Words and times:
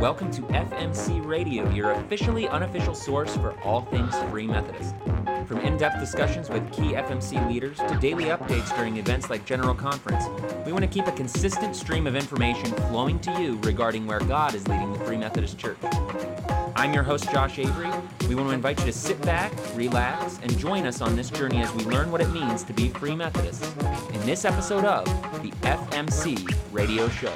Welcome 0.00 0.30
to 0.30 0.42
FMC 0.42 1.26
Radio, 1.26 1.68
your 1.70 1.90
officially 1.90 2.46
unofficial 2.46 2.94
source 2.94 3.34
for 3.34 3.60
all 3.62 3.80
things 3.80 4.14
Free 4.30 4.46
Methodist. 4.46 4.94
From 5.48 5.58
in 5.58 5.76
depth 5.76 5.98
discussions 5.98 6.48
with 6.48 6.70
key 6.70 6.92
FMC 6.92 7.48
leaders 7.48 7.78
to 7.78 7.98
daily 8.00 8.26
updates 8.26 8.72
during 8.76 8.98
events 8.98 9.28
like 9.28 9.44
General 9.44 9.74
Conference, 9.74 10.24
we 10.64 10.70
want 10.70 10.84
to 10.84 10.88
keep 10.88 11.08
a 11.08 11.12
consistent 11.12 11.74
stream 11.74 12.06
of 12.06 12.14
information 12.14 12.66
flowing 12.90 13.18
to 13.18 13.42
you 13.42 13.58
regarding 13.64 14.06
where 14.06 14.20
God 14.20 14.54
is 14.54 14.68
leading 14.68 14.92
the 14.92 15.00
Free 15.00 15.16
Methodist 15.16 15.58
Church. 15.58 15.78
I'm 16.76 16.94
your 16.94 17.02
host, 17.02 17.28
Josh 17.32 17.58
Avery. 17.58 17.90
We 18.28 18.36
want 18.36 18.50
to 18.50 18.54
invite 18.54 18.78
you 18.78 18.86
to 18.86 18.92
sit 18.92 19.20
back, 19.22 19.52
relax, 19.74 20.38
and 20.44 20.56
join 20.58 20.86
us 20.86 21.00
on 21.00 21.16
this 21.16 21.28
journey 21.28 21.60
as 21.60 21.74
we 21.74 21.82
learn 21.86 22.12
what 22.12 22.20
it 22.20 22.30
means 22.30 22.62
to 22.62 22.72
be 22.72 22.90
Free 22.90 23.16
Methodist 23.16 23.64
in 24.14 24.24
this 24.24 24.44
episode 24.44 24.84
of 24.84 25.06
the 25.42 25.50
FMC 25.62 26.54
Radio 26.70 27.08
Show. 27.08 27.34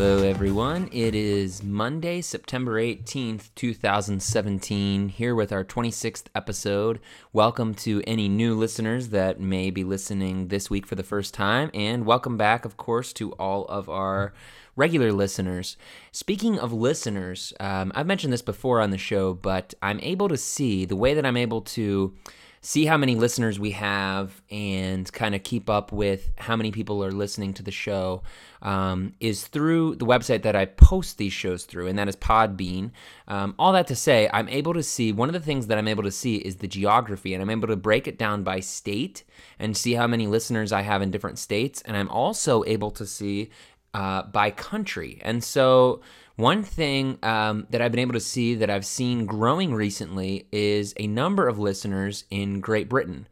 Hello, 0.00 0.26
everyone. 0.26 0.88
It 0.92 1.14
is 1.14 1.62
Monday, 1.62 2.22
September 2.22 2.80
18th, 2.80 3.50
2017, 3.54 5.10
here 5.10 5.34
with 5.34 5.52
our 5.52 5.62
26th 5.62 6.24
episode. 6.34 7.00
Welcome 7.34 7.74
to 7.74 8.02
any 8.06 8.26
new 8.26 8.54
listeners 8.54 9.10
that 9.10 9.40
may 9.40 9.68
be 9.68 9.84
listening 9.84 10.48
this 10.48 10.70
week 10.70 10.86
for 10.86 10.94
the 10.94 11.02
first 11.02 11.34
time, 11.34 11.70
and 11.74 12.06
welcome 12.06 12.38
back, 12.38 12.64
of 12.64 12.78
course, 12.78 13.12
to 13.12 13.32
all 13.32 13.66
of 13.66 13.90
our 13.90 14.32
regular 14.74 15.12
listeners. 15.12 15.76
Speaking 16.12 16.58
of 16.58 16.72
listeners, 16.72 17.52
um, 17.60 17.92
I've 17.94 18.06
mentioned 18.06 18.32
this 18.32 18.40
before 18.40 18.80
on 18.80 18.92
the 18.92 18.96
show, 18.96 19.34
but 19.34 19.74
I'm 19.82 20.00
able 20.00 20.28
to 20.28 20.38
see 20.38 20.86
the 20.86 20.96
way 20.96 21.12
that 21.12 21.26
I'm 21.26 21.36
able 21.36 21.60
to 21.60 22.14
see 22.62 22.84
how 22.84 22.96
many 22.96 23.14
listeners 23.14 23.58
we 23.58 23.70
have 23.70 24.42
and 24.50 25.10
kind 25.12 25.34
of 25.34 25.42
keep 25.42 25.70
up 25.70 25.92
with 25.92 26.30
how 26.36 26.56
many 26.56 26.70
people 26.70 27.02
are 27.02 27.10
listening 27.10 27.54
to 27.54 27.62
the 27.62 27.70
show 27.70 28.22
um, 28.60 29.14
is 29.18 29.46
through 29.46 29.96
the 29.96 30.04
website 30.04 30.42
that 30.42 30.54
I 30.54 30.66
post 30.66 31.16
these 31.16 31.32
shows 31.32 31.64
through, 31.64 31.86
and 31.86 31.98
that 31.98 32.08
is 32.08 32.16
Podbean. 32.16 32.90
Um, 33.26 33.54
all 33.58 33.72
that 33.72 33.86
to 33.86 33.96
say, 33.96 34.28
I'm 34.30 34.48
able 34.50 34.74
to 34.74 34.82
see 34.82 35.10
one 35.10 35.30
of 35.30 35.32
the 35.32 35.40
things 35.40 35.68
that 35.68 35.78
I'm 35.78 35.88
able 35.88 36.02
to 36.02 36.10
see 36.10 36.36
is 36.36 36.56
the 36.56 36.68
geography, 36.68 37.32
and 37.32 37.42
I'm 37.42 37.50
able 37.50 37.68
to 37.68 37.76
break 37.76 38.06
it 38.06 38.18
down 38.18 38.42
by 38.42 38.60
state 38.60 39.24
and 39.58 39.74
see 39.74 39.94
how 39.94 40.06
many 40.06 40.26
listeners 40.26 40.70
I 40.70 40.82
have 40.82 41.00
in 41.00 41.10
different 41.10 41.38
states, 41.38 41.80
and 41.82 41.96
I'm 41.96 42.10
also 42.10 42.62
able 42.64 42.90
to 42.90 43.06
see 43.06 43.48
uh, 43.94 44.24
by 44.24 44.50
country. 44.50 45.18
And 45.24 45.42
so 45.42 46.02
one 46.40 46.62
thing 46.62 47.18
um, 47.22 47.66
that 47.70 47.80
I've 47.80 47.92
been 47.92 48.00
able 48.00 48.14
to 48.14 48.20
see 48.20 48.54
that 48.56 48.70
I've 48.70 48.86
seen 48.86 49.26
growing 49.26 49.74
recently 49.74 50.46
is 50.50 50.94
a 50.96 51.06
number 51.06 51.46
of 51.46 51.58
listeners 51.58 52.24
in 52.30 52.60
Great 52.60 52.88
Britain. 52.88 53.28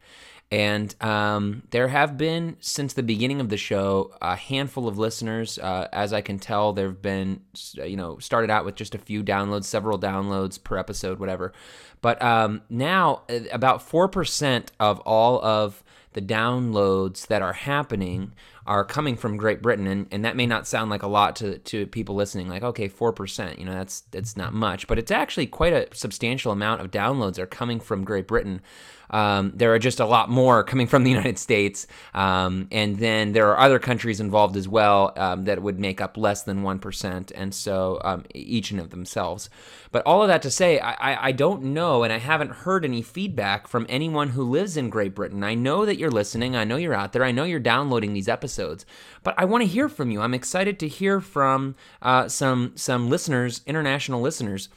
And 0.51 0.95
um, 0.99 1.63
there 1.69 1.89
have 1.89 2.17
been, 2.17 2.57
since 2.59 2.93
the 2.93 3.03
beginning 3.03 3.39
of 3.39 3.49
the 3.49 3.57
show, 3.57 4.15
a 4.19 4.35
handful 4.35 4.87
of 4.87 4.97
listeners. 4.97 5.59
Uh, 5.59 5.87
as 5.93 6.11
I 6.11 6.21
can 6.21 6.39
tell, 6.39 6.73
there 6.73 6.87
have 6.87 7.03
been, 7.03 7.41
you 7.75 7.95
know, 7.95 8.17
started 8.17 8.49
out 8.49 8.65
with 8.65 8.75
just 8.75 8.95
a 8.95 8.99
few 8.99 9.23
downloads, 9.23 9.65
several 9.65 9.99
downloads 9.99 10.61
per 10.61 10.77
episode, 10.77 11.19
whatever. 11.19 11.53
But 12.01 12.19
um, 12.23 12.63
now, 12.67 13.21
uh, 13.29 13.41
about 13.51 13.87
4% 13.87 14.69
of 14.79 14.99
all 15.01 15.43
of 15.45 15.83
the 16.13 16.21
downloads 16.21 17.27
that 17.27 17.43
are 17.43 17.53
happening 17.53 18.33
are 18.69 18.85
coming 18.85 19.17
from 19.17 19.35
Great 19.35 19.63
Britain, 19.63 19.87
and, 19.87 20.05
and 20.11 20.23
that 20.23 20.35
may 20.35 20.45
not 20.45 20.67
sound 20.67 20.91
like 20.91 21.01
a 21.01 21.07
lot 21.07 21.35
to, 21.37 21.57
to 21.57 21.87
people 21.87 22.13
listening. 22.13 22.47
Like, 22.47 22.61
okay, 22.61 22.87
four 22.87 23.11
percent, 23.11 23.57
you 23.57 23.65
know, 23.65 23.73
that's 23.73 24.01
that's 24.11 24.37
not 24.37 24.53
much, 24.53 24.85
but 24.85 24.99
it's 24.99 25.09
actually 25.09 25.47
quite 25.47 25.73
a 25.73 25.87
substantial 25.91 26.51
amount 26.51 26.81
of 26.81 26.91
downloads 26.91 27.39
are 27.39 27.47
coming 27.47 27.79
from 27.79 28.03
Great 28.03 28.27
Britain. 28.27 28.61
Um, 29.09 29.51
there 29.55 29.73
are 29.73 29.79
just 29.79 29.99
a 29.99 30.05
lot 30.05 30.29
more 30.29 30.63
coming 30.63 30.87
from 30.87 31.03
the 31.03 31.11
United 31.19 31.37
States, 31.37 31.87
um, 32.13 32.67
and 32.71 32.97
then 32.97 33.33
there 33.33 33.49
are 33.49 33.59
other 33.59 33.79
countries 33.79 34.19
involved 34.19 34.55
as 34.55 34.67
well 34.67 35.13
um, 35.17 35.45
that 35.45 35.61
would 35.61 35.79
make 35.79 36.01
up 36.01 36.17
less 36.17 36.43
than 36.43 36.63
one 36.63 36.79
percent, 36.79 37.31
and 37.35 37.53
so 37.53 37.99
um, 38.03 38.25
each 38.33 38.71
and 38.71 38.79
of 38.79 38.89
themselves. 38.89 39.49
But 39.91 40.05
all 40.05 40.21
of 40.21 40.27
that 40.27 40.43
to 40.43 40.51
say, 40.51 40.79
I, 40.79 41.29
I 41.29 41.31
don't 41.31 41.63
know, 41.63 42.03
and 42.03 42.13
I 42.13 42.19
haven't 42.19 42.51
heard 42.51 42.85
any 42.85 43.01
feedback 43.01 43.67
from 43.67 43.87
anyone 43.89 44.29
who 44.29 44.43
lives 44.43 44.77
in 44.77 44.89
Great 44.89 45.15
Britain. 45.15 45.43
I 45.43 45.55
know 45.55 45.85
that 45.85 45.97
you're 45.97 46.11
listening. 46.11 46.55
I 46.55 46.63
know 46.63 46.75
you're 46.75 46.93
out 46.93 47.13
there. 47.13 47.23
I 47.23 47.31
know 47.31 47.43
you're 47.43 47.59
downloading 47.59 48.13
these 48.13 48.27
episodes, 48.27 48.85
but 49.23 49.33
I 49.37 49.45
want 49.45 49.63
to 49.63 49.67
hear 49.67 49.89
from 49.89 50.11
you. 50.11 50.21
I'm 50.21 50.33
excited 50.35 50.79
to 50.79 50.87
hear 50.87 51.19
from 51.19 51.75
uh, 52.01 52.27
some 52.27 52.73
some 52.75 53.09
listeners, 53.09 53.61
international 53.65 54.21
listeners 54.21 54.69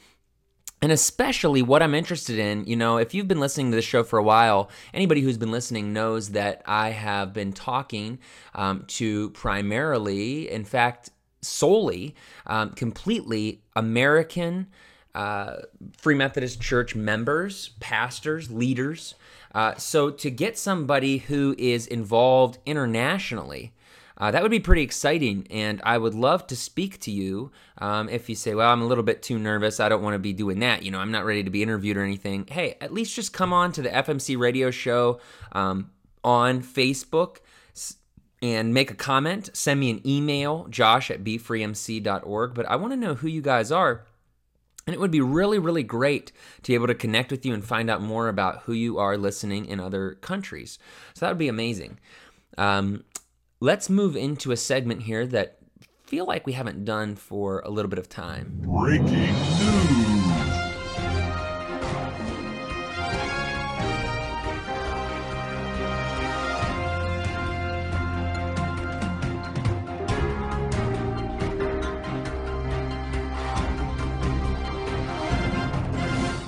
and 0.83 0.91
especially 0.91 1.61
what 1.61 1.81
I'm 1.81 1.95
interested 1.95 2.37
in, 2.37 2.65
you 2.65 2.75
know, 2.75 2.97
if 2.97 3.13
you've 3.13 3.29
been 3.29 3.39
listening 3.39 3.71
to 3.71 3.77
this 3.77 3.85
show 3.85 4.03
for 4.03 4.19
a 4.19 4.23
while, 4.23 4.69
anybody 4.93 5.21
who's 5.21 5.37
been 5.37 5.49
listening 5.49 5.93
knows 5.93 6.31
that 6.31 6.61
I 6.65 6.89
have 6.89 7.31
been 7.31 7.53
talking 7.53 8.19
um, 8.53 8.83
to 8.87 9.29
primarily, 9.29 10.51
in 10.51 10.65
fact, 10.65 11.09
solely, 11.39 12.15
um, 12.47 12.71
completely 12.71 13.61
American 13.77 14.67
uh, 15.15 15.59
Free 15.99 16.15
Methodist 16.15 16.59
Church 16.59 16.95
members, 16.95 17.69
pastors, 17.79 18.51
leaders. 18.51 19.15
Uh, 19.55 19.75
so 19.75 20.09
to 20.09 20.29
get 20.29 20.57
somebody 20.57 21.19
who 21.19 21.55
is 21.57 21.87
involved 21.87 22.57
internationally, 22.65 23.71
uh, 24.17 24.31
that 24.31 24.41
would 24.41 24.51
be 24.51 24.59
pretty 24.59 24.83
exciting, 24.83 25.47
and 25.49 25.81
I 25.83 25.97
would 25.97 26.13
love 26.13 26.45
to 26.47 26.55
speak 26.55 26.99
to 27.01 27.11
you. 27.11 27.51
Um, 27.79 28.09
if 28.09 28.29
you 28.29 28.35
say, 28.35 28.53
"Well, 28.53 28.69
I'm 28.69 28.81
a 28.81 28.85
little 28.85 29.03
bit 29.03 29.23
too 29.23 29.39
nervous. 29.39 29.79
I 29.79 29.89
don't 29.89 30.03
want 30.03 30.13
to 30.13 30.19
be 30.19 30.33
doing 30.33 30.59
that. 30.59 30.83
You 30.83 30.91
know, 30.91 30.99
I'm 30.99 31.11
not 31.11 31.25
ready 31.25 31.43
to 31.43 31.49
be 31.49 31.63
interviewed 31.63 31.97
or 31.97 32.03
anything." 32.03 32.45
Hey, 32.49 32.77
at 32.79 32.93
least 32.93 33.15
just 33.15 33.33
come 33.33 33.53
on 33.53 33.71
to 33.73 33.81
the 33.81 33.89
FMC 33.89 34.37
Radio 34.37 34.71
Show 34.71 35.19
um, 35.51 35.89
on 36.23 36.61
Facebook 36.61 37.37
and 38.43 38.73
make 38.73 38.91
a 38.91 38.95
comment. 38.95 39.49
Send 39.53 39.79
me 39.79 39.89
an 39.89 40.05
email, 40.05 40.67
Josh 40.69 41.09
at 41.09 41.23
befreemc.org. 41.23 42.53
But 42.53 42.65
I 42.65 42.75
want 42.75 42.91
to 42.91 42.97
know 42.97 43.15
who 43.15 43.27
you 43.29 43.41
guys 43.41 43.71
are. 43.71 44.05
And 44.85 44.93
it 44.93 44.99
would 44.99 45.11
be 45.11 45.21
really, 45.21 45.59
really 45.59 45.81
great 45.81 46.33
to 46.61 46.71
be 46.71 46.73
able 46.73 46.87
to 46.87 46.93
connect 46.93 47.31
with 47.31 47.45
you 47.45 47.53
and 47.53 47.63
find 47.63 47.89
out 47.89 48.01
more 48.01 48.27
about 48.27 48.63
who 48.63 48.73
you 48.73 48.97
are 48.97 49.17
listening 49.17 49.65
in 49.65 49.79
other 49.79 50.15
countries. 50.15 50.77
So 51.13 51.25
that 51.25 51.31
would 51.31 51.37
be 51.37 51.47
amazing. 51.47 51.99
Um, 52.57 53.05
let's 53.63 53.89
move 53.89 54.17
into 54.17 54.51
a 54.51 54.57
segment 54.57 55.03
here 55.03 55.25
that 55.25 55.57
feel 56.03 56.25
like 56.25 56.45
we 56.45 56.51
haven't 56.51 56.83
done 56.83 57.15
for 57.15 57.61
a 57.61 57.69
little 57.69 57.87
bit 57.87 57.97
of 57.97 58.09
time. 58.09 58.59
Breaking 58.61 59.07
news. 59.07 60.33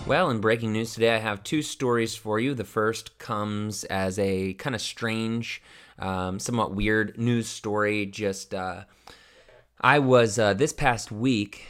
Well, 0.06 0.30
in 0.30 0.42
breaking 0.42 0.74
news 0.74 0.94
today, 0.94 1.16
I 1.16 1.20
have 1.20 1.44
two 1.44 1.62
stories 1.62 2.14
for 2.14 2.42
you. 2.42 2.54
The 2.54 2.66
first 2.66 3.18
comes 3.20 3.86
as 3.86 4.20
a 4.20 4.54
kind 4.56 4.76
of 4.76 4.82
strange 4.82 5.62
um, 6.00 6.40
somewhat 6.40 6.74
weird 6.74 7.18
news 7.18 7.48
story. 7.48 8.06
Just 8.06 8.54
uh, 8.54 8.84
I 9.80 10.00
was 10.00 10.40
uh, 10.40 10.54
this 10.54 10.74
past 10.74 11.12
week 11.12 11.68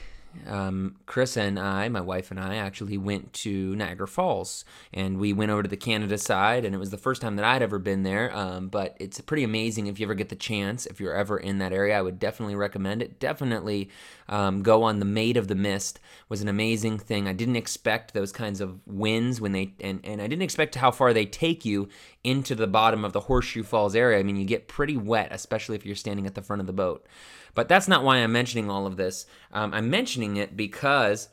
um, 0.47 0.97
Chris 1.05 1.37
and 1.37 1.57
I, 1.57 1.87
my 1.89 2.01
wife 2.01 2.31
and 2.31 2.39
I, 2.39 2.55
actually 2.55 2.97
went 2.97 3.33
to 3.33 3.75
Niagara 3.75 4.07
Falls, 4.07 4.65
and 4.93 5.17
we 5.17 5.33
went 5.33 5.51
over 5.51 5.63
to 5.63 5.69
the 5.69 5.77
Canada 5.77 6.17
side, 6.17 6.65
and 6.65 6.75
it 6.75 6.77
was 6.77 6.89
the 6.89 6.97
first 6.97 7.21
time 7.21 7.35
that 7.37 7.45
I'd 7.45 7.61
ever 7.61 7.79
been 7.79 8.03
there. 8.03 8.35
Um, 8.35 8.67
but 8.67 8.95
it's 8.99 9.19
pretty 9.21 9.43
amazing 9.43 9.87
if 9.87 9.99
you 9.99 10.05
ever 10.05 10.13
get 10.13 10.29
the 10.29 10.35
chance. 10.35 10.85
If 10.85 10.99
you're 10.99 11.15
ever 11.15 11.37
in 11.37 11.59
that 11.59 11.73
area, 11.73 11.97
I 11.97 12.01
would 12.01 12.19
definitely 12.19 12.55
recommend 12.55 13.01
it. 13.01 13.19
Definitely 13.19 13.89
um, 14.27 14.63
go 14.63 14.83
on 14.83 14.99
the 14.99 15.05
Maid 15.05 15.37
of 15.37 15.47
the 15.47 15.55
Mist. 15.55 15.99
was 16.29 16.41
an 16.41 16.47
amazing 16.47 16.97
thing. 16.99 17.27
I 17.27 17.33
didn't 17.33 17.55
expect 17.55 18.13
those 18.13 18.31
kinds 18.31 18.61
of 18.61 18.79
winds 18.85 19.39
when 19.39 19.51
they, 19.51 19.73
and 19.79 19.99
and 20.03 20.21
I 20.21 20.27
didn't 20.27 20.43
expect 20.43 20.75
how 20.75 20.91
far 20.91 21.13
they 21.13 21.25
take 21.25 21.65
you 21.65 21.89
into 22.23 22.55
the 22.55 22.67
bottom 22.67 23.05
of 23.05 23.13
the 23.13 23.21
Horseshoe 23.21 23.63
Falls 23.63 23.95
area. 23.95 24.19
I 24.19 24.23
mean, 24.23 24.37
you 24.37 24.45
get 24.45 24.67
pretty 24.67 24.97
wet, 24.97 25.29
especially 25.31 25.75
if 25.75 25.85
you're 25.85 25.95
standing 25.95 26.25
at 26.25 26.35
the 26.35 26.41
front 26.41 26.59
of 26.59 26.67
the 26.67 26.73
boat. 26.73 27.05
But 27.53 27.69
that's 27.69 27.87
not 27.87 28.03
why 28.03 28.17
I'm 28.17 28.31
mentioning 28.31 28.69
all 28.69 28.85
of 28.85 28.97
this. 28.97 29.25
Um, 29.51 29.73
I'm 29.73 29.89
mentioning 29.89 30.37
it 30.37 30.57
because 30.57 31.29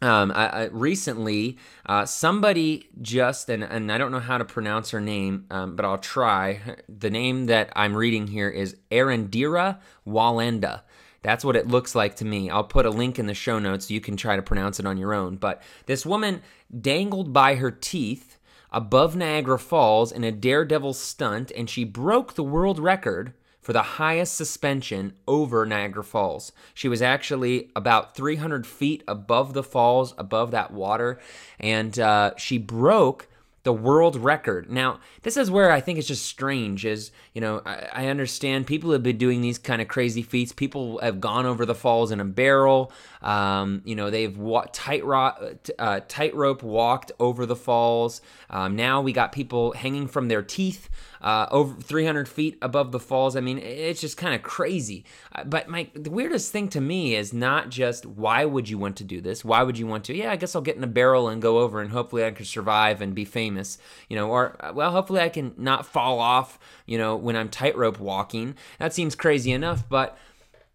um, 0.00 0.30
I, 0.32 0.48
I, 0.48 0.64
recently, 0.66 1.58
uh, 1.86 2.04
somebody 2.04 2.88
just, 3.02 3.48
and, 3.48 3.64
and 3.64 3.90
I 3.90 3.98
don't 3.98 4.12
know 4.12 4.20
how 4.20 4.38
to 4.38 4.44
pronounce 4.44 4.90
her 4.90 5.00
name, 5.00 5.46
um, 5.50 5.74
but 5.74 5.84
I'll 5.84 5.98
try. 5.98 6.60
The 6.88 7.10
name 7.10 7.46
that 7.46 7.72
I'm 7.74 7.96
reading 7.96 8.28
here 8.28 8.48
is 8.48 8.76
Arandira 8.92 9.78
Wallenda. 10.06 10.82
That's 11.22 11.44
what 11.44 11.56
it 11.56 11.66
looks 11.66 11.94
like 11.94 12.16
to 12.16 12.24
me. 12.24 12.48
I'll 12.48 12.64
put 12.64 12.86
a 12.86 12.90
link 12.90 13.18
in 13.18 13.26
the 13.26 13.34
show 13.34 13.58
notes 13.58 13.88
so 13.88 13.94
you 13.94 14.00
can 14.00 14.16
try 14.16 14.36
to 14.36 14.42
pronounce 14.42 14.78
it 14.78 14.86
on 14.86 14.98
your 14.98 15.14
own. 15.14 15.36
But 15.36 15.62
this 15.86 16.06
woman 16.06 16.42
dangled 16.80 17.32
by 17.32 17.56
her 17.56 17.70
teeth 17.70 18.38
above 18.70 19.16
Niagara 19.16 19.58
Falls 19.58 20.12
in 20.12 20.24
a 20.24 20.32
daredevil 20.32 20.94
stunt, 20.94 21.50
and 21.56 21.68
she 21.68 21.84
broke 21.84 22.34
the 22.34 22.44
world 22.44 22.78
record 22.78 23.34
for 23.60 23.72
the 23.72 23.82
highest 23.82 24.34
suspension 24.34 25.12
over 25.26 25.66
Niagara 25.66 26.04
Falls. 26.04 26.52
She 26.72 26.88
was 26.88 27.02
actually 27.02 27.70
about 27.76 28.14
300 28.14 28.66
feet 28.66 29.02
above 29.06 29.52
the 29.52 29.62
falls, 29.62 30.14
above 30.16 30.52
that 30.52 30.72
water, 30.72 31.18
and 31.60 31.98
uh, 31.98 32.32
she 32.36 32.56
broke 32.56 33.27
the 33.62 33.72
world 33.72 34.16
record. 34.16 34.70
Now, 34.70 35.00
this 35.22 35.36
is 35.36 35.50
where 35.50 35.70
I 35.70 35.80
think 35.80 35.98
it's 35.98 36.08
just 36.08 36.24
strange. 36.24 36.84
Is 36.84 37.10
you 37.34 37.40
know, 37.40 37.62
I, 37.64 37.88
I 37.92 38.06
understand 38.06 38.66
people 38.66 38.92
have 38.92 39.02
been 39.02 39.18
doing 39.18 39.40
these 39.40 39.58
kind 39.58 39.82
of 39.82 39.88
crazy 39.88 40.22
feats. 40.22 40.52
People 40.52 40.98
have 41.00 41.20
gone 41.20 41.46
over 41.46 41.66
the 41.66 41.74
falls 41.74 42.10
in 42.10 42.20
a 42.20 42.24
barrel. 42.24 42.92
Um, 43.22 43.82
you 43.84 43.94
know, 43.94 44.10
they've 44.10 44.36
wa- 44.36 44.66
tight 44.72 45.04
ro- 45.04 45.56
uh, 45.78 46.00
tightrope 46.08 46.62
walked 46.62 47.12
over 47.18 47.46
the 47.46 47.56
falls. 47.56 48.20
Um, 48.50 48.76
now 48.76 49.00
we 49.00 49.12
got 49.12 49.32
people 49.32 49.72
hanging 49.72 50.06
from 50.06 50.28
their 50.28 50.42
teeth 50.42 50.88
uh, 51.20 51.46
over 51.50 51.80
300 51.80 52.28
feet 52.28 52.58
above 52.62 52.92
the 52.92 53.00
falls. 53.00 53.36
I 53.36 53.40
mean, 53.40 53.58
it's 53.58 54.00
just 54.00 54.16
kind 54.16 54.34
of 54.34 54.42
crazy. 54.42 55.04
Uh, 55.34 55.44
but 55.44 55.68
my 55.68 55.88
the 55.94 56.10
weirdest 56.10 56.52
thing 56.52 56.68
to 56.68 56.80
me 56.80 57.14
is 57.14 57.32
not 57.32 57.70
just 57.70 58.06
why 58.06 58.44
would 58.44 58.68
you 58.68 58.78
want 58.78 58.96
to 58.96 59.04
do 59.04 59.20
this? 59.20 59.44
Why 59.44 59.62
would 59.62 59.78
you 59.78 59.86
want 59.86 60.04
to? 60.04 60.16
Yeah, 60.16 60.30
I 60.30 60.36
guess 60.36 60.54
I'll 60.54 60.62
get 60.62 60.76
in 60.76 60.84
a 60.84 60.88
barrel 60.88 61.28
and 61.28 61.42
go 61.42 61.58
over, 61.58 61.80
and 61.80 61.90
hopefully 61.90 62.24
I 62.24 62.30
can 62.30 62.44
survive 62.44 63.00
and 63.00 63.14
be 63.14 63.24
famous. 63.24 63.47
You 64.08 64.16
know, 64.16 64.28
or 64.30 64.56
uh, 64.64 64.72
well, 64.72 64.90
hopefully 64.90 65.20
I 65.20 65.28
can 65.28 65.54
not 65.56 65.86
fall 65.86 66.18
off. 66.18 66.58
You 66.86 66.98
know, 66.98 67.16
when 67.16 67.36
I'm 67.36 67.48
tightrope 67.48 67.98
walking. 67.98 68.54
That 68.78 68.94
seems 68.94 69.14
crazy 69.14 69.52
enough, 69.52 69.88
but. 69.88 70.18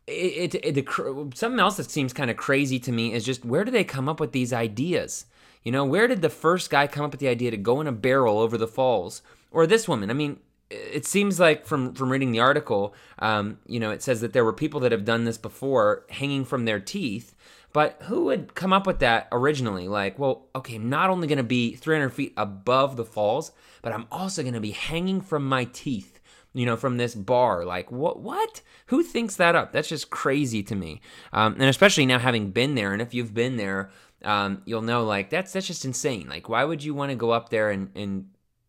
It, 0.06 0.54
it, 0.56 0.66
it 0.66 0.74
the, 0.76 1.32
something 1.34 1.62
else 1.62 1.78
that 1.78 1.90
seems 1.90 2.12
kind 2.12 2.30
of 2.30 2.36
crazy 2.36 2.78
to 2.78 2.92
me 2.92 3.14
is 3.14 3.24
just 3.24 3.46
where 3.46 3.64
do 3.64 3.72
they 3.72 3.86
come 3.86 4.10
up 4.10 4.20
with 4.20 4.34
these 4.34 4.52
ideas? 4.52 5.28
You 5.64 5.72
know, 5.72 5.86
where 5.86 6.10
did 6.10 6.22
the 6.22 6.30
first 6.30 6.70
guy 6.70 6.88
come 6.88 7.06
up 7.06 7.12
with 7.12 7.22
the 7.22 7.30
idea 7.30 7.52
to 7.52 7.56
go 7.56 7.80
in 7.80 7.88
a 7.88 7.94
barrel 7.94 8.40
over 8.40 8.58
the 8.58 8.68
falls? 8.68 9.22
or 9.54 9.68
this 9.68 9.88
woman. 9.88 10.10
I 10.10 10.14
mean, 10.14 10.40
it 10.70 11.06
seems 11.06 11.40
like 11.40 11.66
from 11.66 11.94
from 11.94 12.10
reading 12.10 12.32
the 12.32 12.40
article, 12.40 12.94
um, 13.20 13.60
you 13.68 13.80
know, 13.80 13.92
it 13.92 14.02
says 14.02 14.22
that 14.22 14.34
there 14.34 14.44
were 14.44 14.54
people 14.54 14.80
that 14.82 14.92
have 14.92 15.06
done 15.06 15.24
this 15.24 15.38
before, 15.38 16.06
hanging 16.10 16.44
from 16.44 16.66
their 16.66 16.80
teeth. 16.80 17.36
But 17.74 17.98
who 18.04 18.26
would 18.26 18.56
come 18.56 18.72
up 18.72 18.88
with 18.88 19.00
that 19.00 19.28
originally? 19.32 19.88
Like, 19.88 20.20
well, 20.20 20.48
okay, 20.56 20.76
I'm 20.76 20.90
not 20.90 21.10
only 21.10 21.28
to 21.28 21.44
be 21.44 21.76
300 21.76 22.12
feet 22.12 22.34
above 22.38 22.96
the 22.96 23.06
falls, 23.06 23.52
but 23.82 23.92
I'm 23.92 24.08
also 24.12 24.44
to 24.54 24.62
be 24.62 24.72
hanging 24.72 25.22
from 25.22 25.48
my 25.50 25.66
teeth, 25.66 26.20
you 26.54 26.66
know, 26.66 26.78
from 26.78 26.98
this 26.98 27.16
bar. 27.16 27.66
Like, 27.66 27.92
what? 27.92 28.22
What? 28.22 28.62
Who 28.88 29.02
thinks 29.02 29.36
that 29.38 29.56
up? 29.56 29.72
That's 29.72 29.90
just 29.90 30.12
crazy 30.12 30.62
to 30.64 30.76
me. 30.76 31.02
Um, 31.34 31.54
and 31.54 31.64
especially 31.64 32.06
now 32.06 32.20
having 32.20 32.52
been 32.52 32.76
there, 32.76 32.94
and 32.94 33.02
if 33.02 33.14
you've 33.14 33.34
been 33.34 33.58
there, 33.58 33.90
um, 34.24 34.62
you'll 34.66 34.84
know 34.84 35.04
like 35.04 35.30
that's 35.30 35.52
that's 35.52 35.68
just 35.68 35.84
insane. 35.84 36.30
Like, 36.30 36.48
why 36.48 36.64
would 36.64 36.84
you 36.84 36.94
want 36.94 37.10
to 37.10 37.16
go 37.16 37.32
up 37.32 37.50
there 37.50 37.72
and 37.72 37.90
and 37.96 38.28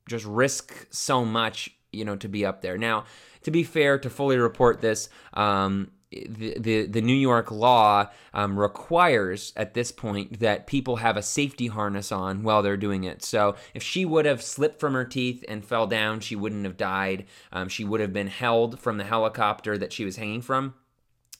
just 0.08 0.24
risk 0.24 0.86
so 0.90 1.24
much, 1.24 1.70
you 1.92 2.04
know, 2.04 2.16
to 2.16 2.28
be 2.28 2.44
up 2.44 2.62
there. 2.62 2.76
Now, 2.76 3.04
to 3.42 3.50
be 3.50 3.62
fair, 3.62 3.98
to 3.98 4.10
fully 4.10 4.36
report 4.36 4.80
this, 4.80 5.08
um, 5.32 5.90
the, 6.28 6.86
the, 6.86 7.00
New 7.00 7.14
York 7.14 7.50
law 7.50 8.08
um, 8.32 8.58
requires 8.58 9.52
at 9.56 9.74
this 9.74 9.92
point 9.92 10.40
that 10.40 10.66
people 10.66 10.96
have 10.96 11.16
a 11.16 11.22
safety 11.22 11.66
harness 11.66 12.12
on 12.12 12.42
while 12.42 12.62
they're 12.62 12.76
doing 12.76 13.04
it. 13.04 13.22
So 13.22 13.56
if 13.74 13.82
she 13.82 14.04
would 14.04 14.24
have 14.24 14.42
slipped 14.42 14.80
from 14.80 14.94
her 14.94 15.04
teeth 15.04 15.44
and 15.48 15.64
fell 15.64 15.86
down, 15.86 16.20
she 16.20 16.36
wouldn't 16.36 16.64
have 16.64 16.76
died. 16.76 17.26
Um, 17.52 17.68
she 17.68 17.84
would 17.84 18.00
have 18.00 18.12
been 18.12 18.28
held 18.28 18.78
from 18.80 18.98
the 18.98 19.04
helicopter 19.04 19.78
that 19.78 19.92
she 19.92 20.04
was 20.04 20.16
hanging 20.16 20.42
from 20.42 20.74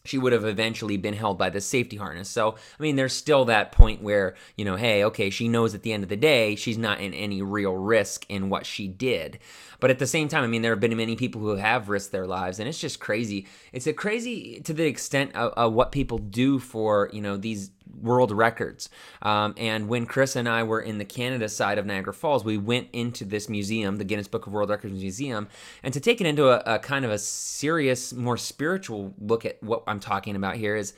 she 0.05 0.19
would 0.19 0.35
have 0.35 0.45
eventually 0.45 0.99
been 0.99 1.15
held 1.15 1.39
by 1.39 1.49
the 1.49 1.61
safety 1.61 1.97
harness. 1.97 2.29
So, 2.29 2.57
I 2.79 2.83
mean, 2.83 2.97
there's 2.97 3.15
still 3.15 3.47
that 3.47 3.73
point 3.73 4.03
where, 4.03 4.35
you 4.55 4.65
know, 4.65 4.77
hey, 4.77 5.03
okay, 5.05 5.31
she 5.31 5.49
knows 5.49 5.75
at 5.75 5.83
the 5.83 5.95
end 5.95 6.03
of 6.03 6.11
the 6.11 6.17
day 6.17 6.57
she's 6.57 6.77
not 6.77 7.01
in 7.01 7.15
any 7.15 7.41
real 7.41 7.75
risk 7.75 8.27
in 8.29 8.51
what 8.51 8.67
she 8.67 8.87
did. 8.87 9.39
But 9.81 9.91
at 9.91 9.99
the 9.99 10.07
same 10.07 10.29
time, 10.29 10.45
I 10.45 10.47
mean, 10.47 10.63
there 10.63 10.73
have 10.73 10.81
been 10.81 10.97
many 10.97 11.17
people 11.17 11.41
who 11.41 11.57
have 11.57 11.89
risked 11.89 12.13
their 12.13 12.27
lives, 12.27 12.59
and 12.59 12.69
it's 12.69 12.79
just 12.79 13.01
crazy. 13.01 13.47
It's 13.73 13.87
a 13.87 13.93
crazy 13.93 14.61
to 14.61 14.75
the 14.75 14.85
extent 14.85 15.35
of, 15.35 15.53
of 15.55 15.73
what 15.73 15.91
people 15.91 16.19
do 16.19 16.59
for, 16.59 17.11
you 17.13 17.21
know, 17.21 17.37
these 17.37 17.71
world 18.03 18.31
records. 18.31 18.89
Um, 19.23 19.55
and 19.57 19.89
when 19.89 20.07
Chris 20.07 20.37
and 20.37 20.49
I 20.49 20.63
were 20.63 20.81
in 20.81 20.99
the 20.99 21.05
Canada 21.05 21.49
side 21.49 21.79
of 21.79 21.87
Niagara 21.87 22.15
Falls, 22.15 22.45
we 22.45 22.59
went 22.59 22.89
into 22.93 23.25
this 23.25 23.49
museum, 23.49 23.97
the 23.97 24.05
Guinness 24.05 24.29
Book 24.29 24.47
of 24.47 24.53
World 24.53 24.71
Records 24.71 24.95
Museum, 24.95 25.49
and 25.83 25.95
to 25.95 26.01
take 26.01 26.21
it 26.21 26.27
into 26.27 26.49
a, 26.49 26.75
a 26.75 26.79
kind 26.79 27.05
of 27.05 27.11
a 27.11 27.19
serious, 27.19 28.13
more 28.13 28.37
spiritual 28.37 29.15
look 29.21 29.45
at 29.45 29.63
what 29.63 29.83
I'm 29.87 30.01
talking 30.01 30.37
about 30.37 30.57
here 30.57 30.77
is 30.77 30.95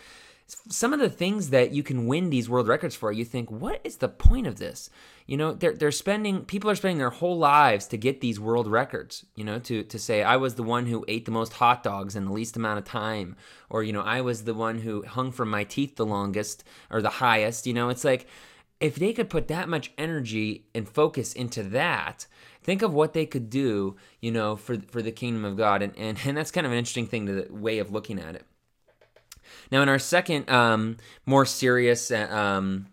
some 0.46 0.92
of 0.92 1.00
the 1.00 1.10
things 1.10 1.50
that 1.50 1.72
you 1.72 1.82
can 1.82 2.06
win 2.06 2.30
these 2.30 2.48
world 2.48 2.68
records 2.68 2.94
for, 2.94 3.10
you 3.10 3.24
think, 3.24 3.50
what 3.50 3.80
is 3.82 3.96
the 3.96 4.08
point 4.08 4.46
of 4.46 4.58
this? 4.58 4.88
You 5.26 5.36
know, 5.36 5.52
they're 5.52 5.74
they're 5.74 5.90
spending 5.90 6.44
people 6.44 6.70
are 6.70 6.76
spending 6.76 6.98
their 6.98 7.10
whole 7.10 7.36
lives 7.36 7.86
to 7.88 7.96
get 7.96 8.20
these 8.20 8.38
world 8.38 8.68
records, 8.68 9.26
you 9.34 9.42
know, 9.44 9.58
to 9.60 9.82
to 9.82 9.98
say 9.98 10.22
I 10.22 10.36
was 10.36 10.54
the 10.54 10.62
one 10.62 10.86
who 10.86 11.04
ate 11.08 11.24
the 11.24 11.32
most 11.32 11.54
hot 11.54 11.82
dogs 11.82 12.14
in 12.14 12.26
the 12.26 12.32
least 12.32 12.56
amount 12.56 12.78
of 12.78 12.84
time, 12.84 13.34
or 13.68 13.82
you 13.82 13.92
know, 13.92 14.02
I 14.02 14.20
was 14.20 14.44
the 14.44 14.54
one 14.54 14.78
who 14.78 15.02
hung 15.02 15.32
from 15.32 15.50
my 15.50 15.64
teeth 15.64 15.96
the 15.96 16.06
longest 16.06 16.62
or 16.90 17.02
the 17.02 17.10
highest, 17.10 17.66
you 17.66 17.74
know, 17.74 17.88
it's 17.88 18.04
like 18.04 18.28
if 18.78 18.96
they 18.96 19.12
could 19.12 19.30
put 19.30 19.48
that 19.48 19.68
much 19.68 19.90
energy 19.98 20.66
and 20.74 20.88
focus 20.88 21.32
into 21.32 21.62
that, 21.64 22.26
think 22.62 22.82
of 22.82 22.92
what 22.92 23.14
they 23.14 23.26
could 23.26 23.50
do, 23.50 23.96
you 24.20 24.30
know, 24.30 24.54
for 24.54 24.78
for 24.78 25.02
the 25.02 25.12
kingdom 25.12 25.44
of 25.44 25.56
God. 25.56 25.82
And 25.82 25.96
and, 25.96 26.18
and 26.24 26.36
that's 26.36 26.52
kind 26.52 26.66
of 26.66 26.72
an 26.72 26.78
interesting 26.78 27.06
thing 27.06 27.26
to 27.26 27.32
the 27.32 27.52
way 27.52 27.78
of 27.78 27.90
looking 27.90 28.20
at 28.20 28.36
it. 28.36 28.44
Now, 29.70 29.82
in 29.82 29.88
our 29.88 29.98
second, 29.98 30.48
um, 30.48 30.96
more 31.24 31.44
serious 31.44 32.10
uh, 32.10 32.28
um, 32.30 32.86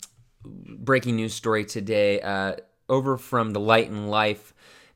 breaking 0.44 1.16
news 1.16 1.34
story 1.34 1.66
today, 1.66 2.22
uh, 2.22 2.56
over 2.90 3.18
from 3.18 3.52
the 3.52 3.60
Light 3.60 3.90
and 3.90 4.10
Life 4.10 4.54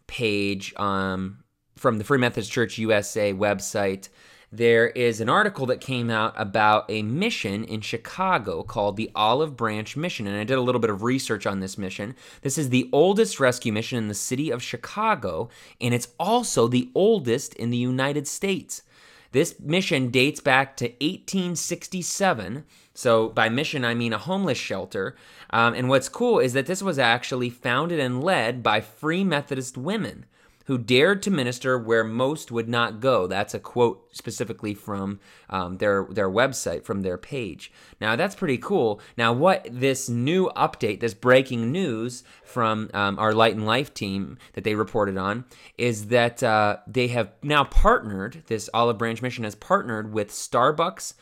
page 0.08 0.74
um, 0.78 1.44
from 1.76 1.98
the 1.98 2.04
Free 2.04 2.18
Methodist 2.18 2.52
Church 2.52 2.78
USA 2.78 3.34
website, 3.34 4.10
there 4.52 4.88
is 4.88 5.20
an 5.20 5.28
article 5.28 5.66
that 5.66 5.82
came 5.82 6.10
out 6.10 6.34
about 6.38 6.86
a 6.90 7.02
mission 7.02 7.66
in 7.66 7.82
Chicago 7.82 8.64
called 8.64 8.96
the 8.96 9.12
Olive 9.14 9.58
Branch 9.58 9.98
Mission. 9.98 10.26
And 10.26 10.38
I 10.38 10.46
did 10.46 10.58
a 10.58 10.62
little 10.62 10.80
bit 10.80 10.90
of 10.90 11.04
research 11.04 11.46
on 11.46 11.60
this 11.60 11.78
mission. 11.78 12.16
This 12.42 12.58
is 12.58 12.70
the 12.70 12.90
oldest 12.94 13.42
rescue 13.42 13.74
mission 13.74 13.98
in 13.98 14.08
the 14.08 14.14
city 14.14 14.50
of 14.50 14.64
Chicago, 14.64 15.50
and 15.82 15.94
it's 15.94 16.08
also 16.18 16.68
the 16.68 16.90
oldest 16.96 17.56
in 17.56 17.72
the 17.72 17.78
United 17.78 18.26
States. 18.26 18.84
This 19.32 19.60
mission 19.60 20.10
dates 20.10 20.40
back 20.40 20.78
to 20.78 20.86
1867. 20.86 22.64
So, 22.94 23.30
by 23.30 23.50
mission, 23.50 23.86
I 23.86 23.94
mean 23.94 24.14
a 24.14 24.18
homeless 24.18 24.58
shelter. 24.58 25.16
Um, 25.52 25.74
and 25.74 25.90
what's 25.90 26.10
cool 26.10 26.40
is 26.40 26.54
that 26.54 26.66
this 26.66 26.82
was 26.82 26.98
actually 26.98 27.50
founded 27.50 28.00
and 28.00 28.24
led 28.24 28.64
by 28.64 28.82
Free 28.82 29.24
Methodist 29.24 29.78
women 29.78 30.26
who 30.68 30.78
dared 30.78 31.24
to 31.24 31.32
minister 31.32 31.78
where 31.78 32.04
most 32.04 32.52
would 32.52 32.70
not 32.70 33.00
go. 33.00 33.26
That's 33.26 33.54
a 33.54 33.60
quote 33.60 34.16
specifically 34.16 34.74
from 34.74 35.20
um, 35.50 35.78
their 35.78 36.06
their 36.10 36.30
website, 36.30 36.84
from 36.84 37.02
their 37.02 37.18
page. 37.18 37.72
Now 38.00 38.16
that's 38.16 38.36
pretty 38.36 38.58
cool. 38.58 39.00
Now 39.18 39.34
what 39.34 39.68
this 39.72 40.10
new 40.10 40.50
update, 40.56 41.00
this 41.00 41.14
breaking 41.14 41.72
news 41.72 42.24
from 42.44 42.90
um, 42.94 43.18
our 43.18 43.34
Light 43.34 43.56
and 43.56 43.66
Life 43.66 43.94
team 43.94 44.38
that 44.54 44.64
they 44.64 44.76
reported 44.76 45.18
on, 45.18 45.46
is 45.78 46.08
that 46.08 46.44
uh, 46.44 46.78
they 46.86 47.08
have 47.08 47.32
now 47.42 47.64
partnered. 47.64 48.44
This 48.48 48.70
Olive 48.74 48.98
Branch 48.98 49.22
Mission 49.22 49.46
has 49.46 49.56
partnered 49.56 50.12
with 50.12 50.30
Starbucks, 50.30 51.14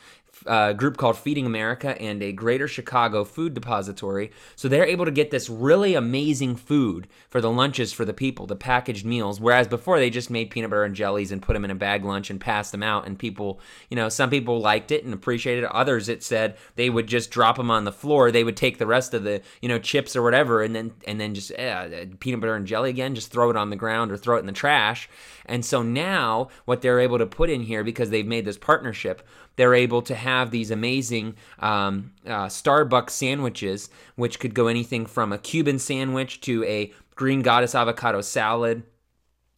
uh, 0.46 0.74
group 0.74 0.98
called 0.98 1.18
Feeding 1.18 1.46
America 1.46 2.00
and 2.01 2.22
a 2.22 2.32
Greater 2.32 2.68
Chicago 2.68 3.24
Food 3.24 3.54
Depository. 3.54 4.32
So 4.56 4.68
they're 4.68 4.86
able 4.86 5.06
to 5.06 5.12
get 5.12 5.32
this 5.32 5.50
really 5.50 5.96
amazing 5.96 6.56
food 6.56 7.08
for 7.30 7.42
the 7.42 7.50
lunches 7.50 7.94
for 7.94 8.06
the 8.06 8.13
people, 8.13 8.46
the 8.46 8.56
packaged 8.56 9.06
meals. 9.06 9.39
Whereas 9.39 9.68
before 9.68 10.00
they 10.00 10.10
just 10.10 10.30
made 10.30 10.51
peanut 10.51 10.70
butter 10.70 10.84
and 10.84 10.96
jellies 10.96 11.32
and 11.32 11.42
put 11.42 11.54
them 11.54 11.65
in 11.65 11.72
a 11.72 11.75
bag 11.75 12.04
lunch 12.06 12.30
and 12.30 12.39
passed 12.39 12.72
them 12.72 12.84
out. 12.84 13.08
And 13.08 13.18
people, 13.18 13.60
you 13.89 13.96
know, 13.96 14.10
some 14.10 14.30
people 14.30 14.60
liked 14.60 14.92
it 14.92 15.04
and 15.04 15.13
appreciated 15.13 15.63
it. 15.63 15.72
Others, 15.72 16.10
it 16.10 16.24
said 16.24 16.58
they 16.75 16.89
would 16.89 17.08
just 17.08 17.32
drop 17.32 17.58
them 17.58 17.72
on 17.72 17.86
the 17.86 17.92
floor. 17.92 18.32
They 18.32 18.44
would 18.44 18.58
take 18.58 18.77
the 18.77 18.88
rest 18.88 19.13
of 19.13 19.24
the, 19.24 19.42
you 19.62 19.70
know, 19.70 19.80
chips 19.80 20.15
or 20.15 20.22
whatever, 20.22 20.62
and 20.62 20.75
then 20.75 20.94
and 21.08 21.20
then 21.20 21.34
just 21.34 21.51
eh, 21.56 22.06
peanut 22.20 22.42
butter 22.42 22.56
and 22.56 22.68
jelly 22.68 22.89
again, 22.89 23.15
just 23.15 23.32
throw 23.32 23.50
it 23.50 23.56
on 23.56 23.70
the 23.70 23.75
ground 23.75 24.12
or 24.12 24.18
throw 24.18 24.38
it 24.38 24.42
in 24.42 24.46
the 24.46 24.51
trash. 24.51 25.10
And 25.46 25.63
so 25.63 25.84
now 25.84 26.50
what 26.65 26.82
they're 26.82 27.00
able 27.00 27.20
to 27.20 27.25
put 27.25 27.50
in 27.50 27.62
here 27.62 27.84
because 27.84 28.10
they've 28.10 28.25
made 28.25 28.46
this 28.46 28.58
partnership 28.58 29.22
they're 29.56 29.74
able 29.74 30.01
to 30.04 30.15
have 30.25 30.51
these 30.51 30.72
amazing 30.72 31.36
um, 31.60 32.12
uh, 32.25 32.48
Starbucks 32.48 33.12
sandwiches, 33.12 33.89
which 34.15 34.39
could 34.39 34.53
go 34.53 34.67
anything 34.67 35.05
from 35.05 35.32
a 35.32 35.38
Cuban 35.38 35.79
sandwich 35.79 36.41
to 36.41 36.63
a 36.65 36.91
green 37.15 37.41
goddess 37.41 37.75
avocado 37.75 38.22
salad. 38.22 38.84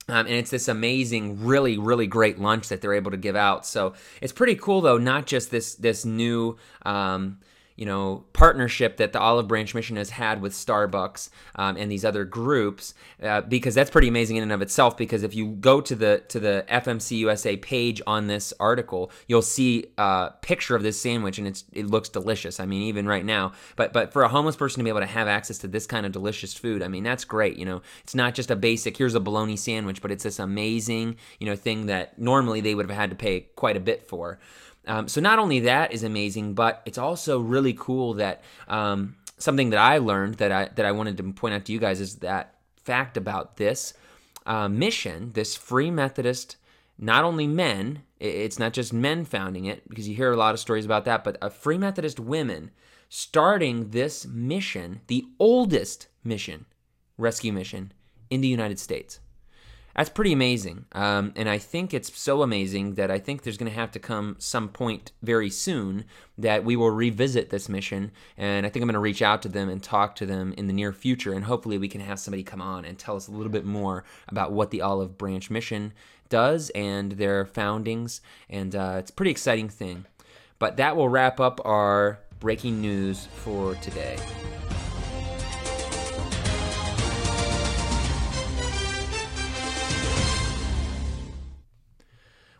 Um, 0.09 0.25
and 0.25 0.35
it's 0.35 0.51
this 0.51 0.67
amazing, 0.67 1.43
really, 1.43 1.77
really 1.77 2.07
great 2.07 2.39
lunch 2.39 2.69
that 2.69 2.81
they're 2.81 2.93
able 2.93 3.11
to 3.11 3.17
give 3.17 3.35
out. 3.35 3.65
So 3.65 3.93
it's 4.21 4.31
pretty 4.31 4.55
cool, 4.55 4.81
though. 4.81 4.97
Not 4.97 5.25
just 5.27 5.51
this 5.51 5.75
this 5.75 6.05
new 6.05 6.57
um, 6.85 7.39
you 7.77 7.85
know 7.85 8.25
partnership 8.33 8.97
that 8.97 9.13
the 9.13 9.19
Olive 9.19 9.47
Branch 9.47 9.73
Mission 9.73 9.95
has 9.95 10.09
had 10.09 10.41
with 10.41 10.51
Starbucks 10.51 11.29
um, 11.55 11.77
and 11.77 11.89
these 11.89 12.03
other 12.03 12.25
groups, 12.25 12.93
uh, 13.23 13.41
because 13.41 13.75
that's 13.75 13.89
pretty 13.89 14.09
amazing 14.09 14.35
in 14.35 14.43
and 14.43 14.51
of 14.51 14.61
itself. 14.61 14.97
Because 14.97 15.23
if 15.23 15.33
you 15.33 15.51
go 15.51 15.79
to 15.79 15.95
the 15.95 16.23
to 16.27 16.39
the 16.39 16.65
FMC 16.69 17.19
USA 17.19 17.55
page 17.55 18.01
on 18.05 18.27
this 18.27 18.53
article, 18.59 19.11
you'll 19.27 19.41
see 19.41 19.85
a 19.97 20.31
picture 20.41 20.75
of 20.75 20.83
this 20.83 20.99
sandwich, 20.99 21.37
and 21.37 21.47
it's 21.47 21.63
it 21.71 21.85
looks 21.85 22.09
delicious. 22.09 22.59
I 22.59 22.65
mean, 22.65 22.81
even 22.81 23.07
right 23.07 23.23
now, 23.23 23.53
but 23.75 23.93
but 23.93 24.11
for 24.11 24.23
a 24.23 24.27
homeless 24.27 24.55
person 24.55 24.79
to 24.79 24.83
be 24.83 24.89
able 24.89 24.99
to 24.99 25.05
have 25.05 25.27
access 25.27 25.59
to 25.59 25.67
this 25.67 25.85
kind 25.85 26.05
of 26.05 26.11
delicious 26.11 26.53
food, 26.53 26.81
I 26.81 26.87
mean, 26.87 27.03
that's 27.03 27.23
great. 27.23 27.57
You 27.57 27.65
know, 27.65 27.81
it's 28.03 28.15
not 28.15 28.33
just 28.33 28.51
a 28.51 28.55
basic 28.55 28.97
here's 28.97 29.15
a 29.15 29.19
bologna 29.19 29.55
sandwich, 29.55 30.01
but 30.01 30.11
it's 30.11 30.23
this 30.23 30.39
amazing 30.39 31.15
you 31.39 31.45
know 31.45 31.55
thing 31.55 31.85
that 31.85 32.17
normally 32.19 32.59
they 32.59 32.73
would 32.73 32.89
have 32.89 32.97
had 32.97 33.11
to 33.11 33.15
pay 33.15 33.41
quite 33.55 33.77
a 33.77 33.81
bit 33.81 34.07
for. 34.07 34.39
Um, 34.87 35.07
so 35.07 35.21
not 35.21 35.37
only 35.37 35.59
that 35.61 35.91
is 35.91 36.03
amazing, 36.03 36.53
but 36.53 36.81
it's 36.85 36.97
also 36.97 37.39
really 37.39 37.73
cool 37.73 38.15
that 38.15 38.43
um, 38.67 39.15
something 39.37 39.69
that 39.71 39.79
I 39.79 39.97
learned 39.97 40.35
that 40.35 40.51
I 40.51 40.69
that 40.75 40.85
I 40.85 40.91
wanted 40.91 41.17
to 41.17 41.33
point 41.33 41.53
out 41.53 41.65
to 41.65 41.71
you 41.71 41.79
guys 41.79 41.99
is 41.99 42.15
that 42.17 42.55
fact 42.83 43.17
about 43.17 43.57
this 43.57 43.93
uh, 44.45 44.69
mission, 44.69 45.31
this 45.33 45.55
Free 45.55 45.91
Methodist, 45.91 46.55
not 46.97 47.25
only 47.25 47.47
men, 47.47 48.03
it's 48.19 48.57
not 48.57 48.73
just 48.73 48.93
men 48.93 49.25
founding 49.25 49.65
it, 49.65 49.87
because 49.89 50.07
you 50.07 50.15
hear 50.15 50.31
a 50.31 50.37
lot 50.37 50.53
of 50.53 50.59
stories 50.59 50.85
about 50.85 51.05
that, 51.05 51.23
but 51.23 51.37
a 51.41 51.49
Free 51.49 51.77
Methodist 51.77 52.19
women 52.19 52.71
starting 53.09 53.89
this 53.89 54.25
mission, 54.25 55.01
the 55.07 55.25
oldest 55.37 56.07
mission, 56.23 56.65
rescue 57.17 57.53
mission 57.53 57.91
in 58.29 58.41
the 58.41 58.47
United 58.47 58.79
States. 58.79 59.19
That's 59.97 60.09
pretty 60.09 60.31
amazing. 60.31 60.85
Um, 60.91 61.33
and 61.35 61.49
I 61.49 61.57
think 61.57 61.91
it's 61.91 62.15
so 62.15 62.43
amazing 62.43 62.93
that 62.95 63.09
I 63.09 63.17
think 63.17 63.41
there's 63.41 63.57
going 63.57 63.71
to 63.71 63.75
have 63.75 63.89
to 63.93 63.99
come 63.99 64.35
some 64.37 64.69
point 64.69 65.11
very 65.23 65.49
soon 65.49 66.05
that 66.37 66.63
we 66.63 66.75
will 66.75 66.91
revisit 66.91 67.49
this 67.49 67.67
mission. 67.67 68.11
And 68.37 68.63
I 68.63 68.69
think 68.69 68.83
I'm 68.83 68.87
going 68.87 68.93
to 68.93 68.99
reach 68.99 69.23
out 69.23 69.41
to 69.41 69.49
them 69.49 69.69
and 69.69 69.81
talk 69.81 70.15
to 70.17 70.27
them 70.27 70.53
in 70.55 70.67
the 70.67 70.73
near 70.73 70.93
future. 70.93 71.33
And 71.33 71.45
hopefully 71.45 71.79
we 71.79 71.87
can 71.87 72.01
have 72.01 72.19
somebody 72.19 72.43
come 72.43 72.61
on 72.61 72.85
and 72.85 72.99
tell 72.99 73.15
us 73.15 73.27
a 73.27 73.31
little 73.31 73.51
bit 73.51 73.65
more 73.65 74.03
about 74.27 74.51
what 74.51 74.69
the 74.69 74.81
Olive 74.81 75.17
Branch 75.17 75.49
mission 75.49 75.93
does 76.29 76.69
and 76.75 77.13
their 77.13 77.47
foundings. 77.47 78.21
And 78.51 78.75
uh, 78.75 78.97
it's 78.99 79.09
a 79.09 79.13
pretty 79.13 79.31
exciting 79.31 79.67
thing. 79.67 80.05
But 80.59 80.77
that 80.77 80.95
will 80.95 81.09
wrap 81.09 81.39
up 81.39 81.59
our 81.65 82.19
breaking 82.39 82.81
news 82.81 83.25
for 83.37 83.73
today. 83.75 84.17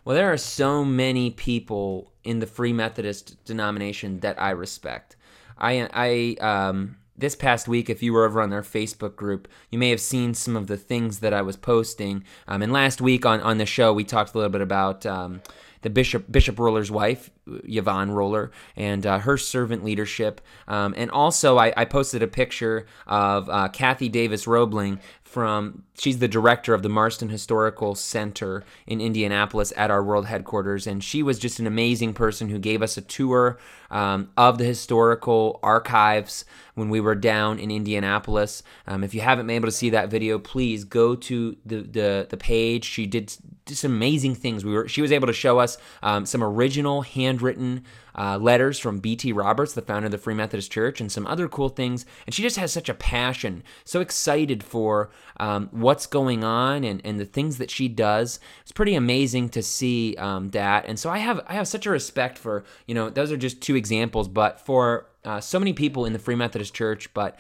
Well, 0.08 0.16
there 0.16 0.32
are 0.32 0.38
so 0.38 0.86
many 0.86 1.32
people 1.32 2.14
in 2.24 2.40
the 2.40 2.46
Free 2.46 2.72
Methodist 2.72 3.44
denomination 3.44 4.22
that 4.22 4.42
I 4.42 4.52
respect. 4.52 5.18
I, 5.58 5.90
I, 5.94 6.38
um, 6.42 6.96
this 7.18 7.36
past 7.36 7.68
week, 7.68 7.90
if 7.90 8.02
you 8.02 8.14
were 8.14 8.24
over 8.24 8.42
on 8.42 8.50
their 8.50 8.62
Facebook 8.62 9.18
group, 9.18 9.50
you 9.70 9.78
may 9.78 9.90
have 9.90 10.00
seen 10.00 10.34
some 10.34 10.56
of 10.56 10.68
the 10.68 10.78
things 10.78 11.20
that 11.20 11.34
I 11.34 11.42
was 11.42 11.58
posting. 11.58 12.24
Um, 12.48 12.62
and 12.62 12.72
last 12.72 13.02
week 13.02 13.26
on, 13.26 13.42
on 13.42 13.58
the 13.58 13.66
show, 13.66 13.92
we 13.92 14.06
talked 14.06 14.34
a 14.34 14.38
little 14.38 14.50
bit 14.50 14.62
about 14.62 15.06
um, 15.06 15.42
the 15.82 15.90
Bishop 15.90 16.32
Bishop 16.32 16.58
Roller's 16.58 16.90
wife, 16.90 17.30
Yvonne 17.46 18.12
Roller, 18.12 18.52
and 18.76 19.06
uh, 19.06 19.20
her 19.20 19.38
servant 19.38 19.84
leadership. 19.84 20.42
Um, 20.70 20.94
and 20.98 21.12
also, 21.12 21.58
I, 21.58 21.74
I, 21.76 21.86
posted 21.86 22.24
a 22.24 22.28
picture 22.28 22.86
of 23.06 23.50
uh, 23.50 23.68
Kathy 23.70 24.10
Davis 24.10 24.48
Roebling 24.48 25.00
from 25.38 25.84
she's 25.94 26.18
the 26.18 26.28
director 26.28 26.74
of 26.74 26.82
the 26.82 26.90
Marston 26.90 27.30
Historical 27.30 27.94
Center 27.94 28.64
in 28.88 29.00
Indianapolis 29.00 29.72
at 29.78 29.92
our 29.92 30.04
world 30.04 30.26
headquarters, 30.26 30.88
and 30.88 31.04
she 31.04 31.22
was 31.22 31.38
just 31.38 31.60
an 31.60 31.68
amazing 31.68 32.16
person 32.16 32.50
who 32.50 32.58
gave 32.58 32.82
us 32.82 32.98
a 32.98 33.02
tour 33.02 33.60
um, 33.92 34.32
of 34.36 34.58
the 34.58 34.64
historical 34.64 35.60
archives 35.62 36.44
when 36.74 36.90
we 36.90 37.00
were 37.00 37.14
down 37.14 37.60
in 37.60 37.70
Indianapolis. 37.70 38.64
Um, 38.88 39.04
if 39.04 39.14
you 39.14 39.22
haven't 39.22 39.46
been 39.46 39.58
able 39.58 39.68
to 39.68 39.72
see 39.72 39.92
that 39.92 40.10
video, 40.10 40.40
please 40.40 40.84
go 40.84 41.14
to 41.16 41.56
the 41.64 41.82
the, 41.82 42.26
the 42.28 42.38
page. 42.38 42.86
She 42.86 43.06
did, 43.06 43.32
some 43.68 43.92
amazing 43.92 44.34
things. 44.34 44.66
We 44.66 44.74
were 44.74 44.88
she 44.88 45.04
was 45.04 45.12
able 45.12 45.28
to 45.28 45.34
show 45.34 45.60
us 45.60 45.78
um, 46.02 46.26
some 46.26 46.44
original 46.44 47.04
handwritten 47.04 47.84
uh, 48.18 48.38
letters 48.38 48.80
from 48.80 49.00
B.T. 49.00 49.32
Roberts, 49.34 49.74
the 49.74 49.82
founder 49.82 50.08
of 50.08 50.12
the 50.12 50.18
Free 50.18 50.34
Methodist 50.34 50.72
Church, 50.72 51.00
and 51.00 51.12
some 51.12 51.28
other 51.28 51.48
cool 51.48 51.70
things. 51.70 52.06
And 52.26 52.34
she 52.34 52.42
just 52.42 52.58
has 52.58 52.72
such 52.72 52.90
a 52.90 52.94
passion, 52.94 53.64
so 53.84 54.02
excited 54.02 54.64
for 54.64 55.10
um, 55.40 55.70
what's 55.72 56.08
going 56.08 56.44
on 56.44 56.84
and, 56.84 57.02
and 57.04 57.20
the 57.20 57.26
things 57.26 57.58
that 57.58 57.70
she 57.70 57.88
does. 57.88 58.40
It's 58.62 58.72
pretty 58.72 58.96
amazing 58.96 59.50
to 59.50 59.62
see 59.62 60.16
um, 60.18 60.50
that. 60.52 60.86
And 60.88 60.98
so 60.98 61.10
I 61.10 61.20
have 61.20 61.42
I 61.48 61.54
have 61.54 61.68
such 61.68 61.86
a 61.86 61.92
respect 61.92 62.38
for 62.38 62.64
you 62.88 62.96
know 62.96 63.10
those 63.10 63.32
are 63.32 63.38
just 63.38 63.62
two 63.62 63.76
examples, 63.76 64.28
but 64.28 64.60
for 64.60 65.08
uh, 65.24 65.42
so 65.42 65.60
many 65.60 65.74
people 65.74 66.06
in 66.06 66.14
the 66.14 66.20
Free 66.20 66.36
Methodist 66.36 66.74
Church, 66.74 67.14
but 67.14 67.38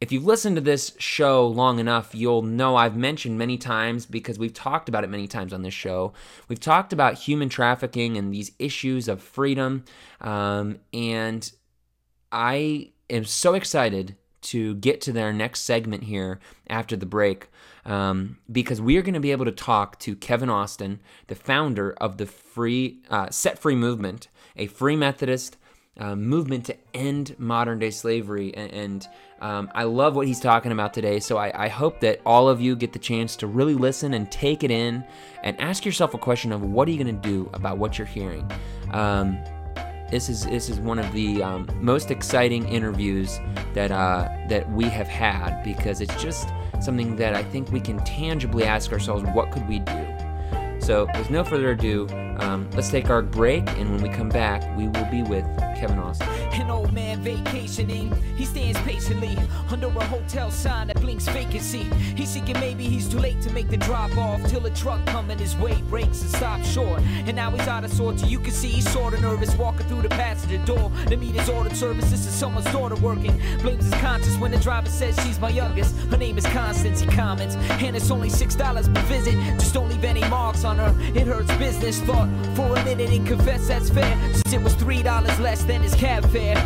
if 0.00 0.10
you've 0.10 0.24
listened 0.24 0.56
to 0.56 0.62
this 0.62 0.92
show 0.98 1.46
long 1.46 1.78
enough, 1.78 2.14
you'll 2.14 2.42
know 2.42 2.74
I've 2.74 2.96
mentioned 2.96 3.36
many 3.36 3.58
times 3.58 4.06
because 4.06 4.38
we've 4.38 4.54
talked 4.54 4.88
about 4.88 5.04
it 5.04 5.10
many 5.10 5.26
times 5.26 5.52
on 5.52 5.62
this 5.62 5.74
show. 5.74 6.14
We've 6.48 6.60
talked 6.60 6.94
about 6.94 7.14
human 7.14 7.50
trafficking 7.50 8.16
and 8.16 8.32
these 8.32 8.52
issues 8.58 9.08
of 9.08 9.22
freedom. 9.22 9.84
Um, 10.22 10.78
and 10.94 11.50
I 12.32 12.92
am 13.10 13.26
so 13.26 13.54
excited 13.54 14.16
to 14.42 14.74
get 14.76 15.02
to 15.02 15.12
their 15.12 15.34
next 15.34 15.60
segment 15.60 16.04
here 16.04 16.40
after 16.68 16.96
the 16.96 17.04
break 17.04 17.48
um, 17.84 18.38
because 18.50 18.80
we 18.80 18.96
are 18.96 19.02
going 19.02 19.14
to 19.14 19.20
be 19.20 19.32
able 19.32 19.44
to 19.44 19.52
talk 19.52 19.98
to 20.00 20.16
Kevin 20.16 20.48
Austin, 20.48 21.00
the 21.26 21.34
founder 21.34 21.92
of 21.92 22.16
the 22.16 22.26
Free 22.26 23.00
uh, 23.10 23.28
Set 23.30 23.58
Free 23.58 23.74
Movement, 23.74 24.28
a 24.56 24.66
Free 24.66 24.96
Methodist 24.96 25.58
uh, 25.98 26.16
movement 26.16 26.64
to 26.66 26.76
end 26.94 27.36
modern 27.38 27.78
day 27.78 27.90
slavery. 27.90 28.54
And, 28.54 28.72
and 28.72 29.08
um, 29.40 29.70
I 29.74 29.84
love 29.84 30.16
what 30.16 30.26
he's 30.26 30.40
talking 30.40 30.70
about 30.70 30.92
today. 30.92 31.18
So 31.18 31.38
I, 31.38 31.64
I, 31.64 31.68
hope 31.68 32.00
that 32.00 32.20
all 32.26 32.48
of 32.48 32.60
you 32.60 32.76
get 32.76 32.92
the 32.92 32.98
chance 32.98 33.36
to 33.36 33.46
really 33.46 33.74
listen 33.74 34.12
and 34.12 34.30
take 34.30 34.62
it 34.62 34.70
in 34.70 35.02
and 35.42 35.58
ask 35.60 35.84
yourself 35.86 36.12
a 36.12 36.18
question 36.18 36.52
of 36.52 36.62
what 36.62 36.86
are 36.86 36.90
you 36.90 37.02
going 37.02 37.20
to 37.20 37.28
do 37.28 37.48
about 37.54 37.78
what 37.78 37.96
you're 37.96 38.06
hearing. 38.06 38.50
Um, 38.92 39.38
this 40.10 40.28
is 40.28 40.44
this 40.44 40.68
is 40.68 40.80
one 40.80 40.98
of 40.98 41.10
the 41.12 41.42
um, 41.42 41.68
most 41.80 42.10
exciting 42.10 42.68
interviews 42.68 43.38
that 43.74 43.92
uh, 43.92 44.28
that 44.48 44.70
we 44.72 44.84
have 44.86 45.06
had 45.08 45.62
because 45.62 46.00
it's 46.00 46.20
just 46.20 46.48
something 46.80 47.14
that 47.16 47.34
I 47.34 47.44
think 47.44 47.70
we 47.70 47.80
can 47.80 47.98
tangibly 48.04 48.64
ask 48.64 48.92
ourselves: 48.92 49.22
What 49.32 49.52
could 49.52 49.68
we 49.68 49.78
do? 49.78 50.06
So, 50.80 51.06
with 51.14 51.30
no 51.30 51.44
further 51.44 51.70
ado, 51.70 52.08
um, 52.40 52.68
let's 52.72 52.90
take 52.90 53.10
our 53.10 53.22
break, 53.22 53.68
and 53.78 53.90
when 53.90 54.02
we 54.02 54.08
come 54.08 54.28
back, 54.28 54.62
we 54.76 54.88
will 54.88 55.04
be 55.10 55.22
with 55.22 55.44
Kevin 55.76 55.98
Austin. 55.98 56.28
An 56.52 56.70
old 56.70 56.92
man 56.92 57.20
vacationing, 57.20 58.14
he 58.36 58.44
stands 58.44 58.78
patiently 58.80 59.38
under 59.70 59.86
a 59.86 60.04
hotel 60.04 60.50
sign 60.50 60.88
that 60.88 61.00
blinks 61.00 61.28
vacancy. 61.28 61.84
He's 62.16 62.32
thinking 62.34 62.58
maybe 62.60 62.84
he's 62.84 63.08
too 63.08 63.18
late 63.18 63.40
to 63.42 63.50
make 63.52 63.68
the 63.68 63.76
drop 63.76 64.16
off 64.16 64.42
till 64.44 64.64
a 64.66 64.70
truck 64.70 65.04
coming 65.06 65.38
his 65.38 65.56
way 65.56 65.80
brakes 65.82 66.22
and 66.22 66.30
stops 66.30 66.70
short. 66.70 67.00
And 67.02 67.36
now 67.36 67.50
he's 67.50 67.68
out 67.68 67.84
of 67.84 67.92
sorts, 67.92 68.22
you 68.24 68.38
can 68.38 68.52
see 68.52 68.68
he's 68.68 68.90
sorta 68.90 69.20
nervous 69.20 69.54
walking 69.56 69.86
through 69.86 70.02
the 70.02 70.08
passenger 70.08 70.58
door. 70.64 70.90
The 71.08 71.16
meet 71.16 71.34
his 71.34 71.48
ordered 71.48 71.76
service, 71.76 72.10
this 72.10 72.26
is 72.26 72.34
someone's 72.34 72.70
daughter 72.72 72.96
working. 72.96 73.40
Blames 73.62 73.84
his 73.84 73.94
conscience 74.00 74.36
when 74.38 74.50
the 74.50 74.58
driver 74.58 74.88
says 74.88 75.18
she's 75.24 75.38
my 75.38 75.50
youngest. 75.50 75.96
Her 76.10 76.16
name 76.16 76.38
is 76.38 76.46
Constance, 76.46 77.00
he 77.00 77.06
comments, 77.06 77.56
and 77.56 77.94
it's 77.96 78.10
only 78.10 78.28
six 78.30 78.54
dollars 78.54 78.88
per 78.88 79.02
visit. 79.02 79.34
Just 79.58 79.74
don't 79.74 79.88
leave 79.88 80.04
any 80.04 80.20
marks 80.28 80.64
on 80.64 80.78
her. 80.78 80.94
It 81.14 81.26
hurts 81.26 81.54
business 81.56 82.00
thought 82.00 82.29
for 82.54 82.76
a 82.76 82.84
minute 82.84 83.10
and 83.10 83.26
confess 83.26 83.68
that's 83.68 83.90
fair. 83.90 84.16
Since 84.32 84.52
it 84.52 84.62
was 84.62 84.74
three 84.74 85.02
dollars 85.02 85.38
less 85.40 85.64
than 85.64 85.82
his 85.82 85.94
cab 85.94 86.24
fare. 86.30 86.56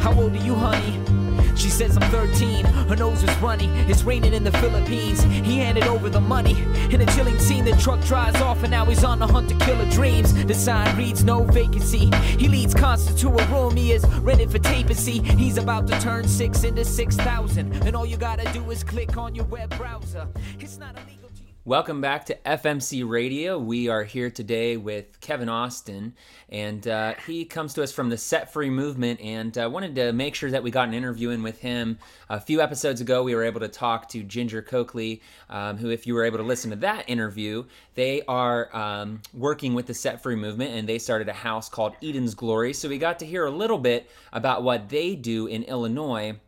How 0.00 0.12
old 0.12 0.32
are 0.32 0.44
you, 0.44 0.54
honey? 0.54 1.22
She 1.56 1.68
says 1.68 1.96
I'm 1.96 2.10
13, 2.10 2.64
her 2.64 2.96
nose 2.96 3.22
is 3.22 3.36
runny. 3.36 3.68
It's 3.88 4.02
raining 4.02 4.32
in 4.32 4.42
the 4.42 4.52
Philippines. 4.52 5.22
He 5.22 5.58
handed 5.58 5.84
over 5.84 6.08
the 6.08 6.20
money. 6.20 6.60
In 6.90 7.00
a 7.00 7.06
chilling 7.14 7.38
scene, 7.38 7.64
the 7.64 7.76
truck 7.76 8.00
drives 8.04 8.40
off, 8.40 8.62
and 8.62 8.70
now 8.70 8.84
he's 8.84 9.04
on 9.04 9.18
the 9.18 9.26
hunt 9.26 9.48
to 9.50 9.58
kill 9.64 9.76
her 9.76 9.90
dreams. 9.90 10.32
The 10.44 10.54
sign 10.54 10.96
reads 10.96 11.24
no 11.24 11.44
vacancy. 11.44 12.10
He 12.38 12.48
leads 12.48 12.74
Constance 12.74 13.20
to 13.20 13.28
a 13.28 13.46
room 13.46 13.76
he 13.76 13.92
is 13.92 14.04
rented 14.20 14.50
for 14.50 14.58
tapancy. 14.58 15.24
He's 15.38 15.58
about 15.58 15.86
to 15.88 16.00
turn 16.00 16.26
six 16.26 16.64
into 16.64 16.84
6,000, 16.84 17.86
and 17.86 17.94
all 17.94 18.06
you 18.06 18.16
gotta 18.16 18.50
do 18.52 18.70
is 18.70 18.82
click 18.82 19.16
on 19.16 19.34
your 19.34 19.44
web 19.44 19.76
browser. 19.76 20.26
It's 20.58 20.78
not 20.78 20.96
illegal. 20.96 21.21
Welcome 21.64 22.00
back 22.00 22.26
to 22.26 22.36
FMC 22.44 23.08
Radio. 23.08 23.56
We 23.56 23.88
are 23.88 24.02
here 24.02 24.30
today 24.30 24.76
with 24.76 25.20
Kevin 25.20 25.48
Austin, 25.48 26.14
and 26.48 26.88
uh, 26.88 27.14
he 27.24 27.44
comes 27.44 27.72
to 27.74 27.84
us 27.84 27.92
from 27.92 28.08
the 28.08 28.18
Set 28.18 28.52
Free 28.52 28.68
Movement. 28.68 29.20
And 29.20 29.56
uh, 29.56 29.70
wanted 29.72 29.94
to 29.94 30.12
make 30.12 30.34
sure 30.34 30.50
that 30.50 30.64
we 30.64 30.72
got 30.72 30.88
an 30.88 30.94
interview 30.94 31.30
in 31.30 31.44
with 31.44 31.60
him. 31.60 32.00
A 32.28 32.40
few 32.40 32.60
episodes 32.60 33.00
ago, 33.00 33.22
we 33.22 33.36
were 33.36 33.44
able 33.44 33.60
to 33.60 33.68
talk 33.68 34.08
to 34.08 34.24
Ginger 34.24 34.60
Coakley, 34.60 35.22
um, 35.50 35.76
who, 35.76 35.90
if 35.90 36.04
you 36.04 36.14
were 36.14 36.24
able 36.24 36.38
to 36.38 36.42
listen 36.42 36.70
to 36.70 36.76
that 36.78 37.08
interview, 37.08 37.62
they 37.94 38.22
are 38.26 38.74
um, 38.76 39.22
working 39.32 39.72
with 39.72 39.86
the 39.86 39.94
Set 39.94 40.20
Free 40.20 40.34
Movement, 40.34 40.74
and 40.74 40.88
they 40.88 40.98
started 40.98 41.28
a 41.28 41.32
house 41.32 41.68
called 41.68 41.94
Eden's 42.02 42.34
Glory. 42.34 42.72
So 42.72 42.88
we 42.88 42.98
got 42.98 43.20
to 43.20 43.24
hear 43.24 43.46
a 43.46 43.52
little 43.52 43.78
bit 43.78 44.10
about 44.32 44.64
what 44.64 44.88
they 44.88 45.14
do 45.14 45.46
in 45.46 45.62
Illinois 45.62 46.40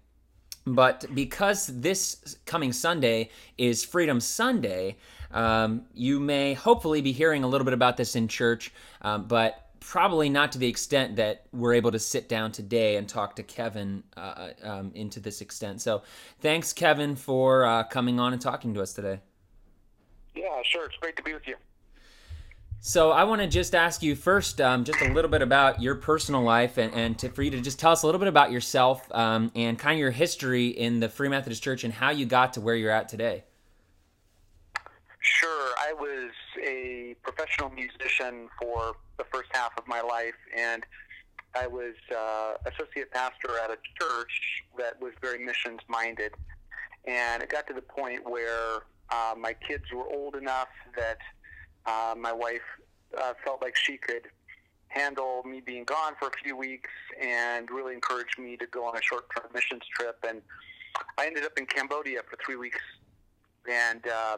but 0.66 1.06
because 1.14 1.66
this 1.66 2.38
coming 2.46 2.72
Sunday 2.72 3.30
is 3.58 3.84
Freedom 3.84 4.20
Sunday, 4.20 4.96
um, 5.30 5.82
you 5.92 6.20
may 6.20 6.54
hopefully 6.54 7.02
be 7.02 7.12
hearing 7.12 7.44
a 7.44 7.48
little 7.48 7.64
bit 7.64 7.74
about 7.74 7.96
this 7.96 8.16
in 8.16 8.28
church, 8.28 8.72
um, 9.02 9.26
but 9.26 9.70
probably 9.80 10.30
not 10.30 10.52
to 10.52 10.58
the 10.58 10.66
extent 10.66 11.16
that 11.16 11.44
we're 11.52 11.74
able 11.74 11.92
to 11.92 11.98
sit 11.98 12.28
down 12.28 12.50
today 12.50 12.96
and 12.96 13.06
talk 13.08 13.36
to 13.36 13.42
Kevin 13.42 14.02
uh, 14.16 14.50
um, 14.62 14.90
into 14.94 15.20
this 15.20 15.42
extent. 15.42 15.82
So, 15.82 16.02
thanks, 16.40 16.72
Kevin, 16.72 17.16
for 17.16 17.66
uh, 17.66 17.84
coming 17.84 18.18
on 18.18 18.32
and 18.32 18.40
talking 18.40 18.72
to 18.74 18.80
us 18.80 18.94
today. 18.94 19.20
Yeah, 20.34 20.62
sure. 20.64 20.86
It's 20.86 20.96
great 20.96 21.16
to 21.16 21.22
be 21.22 21.34
with 21.34 21.46
you. 21.46 21.56
So 22.86 23.12
I 23.12 23.24
want 23.24 23.40
to 23.40 23.48
just 23.48 23.74
ask 23.74 24.02
you 24.02 24.14
first, 24.14 24.60
um, 24.60 24.84
just 24.84 25.00
a 25.00 25.10
little 25.10 25.30
bit 25.30 25.40
about 25.40 25.80
your 25.80 25.94
personal 25.94 26.42
life, 26.42 26.76
and, 26.76 26.92
and 26.92 27.18
to, 27.20 27.30
for 27.30 27.42
you 27.42 27.50
to 27.52 27.62
just 27.62 27.78
tell 27.78 27.92
us 27.92 28.02
a 28.02 28.06
little 28.06 28.18
bit 28.18 28.28
about 28.28 28.52
yourself 28.52 29.10
um, 29.12 29.50
and 29.54 29.78
kind 29.78 29.94
of 29.94 29.98
your 29.98 30.10
history 30.10 30.68
in 30.68 31.00
the 31.00 31.08
Free 31.08 31.30
Methodist 31.30 31.62
Church 31.62 31.82
and 31.84 31.94
how 31.94 32.10
you 32.10 32.26
got 32.26 32.52
to 32.52 32.60
where 32.60 32.76
you're 32.76 32.90
at 32.90 33.08
today. 33.08 33.44
Sure, 35.20 35.70
I 35.78 35.94
was 35.94 36.30
a 36.62 37.16
professional 37.22 37.70
musician 37.70 38.50
for 38.60 38.92
the 39.16 39.24
first 39.32 39.48
half 39.54 39.72
of 39.78 39.88
my 39.88 40.02
life, 40.02 40.36
and 40.54 40.84
I 41.58 41.66
was 41.66 41.94
uh, 42.14 42.56
associate 42.66 43.10
pastor 43.12 43.52
at 43.64 43.70
a 43.70 43.78
church 43.98 44.62
that 44.76 45.00
was 45.00 45.14
very 45.22 45.42
missions 45.42 45.80
minded. 45.88 46.32
And 47.06 47.42
it 47.42 47.48
got 47.48 47.66
to 47.68 47.72
the 47.72 47.80
point 47.80 48.28
where 48.28 48.80
uh, 49.08 49.34
my 49.38 49.54
kids 49.54 49.84
were 49.90 50.06
old 50.06 50.36
enough 50.36 50.68
that 50.98 51.16
uh, 51.86 52.14
my 52.18 52.32
wife 52.32 52.62
uh, 53.16 53.34
felt 53.44 53.62
like 53.62 53.76
she 53.76 53.96
could 53.96 54.28
handle 54.88 55.42
me 55.44 55.60
being 55.60 55.84
gone 55.84 56.14
for 56.18 56.28
a 56.28 56.32
few 56.42 56.56
weeks 56.56 56.90
and 57.20 57.70
really 57.70 57.94
encouraged 57.94 58.38
me 58.38 58.56
to 58.56 58.66
go 58.66 58.86
on 58.86 58.96
a 58.96 59.02
short-term 59.02 59.46
missions 59.52 59.82
trip. 59.96 60.16
And 60.26 60.40
I 61.18 61.26
ended 61.26 61.44
up 61.44 61.58
in 61.58 61.66
Cambodia 61.66 62.20
for 62.28 62.36
three 62.44 62.56
weeks 62.56 62.80
and 63.70 64.06
uh, 64.06 64.36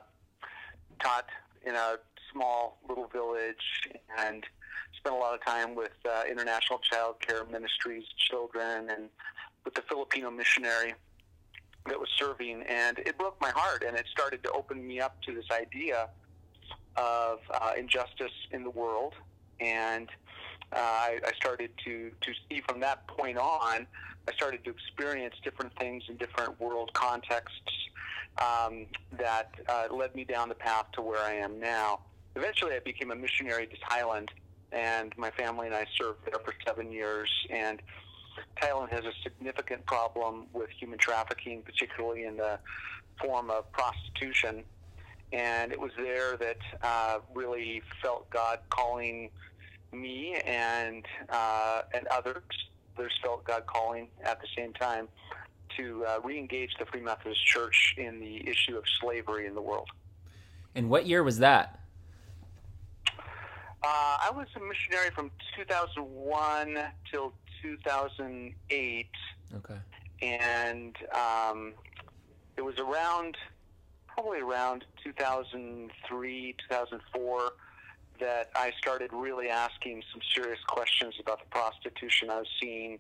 taught 1.01 1.29
in 1.67 1.75
a 1.75 1.97
small 2.33 2.79
little 2.89 3.07
village 3.09 3.89
and 4.19 4.45
spent 4.97 5.15
a 5.15 5.19
lot 5.19 5.35
of 5.35 5.45
time 5.45 5.75
with 5.75 5.93
uh, 6.09 6.23
International 6.31 6.79
Child 6.79 7.21
Care 7.21 7.45
Ministries 7.45 8.05
children 8.17 8.89
and 8.91 9.09
with 9.65 9.75
the 9.75 9.83
Filipino 9.83 10.31
missionary 10.31 10.95
that 11.87 11.99
was 11.99 12.09
serving. 12.17 12.63
And 12.63 12.99
it 13.01 13.19
broke 13.19 13.39
my 13.41 13.51
heart 13.51 13.85
and 13.87 13.97
it 13.97 14.07
started 14.11 14.43
to 14.45 14.53
open 14.53 14.87
me 14.87 15.01
up 15.01 15.21
to 15.23 15.35
this 15.35 15.47
idea 15.51 16.09
of 16.97 17.39
uh, 17.51 17.73
injustice 17.79 18.33
in 18.51 18.63
the 18.65 18.71
world. 18.71 19.15
And 19.61 20.09
uh, 20.73 20.77
I, 20.79 21.19
I 21.27 21.33
started 21.33 21.71
to, 21.85 22.11
to 22.21 22.33
see 22.49 22.61
from 22.69 22.81
that 22.81 23.07
point 23.07 23.39
on, 23.39 23.87
I 24.29 24.33
started 24.33 24.65
to 24.65 24.71
experience 24.71 25.35
different 25.45 25.73
things 25.79 26.05
in 26.09 26.17
different 26.17 26.61
world 26.61 26.93
contexts 26.93 27.73
um, 28.39 28.87
that 29.19 29.51
uh, 29.69 29.87
led 29.95 30.15
me 30.15 30.25
down 30.25 30.49
the 30.49 30.55
path 30.55 30.87
to 30.93 31.03
where 31.03 31.21
I 31.21 31.35
am 31.35 31.61
now. 31.61 32.01
Eventually, 32.35 32.75
I 32.75 32.81
became 32.81 33.11
a 33.11 33.17
missionary 33.17 33.67
to 33.67 33.77
Thailand, 33.77 34.29
and 34.73 35.17
my 35.17 35.31
family 35.31 35.67
and 35.67 35.75
I 35.75 35.87
served 35.97 36.19
there 36.27 36.39
for 36.45 36.53
seven 36.67 36.91
years. 36.91 37.31
And 37.51 37.81
Thailand 38.61 38.91
has 38.91 39.05
a 39.05 39.13
significant 39.23 39.87
problem 39.87 40.47
with 40.53 40.69
human 40.71 40.99
trafficking, 40.99 41.63
particularly 41.63 42.25
in 42.25 42.37
the 42.37 42.59
form 43.21 43.51
of 43.51 43.71
prostitution. 43.73 44.65
And 45.37 45.71
it 45.71 45.79
was 45.79 45.91
there 45.99 46.39
that 46.39 46.57
uh, 46.83 47.19
really 47.35 47.83
felt 48.01 48.31
God 48.31 48.61
calling 48.71 49.29
me 49.93 50.37
and 50.47 51.05
uh, 51.29 51.83
and 51.93 52.07
others. 52.07 52.43
Others 52.97 53.13
felt 53.23 53.45
God 53.45 53.67
calling 53.67 54.09
at 54.25 54.41
the 54.41 54.47
same 54.57 54.73
time 54.73 55.09
to 55.77 56.07
uh, 56.07 56.21
re-engage 56.25 56.71
the 56.79 56.87
Free 56.87 57.03
Methodist 57.03 57.45
Church 57.45 57.95
in 57.99 58.19
the 58.19 58.49
issue 58.49 58.79
of 58.79 58.85
slavery 58.99 59.47
in 59.47 59.55
the 59.55 59.61
world. 59.61 59.91
And 60.75 60.89
what 60.89 61.05
year 61.05 61.23
was 61.23 61.39
that? 61.41 61.81
Uh, 63.09 63.19
I 63.83 64.31
was 64.35 64.47
a 64.57 64.61
missionary 64.61 65.11
from 65.11 65.31
2001 65.59 66.79
till 67.11 67.35
2008. 67.61 69.07
Okay. 69.55 69.75
And 70.23 70.97
um, 71.15 71.75
it 72.57 72.63
was 72.63 72.79
around, 72.79 73.37
probably 74.17 74.41
around 74.41 74.85
2003, 75.05 76.55
2004, 76.71 77.53
that 78.19 78.51
I 78.57 78.73
started 78.79 79.11
really 79.13 79.51
asking 79.51 80.03
some 80.11 80.23
serious 80.35 80.59
questions 80.67 81.15
about 81.21 81.41
the 81.41 81.47
prostitution 81.51 82.31
I 82.31 82.39
was 82.39 82.49
seeing. 82.59 82.99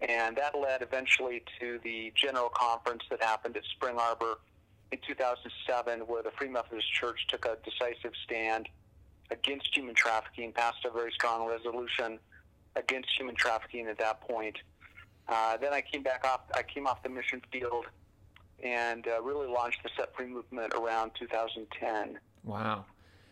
And 0.00 0.36
that 0.36 0.58
led 0.58 0.82
eventually 0.82 1.44
to 1.60 1.78
the 1.84 2.12
general 2.16 2.48
conference 2.48 3.04
that 3.10 3.22
happened 3.22 3.56
at 3.56 3.62
Spring 3.76 3.96
Arbor 3.96 4.40
in 4.90 4.98
2007, 5.06 6.00
where 6.00 6.24
the 6.24 6.32
Free 6.32 6.48
Methodist 6.48 6.92
Church 6.92 7.26
took 7.28 7.44
a 7.46 7.56
decisive 7.64 8.12
stand 8.24 8.68
against 9.30 9.74
human 9.74 9.94
trafficking, 9.94 10.52
passed 10.52 10.84
a 10.84 10.90
very 10.90 11.12
strong 11.12 11.48
resolution 11.48 12.18
against 12.74 13.08
human 13.16 13.36
trafficking 13.36 13.86
at 13.86 13.98
that 13.98 14.20
point. 14.20 14.58
Uh, 15.28 15.56
then 15.58 15.72
I 15.72 15.80
came 15.80 16.02
back 16.02 16.26
off. 16.26 16.40
I 16.54 16.64
came 16.64 16.88
off 16.88 17.04
the 17.04 17.08
mission 17.08 17.40
field 17.52 17.86
and 18.62 19.06
uh, 19.08 19.20
really 19.22 19.46
launched 19.46 19.82
the 19.82 19.90
Set 19.96 20.14
Free 20.16 20.26
movement 20.26 20.72
around 20.74 21.12
2010. 21.18 22.18
Wow. 22.44 22.84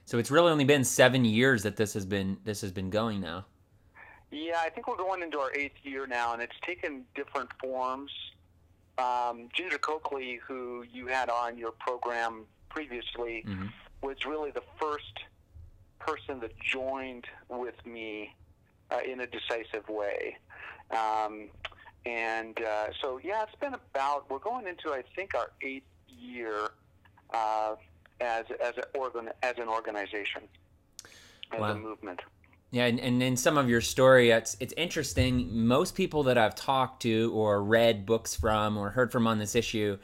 So 0.05 0.19
it's 0.19 0.31
really 0.31 0.51
only 0.51 0.65
been 0.65 0.85
seven 0.85 1.25
years 1.25 1.63
that 1.63 1.77
this 1.77 1.95
has 1.95 2.05
been 2.05 2.37
this 2.45 2.61
has 2.61 2.73
been 2.73 2.91
going 2.91 3.21
now. 3.21 3.47
Yeah, 4.31 4.59
I 4.61 4.71
think 4.71 4.89
we're 4.89 4.97
going 4.97 5.23
into 5.23 5.39
our 5.39 5.53
eighth 5.55 5.77
year 5.83 6.07
now, 6.07 6.33
and 6.33 6.41
it's 6.43 6.57
taken 6.65 7.05
different 7.15 7.51
forms. 7.61 8.11
Um, 8.99 9.49
Ginger 9.55 9.79
Coakley, 9.79 10.41
who 10.47 10.85
you 10.93 11.07
had 11.07 11.29
on 11.31 11.57
your 11.59 11.73
program 11.73 12.45
previously, 12.69 13.45
Mm-hmm. 13.47 13.67
was 14.03 14.17
really 14.27 14.51
the 14.51 14.63
first 14.81 15.21
person 15.99 16.41
that 16.41 16.59
joined 16.61 17.27
with 17.49 17.75
me 17.87 18.35
uh, 18.91 18.99
in 19.09 19.21
a 19.21 19.27
decisive 19.27 19.89
way. 19.89 20.37
Um, 20.91 21.49
and 22.05 22.59
uh, 22.61 22.87
so, 23.01 23.21
yeah, 23.23 23.43
it's 23.45 23.55
been 23.61 23.75
about, 23.75 24.29
we're 24.31 24.39
going 24.39 24.67
into, 24.67 24.91
I 24.91 25.03
think, 25.15 25.35
our 25.35 25.51
eighth 25.63 25.85
year 26.09 26.71
uh, 27.33 27.77
as, 28.21 28.47
as, 28.63 28.77
an 28.77 28.85
organ, 28.95 29.31
as 29.43 29.59
an 29.59 29.69
organization, 29.69 30.43
as 31.53 31.61
Wow. 31.61 31.73
a 31.73 31.75
movement. 31.77 32.21
Yeah, 32.73 32.87
and, 32.87 32.99
and 32.99 33.23
in 33.23 33.37
some 33.37 33.59
of 33.59 33.69
your 33.69 33.83
story, 33.83 34.31
it's 34.31 34.57
it's 34.59 34.73
interesting. 34.79 35.67
Most 35.67 35.95
people 35.95 36.23
that 36.23 36.39
I've 36.39 36.55
talked 36.55 37.03
to 37.03 37.31
or 37.35 37.63
read 37.63 38.07
books 38.07 38.35
from 38.35 38.79
or 38.79 38.89
heard 38.89 39.13
from 39.13 39.27
on 39.27 39.39
this 39.39 39.55
issue, 39.55 39.99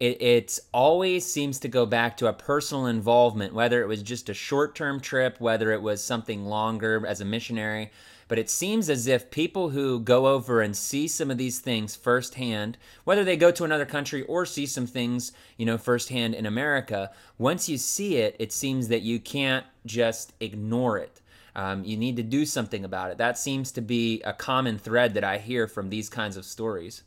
it 0.00 0.22
it's 0.22 0.58
always 0.72 1.30
seems 1.30 1.58
to 1.60 1.68
go 1.68 1.84
back 1.84 2.16
to 2.16 2.26
a 2.26 2.32
personal 2.32 2.86
involvement, 2.86 3.52
whether 3.52 3.82
it 3.82 3.86
was 3.86 4.02
just 4.02 4.30
a 4.30 4.34
short 4.34 4.74
term 4.74 4.98
trip, 4.98 5.38
whether 5.40 5.72
it 5.72 5.82
was 5.82 6.02
something 6.02 6.46
longer 6.46 7.06
as 7.06 7.20
a 7.20 7.24
missionary. 7.26 7.90
But 8.28 8.38
it 8.38 8.50
seems 8.50 8.90
as 8.90 9.06
if 9.06 9.30
people 9.30 9.70
who 9.70 10.00
go 10.00 10.26
over 10.26 10.60
and 10.60 10.76
see 10.76 11.06
some 11.06 11.30
of 11.30 11.38
these 11.38 11.60
things 11.60 11.94
firsthand, 11.94 12.76
whether 13.04 13.22
they 13.22 13.36
go 13.36 13.50
to 13.52 13.64
another 13.64 13.86
country 13.86 14.22
or 14.22 14.44
see 14.44 14.66
some 14.66 14.86
things, 14.86 15.32
you 15.56 15.64
know, 15.64 15.78
firsthand 15.78 16.34
in 16.34 16.46
America, 16.46 17.12
once 17.38 17.68
you 17.68 17.78
see 17.78 18.16
it, 18.16 18.34
it 18.38 18.52
seems 18.52 18.88
that 18.88 19.02
you 19.02 19.20
can't 19.20 19.64
just 19.84 20.32
ignore 20.40 20.98
it. 20.98 21.20
Um, 21.54 21.84
you 21.84 21.96
need 21.96 22.16
to 22.16 22.22
do 22.22 22.44
something 22.44 22.84
about 22.84 23.10
it. 23.10 23.18
That 23.18 23.38
seems 23.38 23.72
to 23.72 23.80
be 23.80 24.20
a 24.22 24.32
common 24.32 24.76
thread 24.76 25.14
that 25.14 25.24
I 25.24 25.38
hear 25.38 25.66
from 25.66 25.88
these 25.88 26.08
kinds 26.08 26.36
of 26.36 26.44
stories. 26.44 27.02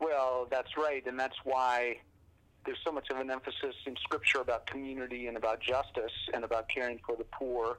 Well, 0.00 0.48
that's 0.50 0.76
right, 0.76 1.06
and 1.06 1.18
that's 1.18 1.36
why 1.44 1.98
there's 2.64 2.78
so 2.84 2.90
much 2.90 3.08
of 3.10 3.18
an 3.18 3.30
emphasis 3.30 3.76
in 3.86 3.96
Scripture 3.96 4.40
about 4.40 4.66
community 4.66 5.28
and 5.28 5.36
about 5.36 5.60
justice 5.60 6.12
and 6.34 6.42
about 6.42 6.68
caring 6.68 6.98
for 7.06 7.14
the 7.16 7.24
poor 7.24 7.78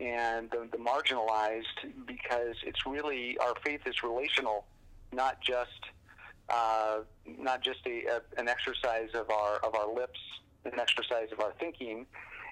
and 0.00 0.50
the, 0.50 0.68
the 0.72 0.78
marginalized, 0.78 2.06
because 2.06 2.56
it's 2.64 2.86
really 2.86 3.38
our 3.38 3.54
faith 3.64 3.80
is 3.86 4.02
relational, 4.02 4.66
not 5.12 5.40
just 5.40 5.70
uh, 6.48 6.98
not 7.26 7.62
just 7.62 7.80
a, 7.86 8.04
a, 8.06 8.40
an 8.40 8.48
exercise 8.48 9.08
of 9.14 9.30
our 9.30 9.56
of 9.58 9.74
our 9.74 9.92
lips, 9.92 10.20
an 10.64 10.78
exercise 10.78 11.28
of 11.32 11.40
our 11.40 11.52
thinking. 11.58 12.06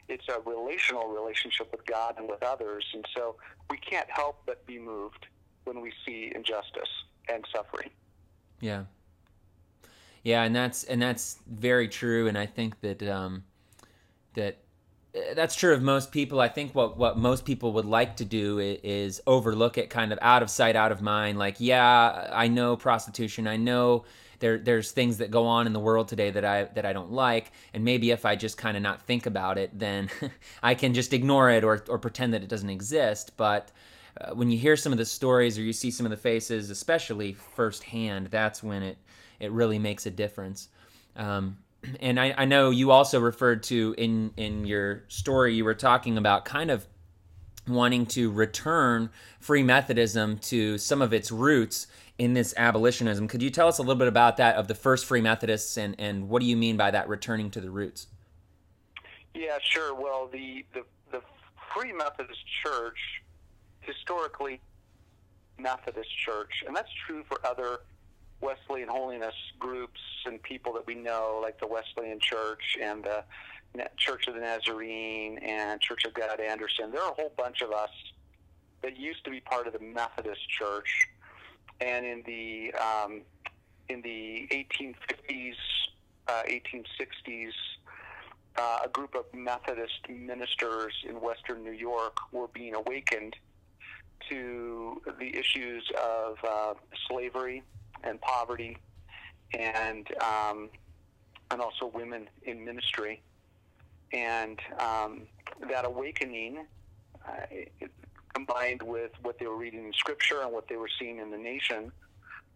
It's 0.09 0.25
a 0.29 0.41
relational 0.41 1.09
relationship 1.09 1.71
with 1.71 1.87
God 1.87 2.15
and 2.19 2.29
with 2.29 2.43
others, 2.43 2.85
and 2.95 3.05
so 3.15 3.37
we 3.71 3.77
can't 3.79 4.11
help 4.11 4.43
but 4.47 4.67
be 4.67 4.79
moved 4.79 5.27
when 5.65 5.81
we 5.81 5.93
see 6.05 6.33
injustice 6.35 6.89
and 7.29 7.45
suffering. 7.55 7.91
Yeah. 8.61 8.85
Yeah, 10.25 10.45
and 10.45 10.55
that's 10.55 10.85
and 10.85 11.03
that's 11.03 11.39
very 11.49 11.89
true. 11.89 12.29
And 12.29 12.39
I 12.39 12.47
think 12.47 12.81
that 12.81 13.03
um, 13.03 13.45
that 14.35 14.59
that's 15.35 15.55
true 15.55 15.75
of 15.75 15.83
most 15.83 16.11
people. 16.11 16.41
I 16.41 16.49
think 16.49 16.75
what 16.75 16.97
what 16.97 17.19
most 17.19 17.45
people 17.45 17.73
would 17.75 17.85
like 17.85 18.17
to 18.17 18.25
do 18.25 18.59
is, 18.59 18.79
is 18.83 19.23
overlook 19.27 19.77
it, 19.77 19.91
kind 19.91 20.13
of 20.13 20.19
out 20.23 20.43
of 20.43 20.51
sight, 20.51 20.75
out 20.75 20.93
of 20.93 21.03
mind. 21.03 21.39
Like, 21.39 21.57
yeah, 21.59 22.31
I 22.33 22.49
know 22.49 22.77
prostitution. 22.77 23.47
I 23.47 23.57
know 23.57 24.05
there 24.39 24.59
there's 24.59 24.91
things 24.91 25.19
that 25.19 25.31
go 25.31 25.47
on 25.47 25.67
in 25.67 25.75
the 25.75 25.81
world 25.81 26.09
today 26.09 26.31
that 26.31 26.45
I 26.45 26.65
that 26.65 26.87
I 26.87 26.93
don't 26.95 27.13
like, 27.13 27.53
and 27.75 27.85
maybe 27.85 28.11
if 28.11 28.25
I 28.25 28.37
just 28.37 28.57
kind 28.57 28.77
of 28.77 28.83
not 28.83 29.03
think 29.03 29.27
about 29.27 29.59
it, 29.59 29.79
then 29.79 30.09
I 30.63 30.75
can 30.75 30.95
just 30.95 31.13
ignore 31.13 31.51
it 31.51 31.63
or 31.63 31.85
or 31.89 31.99
pretend 31.99 32.33
that 32.33 32.43
it 32.43 32.49
doesn't 32.49 32.71
exist. 32.71 33.37
But 33.37 33.71
uh, 34.19 34.35
when 34.35 34.51
you 34.51 34.59
hear 34.59 34.77
some 34.77 34.93
of 34.93 34.99
the 34.99 35.05
stories 35.05 35.59
or 35.59 35.63
you 35.63 35.75
see 35.75 35.91
some 35.91 36.07
of 36.07 36.11
the 36.11 36.17
faces, 36.17 36.71
especially 36.71 37.35
firsthand, 37.35 38.29
that's 38.29 38.63
when 38.63 38.83
it 38.83 38.97
it 39.41 39.53
really 39.53 39.79
makes 39.79 40.07
a 40.07 40.11
difference. 40.11 40.69
Um, 41.17 41.59
and 42.01 42.19
I, 42.21 42.35
I 42.37 42.45
know 42.45 42.71
you 42.71 42.91
also 42.91 43.21
referred 43.21 43.63
to 43.65 43.95
in 43.99 44.33
in 44.37 44.67
your 44.67 45.05
story 45.09 45.55
you 45.55 45.65
were 45.65 45.75
talking 45.75 46.17
about 46.17 46.45
kind 46.45 46.71
of 46.71 46.87
wanting 47.69 48.07
to 48.07 48.31
return 48.31 49.11
free 49.39 49.63
methodism 49.63 50.39
to 50.39 50.79
some 50.79 51.01
of 51.01 51.13
its 51.13 51.31
roots 51.31 51.87
in 52.19 52.35
this 52.35 52.55
abolitionism 52.57 53.29
could 53.29 53.43
you 53.43 53.51
tell 53.51 53.69
us 53.69 53.79
a 53.79 53.83
little 53.83 53.97
bit 53.97 54.09
about 54.09 54.37
that 54.37 54.57
of 54.57 54.69
the 54.69 54.75
first 54.75 55.05
free 55.07 55.21
methodists 55.21 55.77
and 55.77 55.95
and 55.99 56.29
what 56.29 56.41
do 56.41 56.47
you 56.47 56.57
mean 56.57 56.77
by 56.77 56.91
that 56.91 57.09
returning 57.09 57.51
to 57.51 57.61
the 57.61 57.71
roots 57.71 58.07
Yeah, 59.35 59.59
sure. 59.63 59.95
Well, 59.95 60.29
the, 60.31 60.65
the, 60.75 60.83
the 61.11 61.23
Free 61.75 61.93
Methodist 61.93 62.41
Church, 62.65 62.99
historically 63.81 64.61
Methodist 65.59 66.11
Church, 66.19 66.63
and 66.67 66.77
that's 66.77 66.91
true 67.07 67.25
for 67.29 67.45
other 67.47 67.81
Wesleyan 68.43 68.89
holiness 68.89 69.35
groups 69.59 70.01
and 70.27 70.43
people 70.43 70.73
that 70.75 70.87
we 70.87 70.95
know, 70.95 71.39
like 71.41 71.59
the 71.61 71.67
Wesleyan 71.67 72.19
Church 72.21 72.77
and 72.83 73.05
the 73.05 73.25
Church 73.97 74.27
of 74.27 74.35
the 74.35 74.41
Nazarene 74.41 75.39
and 75.39 75.81
Church 75.81 76.05
of 76.05 76.13
God 76.13 76.41
Anderson. 76.41 76.91
There 76.91 77.01
are 77.01 77.13
a 77.13 77.15
whole 77.15 77.33
bunch 77.37 77.63
of 77.63 77.73
us 77.73 77.91
that 78.83 78.99
used 78.99 79.25
to 79.25 79.31
be 79.31 79.41
part 79.41 79.67
of 79.67 79.73
the 79.73 79.79
Methodist 79.79 80.41
Church, 80.51 81.09
and 81.81 82.05
in 82.05 82.23
the 82.27 82.75
um, 82.75 83.23
in 83.89 84.03
the 84.03 84.49
1850s, 84.51 85.55
uh, 86.29 86.43
1860s, 86.49 87.51
uh, 88.57 88.79
a 88.85 88.89
group 88.89 89.15
of 89.15 89.25
Methodist 89.33 90.09
ministers 90.09 90.95
in 91.09 91.21
Western 91.21 91.63
New 91.63 91.73
York 91.73 92.17
were 92.33 92.49
being 92.49 92.75
awakened 92.75 93.37
to 94.29 95.01
the 95.19 95.37
issues 95.37 95.91
of 96.01 96.37
uh, 96.45 96.75
slavery 97.09 97.63
and 98.05 98.21
poverty, 98.21 98.77
and 99.59 100.07
um, 100.23 100.71
and 101.51 101.61
also 101.61 101.87
women 101.87 102.29
in 102.45 102.65
ministry, 102.65 103.23
and 104.13 104.59
um, 104.79 105.23
that 105.69 105.85
awakening. 105.85 106.67
Uh, 107.27 107.87
combined 108.35 108.83
with 108.83 109.11
what 109.23 109.39
they 109.39 109.47
were 109.47 109.57
reading 109.57 109.85
in 109.85 109.93
scripture 109.93 110.41
and 110.43 110.53
what 110.53 110.67
they 110.69 110.77
were 110.77 110.89
seeing 110.99 111.19
in 111.19 111.31
the 111.31 111.37
nation 111.37 111.93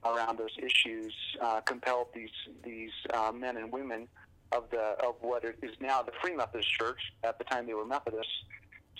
around 0.04 0.38
those 0.38 0.54
issues, 0.59 1.12
uh, 1.42 1.61
compelled 1.61 2.06
these 2.14 2.30
these 2.64 2.92
uh, 3.12 3.32
men 3.32 3.56
and 3.56 3.72
women 3.72 4.06
of 4.52 4.64
the 4.70 4.96
of 5.04 5.14
what 5.20 5.44
is 5.44 5.72
now 5.80 6.02
the 6.02 6.12
Free 6.22 6.35
Methodist 6.35 6.70
Church 6.70 7.00
at 7.24 7.38
the 7.38 7.44
time 7.44 7.66
they 7.66 7.74
were 7.74 7.85
Methodists 7.85 8.32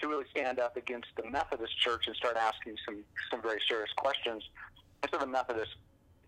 to 0.01 0.09
really 0.09 0.25
stand 0.31 0.59
up 0.59 0.77
against 0.77 1.09
the 1.17 1.29
Methodist 1.31 1.79
Church 1.81 2.07
and 2.07 2.17
start 2.17 2.37
asking 2.37 2.77
some 2.85 3.05
some 3.31 3.41
very 3.43 3.61
serious 3.69 3.91
questions. 3.97 4.43
And 5.03 5.11
so 5.13 5.19
the 5.19 5.27
Methodists 5.27 5.75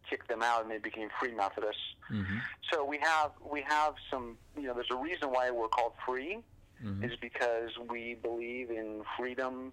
kicked 0.09 0.29
them 0.29 0.43
out 0.43 0.63
and 0.63 0.71
they 0.71 0.79
became 0.79 1.09
Free 1.21 1.35
Methodists. 1.35 1.83
Mm-hmm. 2.11 2.39
So 2.73 2.85
we 2.85 2.99
have 3.03 3.33
we 3.51 3.63
have 3.63 3.95
some 4.11 4.37
you 4.57 4.65
know 4.65 4.75
there's 4.75 4.91
a 4.91 4.97
reason 4.97 5.31
why 5.31 5.51
we're 5.51 5.69
called 5.69 5.93
free 6.07 6.39
mm-hmm. 6.85 7.05
is 7.05 7.13
because 7.21 7.71
we 7.89 8.17
believe 8.23 8.71
in 8.71 9.03
freedom 9.19 9.73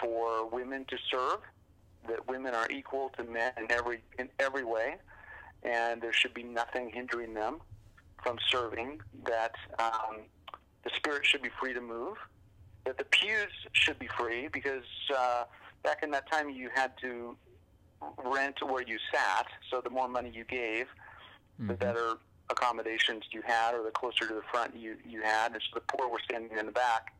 for 0.00 0.48
women 0.48 0.84
to 0.88 0.96
serve, 1.10 1.40
that 2.08 2.28
women 2.28 2.54
are 2.54 2.70
equal 2.70 3.10
to 3.16 3.24
men 3.24 3.52
in 3.58 3.70
every 3.70 4.00
in 4.18 4.28
every 4.38 4.64
way, 4.64 4.96
and 5.62 6.00
there 6.00 6.12
should 6.12 6.34
be 6.34 6.42
nothing 6.42 6.90
hindering 6.90 7.34
them 7.34 7.58
from 8.22 8.38
serving. 8.50 9.00
That 9.26 9.54
um, 9.78 10.22
the 10.84 10.90
spirit 10.96 11.26
should 11.26 11.42
be 11.42 11.50
free 11.60 11.74
to 11.74 11.80
move. 11.80 12.16
That 12.84 12.96
the 12.96 13.04
pews 13.04 13.52
should 13.72 13.98
be 13.98 14.08
free 14.18 14.48
because 14.48 14.84
uh, 15.16 15.44
back 15.82 16.02
in 16.02 16.10
that 16.12 16.30
time 16.30 16.48
you 16.48 16.70
had 16.74 16.92
to 17.02 17.36
rent 18.24 18.56
where 18.62 18.82
you 18.82 18.98
sat. 19.12 19.46
So 19.70 19.80
the 19.80 19.90
more 19.90 20.08
money 20.08 20.30
you 20.34 20.44
gave, 20.44 20.86
mm-hmm. 20.86 21.68
the 21.68 21.74
better 21.74 22.14
accommodations 22.50 23.24
you 23.30 23.42
had, 23.42 23.74
or 23.74 23.82
the 23.82 23.90
closer 23.90 24.26
to 24.26 24.34
the 24.34 24.42
front 24.50 24.74
you 24.76 24.96
you 25.06 25.22
had. 25.22 25.52
And 25.52 25.62
so 25.62 25.80
the 25.80 25.96
poor 25.96 26.08
were 26.08 26.20
standing 26.24 26.56
in 26.56 26.66
the 26.66 26.72
back. 26.72 27.14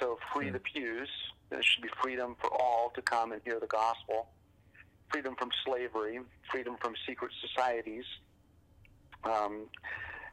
So 0.00 0.18
free 0.32 0.46
mm-hmm. 0.46 0.54
the 0.54 0.60
pews 0.60 1.08
there 1.50 1.62
should 1.62 1.82
be 1.82 1.90
freedom 2.00 2.36
for 2.40 2.50
all 2.50 2.92
to 2.94 3.02
come 3.02 3.32
and 3.32 3.42
hear 3.44 3.58
the 3.60 3.66
gospel, 3.66 4.28
freedom 5.08 5.34
from 5.36 5.50
slavery, 5.64 6.20
freedom 6.50 6.76
from 6.80 6.94
secret 7.06 7.32
societies, 7.40 8.04
um, 9.24 9.66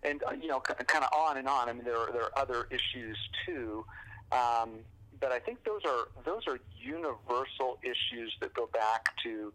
and 0.03 0.23
uh, 0.23 0.31
you 0.39 0.47
know, 0.47 0.61
c- 0.65 0.75
kind 0.85 1.03
of 1.03 1.11
on 1.11 1.37
and 1.37 1.47
on. 1.47 1.69
I 1.69 1.73
mean, 1.73 1.83
there 1.83 1.97
are, 1.97 2.11
there 2.11 2.23
are 2.23 2.37
other 2.37 2.67
issues 2.69 3.17
too, 3.45 3.83
um, 4.31 4.79
but 5.19 5.31
I 5.31 5.39
think 5.39 5.63
those 5.63 5.81
are 5.85 6.07
those 6.25 6.47
are 6.47 6.59
universal 6.77 7.79
issues 7.83 8.35
that 8.41 8.53
go 8.53 8.67
back 8.67 9.15
to 9.23 9.53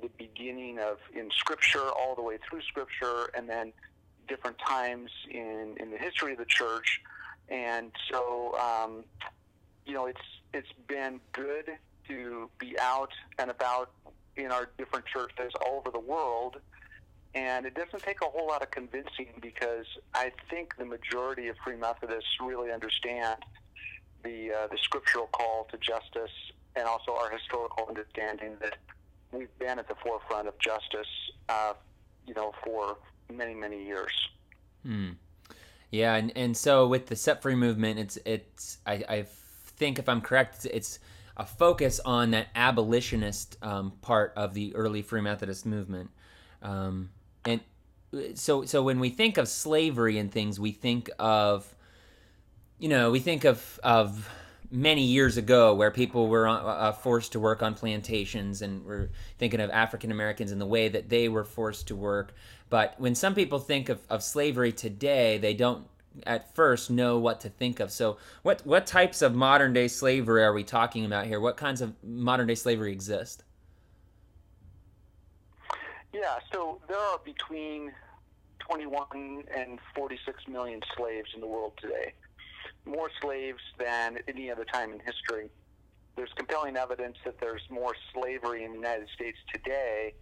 the 0.00 0.08
beginning 0.16 0.78
of 0.78 0.98
in 1.14 1.30
Scripture, 1.30 1.90
all 1.90 2.14
the 2.14 2.22
way 2.22 2.38
through 2.48 2.62
Scripture, 2.62 3.30
and 3.36 3.48
then 3.48 3.72
different 4.26 4.58
times 4.58 5.10
in 5.30 5.76
in 5.80 5.90
the 5.90 5.98
history 5.98 6.32
of 6.32 6.38
the 6.38 6.46
church. 6.46 7.00
And 7.48 7.92
so, 8.10 8.54
um, 8.58 9.04
you 9.86 9.94
know, 9.94 10.06
it's 10.06 10.20
it's 10.52 10.72
been 10.86 11.20
good 11.32 11.70
to 12.08 12.50
be 12.58 12.78
out 12.80 13.12
and 13.38 13.50
about 13.50 13.90
in 14.36 14.50
our 14.50 14.70
different 14.78 15.06
churches 15.06 15.52
all 15.64 15.78
over 15.78 15.90
the 15.90 16.00
world. 16.00 16.56
And 17.34 17.66
it 17.66 17.74
doesn't 17.74 18.02
take 18.02 18.22
a 18.22 18.24
whole 18.24 18.48
lot 18.48 18.62
of 18.62 18.70
convincing 18.70 19.28
because 19.40 19.84
I 20.14 20.32
think 20.48 20.76
the 20.78 20.86
majority 20.86 21.48
of 21.48 21.56
Free 21.62 21.76
Methodists 21.76 22.30
really 22.40 22.72
understand 22.72 23.36
the 24.22 24.52
uh, 24.52 24.66
the 24.68 24.78
scriptural 24.82 25.28
call 25.28 25.66
to 25.70 25.78
justice 25.78 26.30
and 26.76 26.86
also 26.86 27.12
our 27.12 27.30
historical 27.30 27.86
understanding 27.88 28.56
that 28.60 28.76
we've 29.32 29.58
been 29.58 29.78
at 29.78 29.88
the 29.88 29.94
forefront 29.96 30.48
of 30.48 30.58
justice, 30.58 31.08
uh, 31.48 31.74
you 32.26 32.34
know, 32.34 32.52
for 32.64 32.96
many 33.32 33.54
many 33.54 33.84
years. 33.84 34.12
Hmm. 34.84 35.10
Yeah, 35.90 36.16
and, 36.16 36.32
and 36.36 36.54
so 36.54 36.86
with 36.86 37.06
the 37.06 37.16
set 37.16 37.40
free 37.40 37.54
movement, 37.54 37.98
it's 37.98 38.18
it's 38.26 38.78
I, 38.86 39.04
I've 39.08 39.38
think, 39.78 39.98
if 39.98 40.08
I'm 40.08 40.20
correct, 40.20 40.66
it's 40.70 40.98
a 41.36 41.46
focus 41.46 42.00
on 42.04 42.32
that 42.32 42.48
abolitionist 42.54 43.56
um, 43.62 43.92
part 44.02 44.32
of 44.36 44.54
the 44.54 44.74
early 44.74 45.02
Free 45.02 45.20
Methodist 45.20 45.64
movement. 45.64 46.10
Um, 46.62 47.10
and 47.44 47.60
so, 48.34 48.64
so 48.64 48.82
when 48.82 48.98
we 48.98 49.10
think 49.10 49.38
of 49.38 49.48
slavery 49.48 50.18
and 50.18 50.30
things, 50.30 50.58
we 50.58 50.72
think 50.72 51.08
of, 51.18 51.74
you 52.78 52.88
know, 52.88 53.10
we 53.10 53.20
think 53.20 53.44
of 53.44 53.80
of 53.82 54.28
many 54.70 55.02
years 55.02 55.38
ago 55.38 55.74
where 55.74 55.90
people 55.90 56.28
were 56.28 56.46
uh, 56.46 56.56
uh 56.56 56.92
forced 56.92 57.32
to 57.32 57.40
work 57.40 57.62
on 57.62 57.74
plantations, 57.74 58.62
and 58.62 58.84
we're 58.84 59.10
thinking 59.38 59.60
of 59.60 59.70
African 59.70 60.10
Americans 60.10 60.52
and 60.52 60.60
the 60.60 60.66
way 60.66 60.88
that 60.88 61.08
they 61.08 61.28
were 61.28 61.44
forced 61.44 61.88
to 61.88 61.96
work. 61.96 62.34
But 62.70 62.94
when 62.98 63.14
some 63.14 63.34
people 63.34 63.58
think 63.58 63.88
of, 63.88 64.00
of 64.10 64.22
slavery 64.22 64.72
today, 64.72 65.38
they 65.38 65.54
don't 65.54 65.86
at 66.26 66.54
first 66.54 66.90
know 66.90 67.18
what 67.18 67.40
to 67.40 67.48
think 67.48 67.80
of. 67.80 67.90
So, 67.90 68.18
what 68.42 68.64
what 68.64 68.86
types 68.86 69.22
of 69.22 69.34
modern 69.34 69.72
day 69.72 69.88
slavery 69.88 70.44
are 70.44 70.52
we 70.52 70.64
talking 70.64 71.04
about 71.04 71.26
here? 71.26 71.40
What 71.40 71.56
kinds 71.56 71.80
of 71.80 71.94
modern 72.04 72.46
day 72.46 72.54
slavery 72.54 72.92
exist? 72.92 73.44
Yeah, 76.12 76.38
so 76.52 76.80
there 76.88 76.98
are 76.98 77.18
between 77.24 77.92
21 78.60 79.44
and 79.54 79.78
46 79.94 80.48
million 80.48 80.80
slaves 80.96 81.30
in 81.34 81.40
the 81.40 81.46
world 81.46 81.72
today. 81.80 82.14
More 82.88 83.10
slaves 83.20 83.60
than 83.78 84.18
any 84.26 84.50
other 84.50 84.64
time 84.64 84.92
in 84.92 85.00
history. 85.00 85.50
There's 86.16 86.32
compelling 86.36 86.76
evidence 86.76 87.16
that 87.24 87.38
there's 87.40 87.62
more 87.70 87.94
slavery 88.12 88.64
in 88.64 88.72
the 88.72 88.78
United 88.78 89.08
States 89.14 89.38
today 89.52 90.14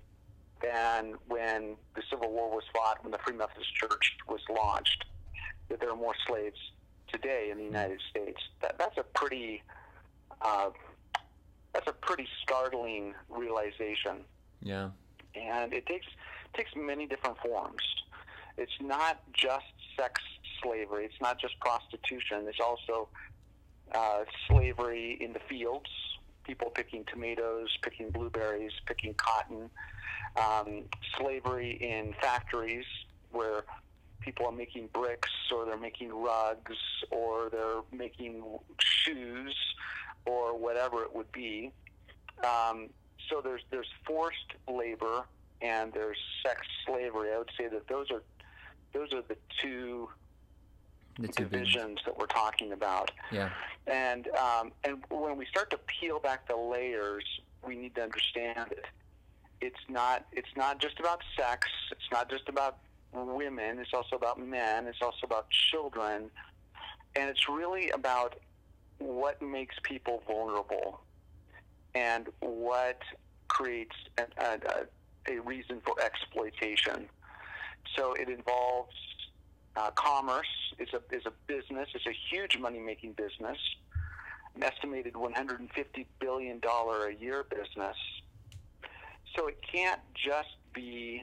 than 0.62 1.14
when 1.29 1.76
the 1.94 2.02
Civil 2.11 2.33
War 2.33 2.50
was 2.50 2.64
fought, 2.74 3.02
when 3.02 3.12
the 3.12 3.18
Free 3.18 3.37
Methodist 3.37 3.74
Church 3.74 4.16
was 4.29 4.40
launched 4.50 5.05
that 5.68 5.81
there 5.81 5.90
are 5.90 5.96
more 5.96 6.14
slaves 6.26 6.59
today 7.09 7.48
in 7.50 7.59
the 7.59 7.64
United 7.64 8.00
States. 8.11 8.40
That, 8.62 8.79
that's 8.79 8.98
a 8.98 9.02
pretty 9.02 9.62
uh, 10.42 10.70
that's 11.72 11.88
a 11.88 11.92
pretty 11.92 12.26
startling 12.42 13.14
realization. 13.29 14.24
Yeah, 14.62 14.90
and 15.35 15.72
it 15.72 15.87
takes 15.87 16.07
takes 16.55 16.70
many 16.76 17.07
different 17.07 17.38
forms. 17.38 17.83
It's 18.57 18.72
not 18.81 19.20
just 19.33 19.64
sex 19.98 20.20
slavery. 20.62 21.05
It's 21.05 21.21
not 21.21 21.40
just 21.40 21.59
prostitution. 21.61 22.47
It's 22.49 22.61
also 22.61 23.09
uh, 23.92 24.25
slavery 24.49 25.19
in 25.21 25.33
the 25.33 25.40
fields. 25.49 25.90
People 26.45 26.71
picking 26.71 27.05
tomatoes, 27.12 27.69
picking 27.83 28.11
blueberries, 28.11 28.73
picking 28.87 29.14
cotton. 29.14 29.71
Um, 30.37 30.85
slavery 31.19 31.73
in 31.81 32.14
factories 32.21 32.85
where 33.31 33.64
people 34.21 34.47
are 34.47 34.53
making 34.53 34.88
bricks 34.92 35.31
or 35.55 35.64
they're 35.64 35.77
making 35.77 36.11
rugs 36.12 36.77
or 37.11 37.49
they're 37.51 37.83
making 37.92 38.42
shoes 38.81 39.57
or 40.25 40.57
whatever 40.57 41.03
it 41.03 41.14
would 41.14 41.31
be. 41.33 41.73
Um, 42.45 42.90
so 43.31 43.40
there's 43.40 43.62
there's 43.71 43.88
forced 44.07 44.55
labor 44.69 45.25
and 45.62 45.92
there's 45.92 46.19
sex 46.45 46.61
slavery. 46.87 47.33
I 47.33 47.38
would 47.38 47.51
say 47.59 47.69
that 47.69 47.88
those 47.88 48.11
are 48.11 48.23
those 48.92 49.12
are 49.12 49.23
the 49.23 49.37
two 49.62 50.09
the 51.18 51.29
two 51.29 51.44
divisions 51.44 51.98
that 52.05 52.16
we're 52.16 52.26
talking 52.26 52.72
about. 52.72 53.11
Yeah. 53.33 53.50
And 53.87 54.29
um, 54.29 54.72
and 54.85 55.02
when 55.09 55.37
we 55.37 55.46
start 55.46 55.70
to 55.70 55.79
peel 55.87 56.18
back 56.18 56.48
the 56.48 56.57
layers, 56.57 57.24
we 57.66 57.76
need 57.76 57.94
to 57.94 58.02
understand 58.02 58.72
it. 58.72 58.87
It's 59.61 59.81
not 59.88 60.26
it's 60.33 60.55
not 60.57 60.81
just 60.81 61.00
about 61.00 61.22
sex. 61.37 61.68
It's 61.90 62.11
not 62.12 62.31
just 62.31 62.48
about 62.48 62.79
women, 63.12 63.79
it's 63.79 63.94
also 63.94 64.16
about 64.16 64.38
men, 64.38 64.87
it's 64.87 65.00
also 65.00 65.24
about 65.24 65.48
children, 65.50 66.31
and 67.14 67.31
it's 67.31 67.48
really 67.48 67.90
about 67.90 68.37
what 68.98 69.40
makes 69.40 69.74
people 69.83 70.22
vulnerable 70.26 71.00
and 71.94 72.29
what 72.40 73.00
creates 73.48 73.96
a, 74.18 74.24
a, 74.42 75.35
a 75.35 75.40
reason 75.40 75.81
for 75.85 75.94
exploitation. 76.02 77.09
So 77.96 78.12
it 78.14 78.29
involves 78.29 78.94
uh, 79.77 79.91
commerce. 79.93 80.47
is 80.79 80.89
a, 80.93 81.01
it's 81.11 81.27
a 81.27 81.33
business. 81.47 81.89
It's 81.95 82.07
a 82.07 82.17
huge 82.31 82.59
money-making 82.59 83.12
business, 83.12 83.59
an 84.55 84.62
estimated 84.62 85.17
150 85.17 86.07
billion 86.19 86.59
dollar 86.61 87.09
a 87.09 87.15
year 87.15 87.45
business. 87.49 87.97
So 89.37 89.49
it 89.49 89.59
can't 89.71 90.01
just 90.15 90.57
be 90.73 91.23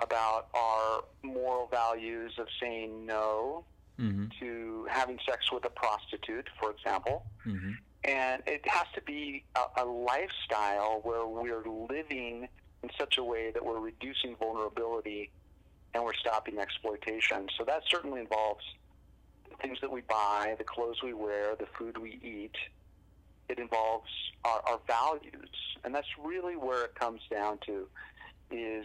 about 0.00 0.48
our 0.54 1.04
moral 1.22 1.66
values 1.66 2.32
of 2.38 2.46
saying 2.60 3.06
no 3.06 3.64
mm-hmm. 3.98 4.26
to 4.40 4.86
having 4.90 5.18
sex 5.28 5.50
with 5.52 5.64
a 5.64 5.70
prostitute, 5.70 6.48
for 6.60 6.70
example. 6.70 7.24
Mm-hmm. 7.46 7.72
And 8.04 8.42
it 8.46 8.66
has 8.68 8.86
to 8.94 9.02
be 9.02 9.44
a, 9.56 9.82
a 9.82 9.84
lifestyle 9.84 11.00
where 11.02 11.26
we're 11.26 11.64
living 11.66 12.48
in 12.82 12.90
such 12.98 13.18
a 13.18 13.24
way 13.24 13.50
that 13.52 13.64
we're 13.64 13.80
reducing 13.80 14.36
vulnerability 14.36 15.30
and 15.96 16.04
we're 16.04 16.14
stopping 16.14 16.58
exploitation. 16.58 17.48
So 17.56 17.64
that 17.64 17.82
certainly 17.90 18.20
involves 18.20 18.62
the 19.48 19.56
things 19.56 19.78
that 19.80 19.90
we 19.90 20.02
buy, 20.02 20.54
the 20.58 20.64
clothes 20.64 21.02
we 21.02 21.14
wear, 21.14 21.56
the 21.56 21.66
food 21.78 21.96
we 21.96 22.20
eat. 22.22 22.54
It 23.48 23.58
involves 23.58 24.10
our, 24.44 24.60
our 24.68 24.80
values, 24.86 25.48
and 25.84 25.94
that's 25.94 26.08
really 26.22 26.54
where 26.54 26.84
it 26.84 26.94
comes 26.96 27.22
down 27.30 27.58
to 27.66 27.86
is 28.50 28.84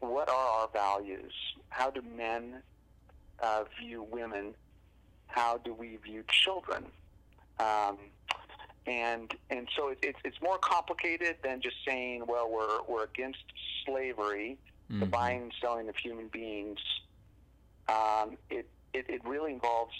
what 0.00 0.28
are 0.28 0.60
our 0.60 0.68
values? 0.70 1.32
How 1.70 1.90
do 1.90 2.02
men 2.02 2.60
uh, 3.40 3.64
view 3.80 4.02
women? 4.02 4.54
How 5.28 5.56
do 5.58 5.72
we 5.72 5.96
view 5.96 6.24
children? 6.28 6.84
Um, 7.58 7.96
and 8.86 9.32
and 9.48 9.66
so 9.74 9.88
it, 9.88 9.98
it's 10.02 10.18
it's 10.24 10.42
more 10.42 10.58
complicated 10.58 11.36
than 11.42 11.62
just 11.62 11.76
saying, 11.88 12.24
well, 12.28 12.50
we're 12.50 12.82
we're 12.86 13.04
against 13.04 13.44
slavery, 13.86 14.58
the 15.00 15.06
Mhm. 15.06 15.10
buying 15.10 15.42
and 15.42 15.52
selling 15.60 15.88
of 15.88 15.96
human 15.96 16.28
beings. 16.28 16.78
Um, 17.88 18.38
it, 18.50 18.68
it 18.92 19.06
it 19.08 19.24
really 19.24 19.52
involves 19.52 19.94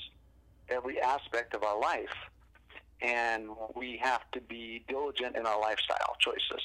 every 0.69 1.01
aspect 1.01 1.55
of 1.55 1.63
our 1.63 1.79
life, 1.79 2.15
and 3.01 3.49
we 3.77 3.99
have 4.03 4.23
to 4.33 4.41
be 4.41 4.85
diligent 4.89 5.37
in 5.37 5.47
our 5.47 5.61
lifestyle 5.61 6.17
choices. 6.21 6.63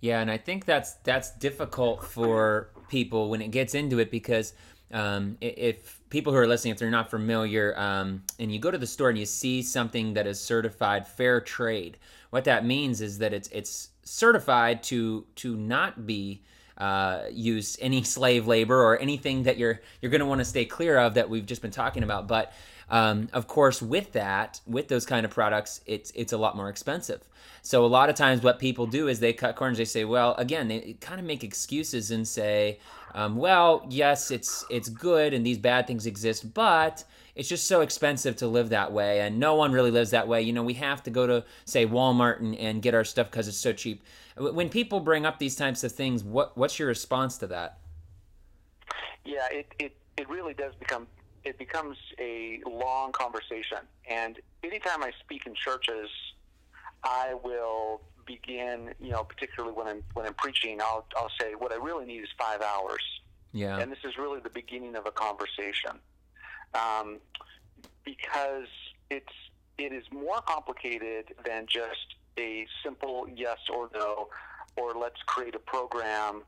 Yeah, 0.00 0.20
and 0.20 0.30
I 0.30 0.38
think 0.38 0.64
that's 0.64 0.94
that's 1.04 1.30
difficult 1.36 2.04
for 2.04 2.70
people 2.88 3.30
when 3.30 3.40
it 3.40 3.50
gets 3.52 3.74
into 3.74 3.98
it 4.00 4.10
because 4.10 4.52
um, 4.92 5.36
if 5.40 6.00
people 6.10 6.32
who 6.32 6.38
are 6.38 6.46
listening, 6.46 6.72
if 6.72 6.78
they're 6.78 6.90
not 6.90 7.10
familiar, 7.10 7.78
um, 7.78 8.22
and 8.38 8.52
you 8.52 8.58
go 8.58 8.70
to 8.70 8.78
the 8.78 8.86
store 8.86 9.10
and 9.10 9.18
you 9.18 9.26
see 9.26 9.62
something 9.62 10.14
that 10.14 10.26
is 10.26 10.40
certified 10.40 11.06
fair 11.06 11.40
trade, 11.40 11.98
what 12.30 12.44
that 12.44 12.64
means 12.66 13.00
is 13.00 13.18
that 13.18 13.32
it's 13.32 13.48
it's 13.48 13.90
certified 14.02 14.82
to 14.84 15.24
to 15.36 15.56
not 15.56 16.06
be 16.06 16.42
uh, 16.82 17.28
use 17.30 17.78
any 17.80 18.02
slave 18.02 18.48
labor 18.48 18.82
or 18.82 18.98
anything 18.98 19.44
that 19.44 19.56
you're 19.56 19.80
you're 20.00 20.10
going 20.10 20.18
to 20.18 20.26
want 20.26 20.40
to 20.40 20.44
stay 20.44 20.64
clear 20.64 20.98
of 20.98 21.14
that 21.14 21.30
we've 21.30 21.46
just 21.46 21.62
been 21.62 21.70
talking 21.70 22.02
about. 22.02 22.26
But 22.26 22.52
um, 22.90 23.28
of 23.32 23.46
course, 23.46 23.80
with 23.80 24.10
that, 24.12 24.60
with 24.66 24.88
those 24.88 25.06
kind 25.06 25.24
of 25.24 25.30
products, 25.30 25.80
it's 25.86 26.10
it's 26.16 26.32
a 26.32 26.36
lot 26.36 26.56
more 26.56 26.68
expensive. 26.68 27.22
So 27.62 27.84
a 27.84 27.86
lot 27.86 28.10
of 28.10 28.16
times, 28.16 28.42
what 28.42 28.58
people 28.58 28.86
do 28.86 29.06
is 29.06 29.20
they 29.20 29.32
cut 29.32 29.54
corners. 29.54 29.78
They 29.78 29.84
say, 29.84 30.04
well, 30.04 30.34
again, 30.38 30.66
they 30.66 30.96
kind 31.00 31.20
of 31.20 31.26
make 31.26 31.44
excuses 31.44 32.10
and 32.10 32.26
say, 32.26 32.80
um, 33.14 33.36
well, 33.36 33.86
yes, 33.88 34.32
it's 34.32 34.64
it's 34.68 34.88
good 34.88 35.34
and 35.34 35.46
these 35.46 35.58
bad 35.58 35.86
things 35.86 36.04
exist, 36.04 36.52
but 36.52 37.04
it's 37.36 37.48
just 37.48 37.68
so 37.68 37.80
expensive 37.80 38.34
to 38.36 38.48
live 38.48 38.70
that 38.70 38.90
way, 38.90 39.20
and 39.20 39.38
no 39.38 39.54
one 39.54 39.70
really 39.70 39.92
lives 39.92 40.10
that 40.10 40.26
way. 40.26 40.42
You 40.42 40.52
know, 40.52 40.64
we 40.64 40.74
have 40.74 41.04
to 41.04 41.10
go 41.10 41.28
to 41.28 41.44
say 41.64 41.86
Walmart 41.86 42.40
and, 42.40 42.56
and 42.56 42.82
get 42.82 42.92
our 42.92 43.04
stuff 43.04 43.30
because 43.30 43.46
it's 43.46 43.56
so 43.56 43.72
cheap. 43.72 44.02
When 44.36 44.68
people 44.68 45.00
bring 45.00 45.26
up 45.26 45.38
these 45.38 45.56
types 45.56 45.84
of 45.84 45.92
things, 45.92 46.24
what 46.24 46.56
what's 46.56 46.78
your 46.78 46.88
response 46.88 47.38
to 47.38 47.46
that? 47.48 47.78
Yeah, 49.24 49.46
it, 49.50 49.72
it, 49.78 49.96
it 50.16 50.28
really 50.28 50.54
does 50.54 50.74
become 50.78 51.06
it 51.44 51.58
becomes 51.58 51.96
a 52.20 52.60
long 52.66 53.12
conversation. 53.12 53.78
And 54.08 54.38
anytime 54.62 55.02
I 55.02 55.10
speak 55.20 55.46
in 55.46 55.54
churches, 55.54 56.08
I 57.04 57.34
will 57.42 58.00
begin, 58.26 58.94
you 59.00 59.10
know, 59.10 59.24
particularly 59.24 59.74
when 59.74 59.86
I'm 59.88 60.02
when 60.14 60.26
I'm 60.26 60.34
preaching, 60.34 60.80
I'll 60.80 61.04
I'll 61.16 61.30
say 61.40 61.54
what 61.54 61.72
I 61.72 61.76
really 61.76 62.06
need 62.06 62.20
is 62.22 62.28
five 62.38 62.62
hours, 62.62 63.02
Yeah. 63.52 63.78
and 63.78 63.90
this 63.90 63.98
is 64.04 64.16
really 64.16 64.40
the 64.40 64.50
beginning 64.50 64.94
of 64.96 65.06
a 65.06 65.10
conversation, 65.10 65.98
um, 66.74 67.18
because 68.04 68.68
it's 69.10 69.32
it 69.78 69.92
is 69.92 70.04
more 70.12 70.40
complicated 70.42 71.34
than 71.44 71.66
just 71.66 72.14
a 72.38 72.66
simple 72.84 73.26
yes 73.34 73.58
or 73.72 73.90
no, 73.94 74.28
or 74.76 74.94
let's 74.94 75.20
create 75.26 75.54
a 75.54 75.58
program, 75.58 76.42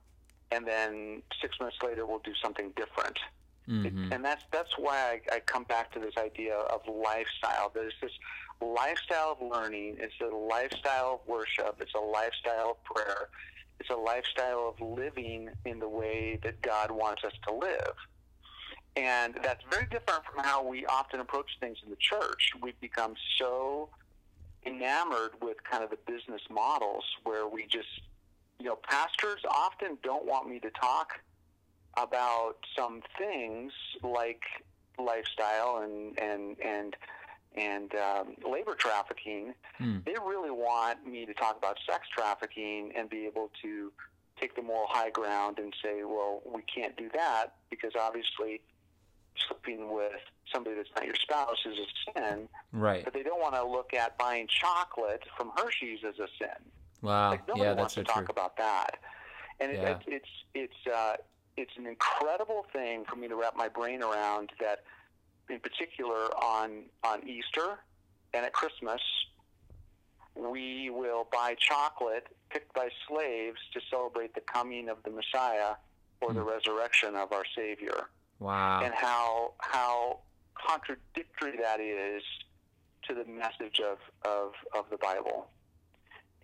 and 0.51 0.67
then 0.67 1.23
six 1.41 1.59
months 1.61 1.77
later 1.83 2.07
we'll 2.07 2.21
do 2.21 2.35
something 2.43 2.73
different. 2.77 3.19
hmm 3.67 4.13
And 4.13 4.25
that's 4.25 4.45
that's 4.51 4.75
why 4.79 5.21
I, 5.31 5.37
I 5.37 5.41
come 5.41 5.65
back 5.65 5.93
to 5.93 5.99
this 6.01 6.15
idea 6.19 6.57
of 6.57 6.81
lifestyle. 6.87 7.71
There's 7.75 7.95
this 8.01 8.13
lifestyle 8.61 9.37
of 9.39 9.49
learning. 9.55 9.97
It's 9.99 10.15
a 10.21 10.35
lifestyle 10.35 11.21
of 11.21 11.29
worship. 11.29 11.77
It's 11.81 11.95
a 11.95 12.01
lifestyle 12.01 12.71
of 12.73 12.85
prayer. 12.85 13.29
It's 13.81 13.91
a 13.91 13.97
lifestyle 13.97 14.73
of 14.73 14.81
living 14.81 15.51
in 15.65 15.79
the 15.81 15.89
way 15.89 16.39
that 16.45 16.63
God 16.63 16.91
wants 16.91 17.25
us 17.25 17.33
to 17.49 17.55
live. 17.55 17.97
And 18.97 19.35
that's 19.43 19.63
very 19.71 19.87
different 19.87 20.25
from 20.25 20.45
how 20.45 20.65
we 20.67 20.87
often 20.87 21.19
approach 21.21 21.51
things 21.59 21.79
in 21.85 21.91
the 21.91 21.97
church. 21.97 22.53
We've 22.63 22.81
become 22.81 23.15
so 23.39 23.89
enamored 24.67 25.33
with 25.43 25.63
kind 25.65 25.85
of 25.85 25.91
the 25.91 25.99
business 26.07 26.43
models 26.51 27.05
where 27.25 27.47
we 27.47 27.67
just, 27.67 27.89
you 28.59 28.67
know, 28.67 28.77
pastors 28.77 29.41
often 29.49 29.99
don't 30.03 30.27
want 30.27 30.49
me 30.49 30.59
to 30.61 30.71
talk 30.71 31.21
about 31.97 32.57
some 32.77 33.03
things 33.19 33.73
like 34.03 34.43
lifestyle 34.99 35.83
and 35.83 36.19
and 36.19 36.57
and 36.61 36.97
and 37.57 37.93
um, 37.95 38.35
labor 38.51 38.75
trafficking. 38.75 39.55
Hmm. 39.79 39.99
They 40.05 40.15
really 40.25 40.51
want 40.51 41.07
me 41.07 41.25
to 41.25 41.35
talk 41.35 41.57
about 41.57 41.79
sex 41.89 42.09
trafficking 42.13 42.93
and 42.97 43.09
be 43.09 43.27
able 43.27 43.51
to 43.63 43.93
take 44.41 44.57
the 44.57 44.63
moral 44.63 44.89
high 44.89 45.11
ground 45.11 45.59
and 45.59 45.73
say, 45.83 46.03
well, 46.03 46.43
we 46.45 46.63
can't 46.63 46.97
do 46.97 47.09
that 47.15 47.55
because 47.71 47.93
obviously 47.99 48.61
sleeping 49.49 49.93
with 49.93 50.13
somebody 50.53 50.77
that's 50.77 50.89
not 50.95 51.05
your 51.07 51.15
spouse 51.15 51.59
is 51.67 51.77
a 51.79 52.21
sin. 52.21 52.49
Right. 52.73 53.05
But 53.05 53.15
they 53.15 53.23
don't 53.23 53.41
want 53.41 53.55
to 53.55 53.65
look 53.65 53.95
at 53.95 54.17
buying 54.19 54.47
chocolate 54.49 55.23
from 55.37 55.51
Hershey's 55.57 56.01
as 56.07 56.19
a 56.19 56.29
sin. 56.39 56.57
Wow. 57.03 57.31
Like 57.31 57.47
nobody 57.49 57.65
Yeah, 57.67 57.73
wants 57.75 57.95
that's 57.95 58.07
to 58.09 58.13
talk 58.15 58.29
about 58.29 58.57
that, 58.57 58.99
and 59.61 59.73
it, 59.73 59.81
Yeah. 59.81 59.91
it, 59.91 59.99
it's 60.07 60.29
it's 60.55 60.87
uh, 60.95 61.17
it's 61.57 61.73
an 61.77 61.87
incredible 61.87 62.67
thing 62.73 63.05
for 63.09 63.17
me 63.17 63.29
to 63.29 63.37
wrap 63.37 63.57
my 63.57 63.69
brain 63.69 64.03
around. 64.03 64.51
That, 64.61 64.85
in 65.51 65.61
particular, 65.61 66.35
on 66.43 66.85
on 67.03 67.29
Easter 67.29 67.79
and 68.33 68.47
at 68.47 68.53
Christmas, 68.53 69.01
we 70.35 70.91
will 70.91 71.29
buy 71.31 71.55
chocolate 71.59 72.27
picked 72.51 72.73
by 72.75 72.89
slaves 73.09 73.59
to 73.73 73.81
celebrate 73.91 74.35
the 74.35 74.41
coming 74.41 74.89
of 74.89 74.99
the 75.05 75.11
Messiah 75.11 75.75
or 76.21 76.33
the 76.33 76.43
resurrection 76.43 77.15
of 77.17 77.33
our 77.33 77.45
Savior, 77.55 78.09
Wow. 78.41 78.83
and 78.85 78.93
how 78.95 79.53
how 79.59 80.19
contradictory 80.55 81.57
that 81.61 81.81
is 81.81 82.23
to 83.09 83.15
the 83.15 83.25
message 83.25 83.81
of 83.81 83.99
of, 84.25 84.53
of 84.77 84.91
the 84.91 84.97
Bible. 84.97 85.47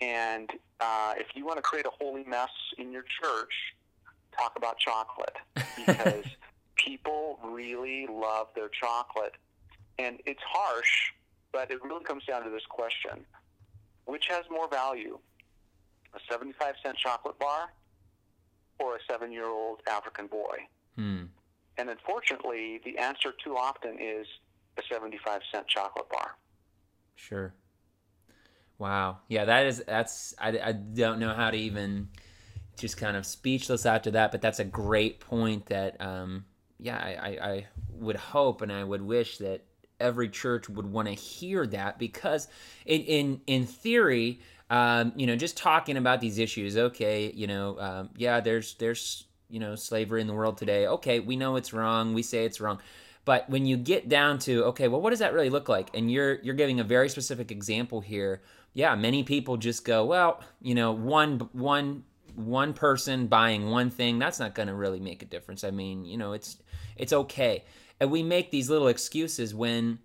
And 0.00 0.50
uh, 0.80 1.14
if 1.18 1.26
you 1.34 1.44
want 1.44 1.58
to 1.58 1.62
create 1.62 1.84
a 1.84 1.90
holy 1.90 2.24
mess 2.24 2.48
in 2.78 2.90
your 2.90 3.02
church, 3.02 3.52
talk 4.36 4.54
about 4.56 4.78
chocolate 4.78 5.36
because 5.76 6.24
people 6.76 7.38
really 7.44 8.06
love 8.06 8.46
their 8.54 8.70
chocolate. 8.70 9.34
And 9.98 10.18
it's 10.24 10.40
harsh, 10.42 11.12
but 11.52 11.70
it 11.70 11.84
really 11.84 12.02
comes 12.02 12.24
down 12.24 12.44
to 12.44 12.50
this 12.50 12.64
question 12.70 13.26
which 14.10 14.26
has 14.28 14.44
more 14.50 14.68
value, 14.68 15.18
a 16.14 16.18
75 16.28 16.74
cent 16.82 16.96
chocolate 16.96 17.38
bar 17.38 17.72
or 18.78 18.96
a 18.96 18.98
seven 19.08 19.30
year 19.30 19.46
old 19.46 19.80
African 19.88 20.26
boy? 20.26 20.56
Hmm. 20.96 21.24
And 21.80 21.88
unfortunately, 21.88 22.78
the 22.84 22.98
answer 22.98 23.32
too 23.42 23.56
often 23.56 23.96
is 23.98 24.26
a 24.76 24.82
75 24.92 25.40
cent 25.50 25.66
chocolate 25.66 26.10
bar. 26.10 26.32
Sure. 27.14 27.54
Wow. 28.78 29.20
Yeah, 29.28 29.46
that 29.46 29.64
is 29.64 29.82
that's 29.86 30.34
I, 30.38 30.58
I 30.58 30.72
don't 30.72 31.18
know 31.18 31.32
how 31.32 31.50
to 31.50 31.56
even 31.56 32.10
just 32.76 32.98
kind 32.98 33.16
of 33.16 33.24
speechless 33.24 33.86
after 33.86 34.10
that, 34.10 34.30
but 34.30 34.42
that's 34.42 34.58
a 34.58 34.64
great 34.64 35.20
point 35.20 35.66
that 35.66 35.98
um 36.02 36.44
yeah, 36.78 36.98
I, 36.98 37.28
I, 37.28 37.50
I 37.50 37.66
would 37.92 38.16
hope 38.16 38.60
and 38.60 38.70
I 38.70 38.84
would 38.84 39.02
wish 39.02 39.38
that 39.38 39.64
every 39.98 40.28
church 40.28 40.68
would 40.68 40.86
want 40.86 41.08
to 41.08 41.14
hear 41.14 41.66
that 41.66 41.98
because 41.98 42.46
in 42.84 43.00
in, 43.00 43.40
in 43.46 43.64
theory, 43.64 44.40
um, 44.68 45.14
you 45.16 45.26
know, 45.26 45.36
just 45.36 45.56
talking 45.56 45.96
about 45.96 46.20
these 46.20 46.36
issues, 46.38 46.76
okay, 46.76 47.32
you 47.34 47.46
know, 47.46 47.78
um, 47.80 48.10
yeah, 48.18 48.40
there's 48.40 48.74
there's 48.74 49.24
you 49.50 49.60
know 49.60 49.74
slavery 49.74 50.20
in 50.20 50.26
the 50.26 50.34
world 50.34 50.56
today. 50.56 50.86
Okay, 50.86 51.20
we 51.20 51.36
know 51.36 51.56
it's 51.56 51.72
wrong. 51.72 52.14
We 52.14 52.22
say 52.22 52.44
it's 52.44 52.60
wrong. 52.60 52.78
But 53.24 53.48
when 53.50 53.66
you 53.66 53.76
get 53.76 54.08
down 54.08 54.38
to 54.40 54.64
okay, 54.66 54.88
well, 54.88 55.00
what 55.00 55.10
does 55.10 55.18
that 55.18 55.34
really 55.34 55.50
look 55.50 55.68
like? 55.68 55.90
And 55.94 56.10
you're 56.10 56.40
you're 56.42 56.54
giving 56.54 56.80
a 56.80 56.84
very 56.84 57.08
specific 57.08 57.50
example 57.50 58.00
here. 58.00 58.42
Yeah, 58.72 58.94
many 58.94 59.24
people 59.24 59.56
just 59.56 59.84
go, 59.84 60.04
well, 60.04 60.40
you 60.62 60.74
know, 60.74 60.92
one 60.92 61.48
one 61.52 62.04
one 62.34 62.72
person 62.72 63.26
buying 63.26 63.70
one 63.70 63.90
thing, 63.90 64.18
that's 64.18 64.38
not 64.38 64.54
going 64.54 64.68
to 64.68 64.74
really 64.74 65.00
make 65.00 65.22
a 65.22 65.26
difference. 65.26 65.64
I 65.64 65.70
mean, 65.70 66.04
you 66.04 66.16
know, 66.16 66.32
it's 66.32 66.58
it's 66.96 67.12
okay. 67.12 67.64
And 67.98 68.10
we 68.10 68.22
make 68.22 68.50
these 68.50 68.70
little 68.70 68.88
excuses 68.88 69.54
when 69.54 69.98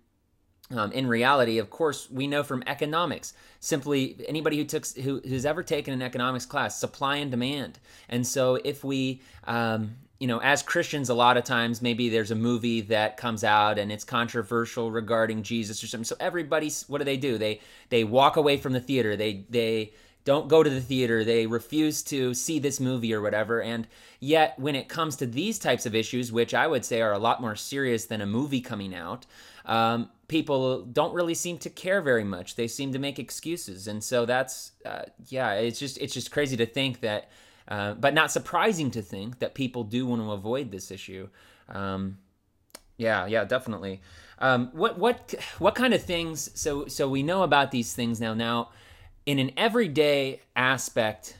um, 0.70 0.90
in 0.92 1.06
reality, 1.06 1.58
of 1.58 1.70
course, 1.70 2.10
we 2.10 2.26
know 2.26 2.42
from 2.42 2.62
economics. 2.66 3.34
Simply, 3.60 4.16
anybody 4.28 4.56
who 4.56 4.64
took 4.64 4.86
who, 4.88 5.20
who's 5.20 5.46
ever 5.46 5.62
taken 5.62 5.94
an 5.94 6.02
economics 6.02 6.46
class, 6.46 6.78
supply 6.78 7.16
and 7.16 7.30
demand. 7.30 7.78
And 8.08 8.26
so, 8.26 8.56
if 8.56 8.82
we, 8.82 9.22
um, 9.44 9.94
you 10.18 10.26
know, 10.26 10.38
as 10.38 10.62
Christians, 10.62 11.08
a 11.08 11.14
lot 11.14 11.36
of 11.36 11.44
times 11.44 11.82
maybe 11.82 12.08
there's 12.08 12.32
a 12.32 12.36
movie 12.36 12.80
that 12.82 13.16
comes 13.16 13.44
out 13.44 13.78
and 13.78 13.92
it's 13.92 14.04
controversial 14.04 14.90
regarding 14.90 15.42
Jesus 15.42 15.82
or 15.84 15.86
something. 15.86 16.04
So 16.04 16.16
everybody's 16.18 16.88
what 16.88 16.98
do 16.98 17.04
they 17.04 17.16
do? 17.16 17.38
They 17.38 17.60
they 17.90 18.02
walk 18.02 18.36
away 18.36 18.56
from 18.56 18.72
the 18.72 18.80
theater. 18.80 19.14
They 19.14 19.44
they 19.50 19.92
don't 20.24 20.48
go 20.48 20.64
to 20.64 20.68
the 20.68 20.80
theater. 20.80 21.22
They 21.22 21.46
refuse 21.46 22.02
to 22.04 22.34
see 22.34 22.58
this 22.58 22.80
movie 22.80 23.14
or 23.14 23.22
whatever. 23.22 23.62
And 23.62 23.86
yet, 24.18 24.58
when 24.58 24.74
it 24.74 24.88
comes 24.88 25.14
to 25.16 25.26
these 25.26 25.58
types 25.58 25.86
of 25.86 25.94
issues, 25.94 26.32
which 26.32 26.52
I 26.52 26.66
would 26.66 26.84
say 26.84 27.00
are 27.00 27.12
a 27.12 27.18
lot 27.18 27.40
more 27.40 27.54
serious 27.54 28.06
than 28.06 28.20
a 28.20 28.26
movie 28.26 28.60
coming 28.60 28.92
out, 28.92 29.24
um, 29.66 30.10
people 30.28 30.82
don't 30.84 31.14
really 31.14 31.34
seem 31.34 31.58
to 31.58 31.70
care 31.70 32.00
very 32.00 32.24
much. 32.24 32.56
They 32.56 32.66
seem 32.66 32.92
to 32.92 32.98
make 32.98 33.18
excuses, 33.18 33.86
and 33.86 34.02
so 34.02 34.26
that's 34.26 34.72
uh, 34.84 35.02
yeah. 35.28 35.52
It's 35.52 35.78
just 35.78 35.98
it's 35.98 36.14
just 36.14 36.30
crazy 36.30 36.56
to 36.56 36.66
think 36.66 37.00
that, 37.00 37.30
uh, 37.68 37.94
but 37.94 38.14
not 38.14 38.32
surprising 38.32 38.90
to 38.92 39.02
think 39.02 39.38
that 39.38 39.54
people 39.54 39.84
do 39.84 40.06
want 40.06 40.22
to 40.22 40.32
avoid 40.32 40.70
this 40.70 40.90
issue. 40.90 41.28
Um, 41.68 42.18
yeah, 42.96 43.26
yeah, 43.26 43.44
definitely. 43.44 44.00
Um, 44.38 44.70
what 44.72 44.98
what 44.98 45.34
what 45.58 45.74
kind 45.74 45.94
of 45.94 46.02
things? 46.02 46.50
So 46.54 46.86
so 46.86 47.08
we 47.08 47.22
know 47.22 47.42
about 47.42 47.70
these 47.70 47.92
things 47.94 48.20
now. 48.20 48.34
Now, 48.34 48.70
in 49.26 49.38
an 49.38 49.52
everyday 49.56 50.40
aspect, 50.56 51.36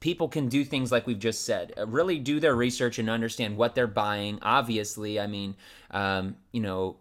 people 0.00 0.28
can 0.28 0.48
do 0.48 0.64
things 0.64 0.90
like 0.90 1.06
we've 1.06 1.18
just 1.18 1.44
said. 1.44 1.74
Uh, 1.76 1.86
really 1.86 2.18
do 2.18 2.40
their 2.40 2.54
research 2.54 2.98
and 2.98 3.10
understand 3.10 3.56
what 3.56 3.74
they're 3.74 3.86
buying. 3.86 4.38
Obviously, 4.42 5.20
I 5.20 5.26
mean, 5.26 5.56
um, 5.90 6.36
you 6.52 6.60
know. 6.60 6.96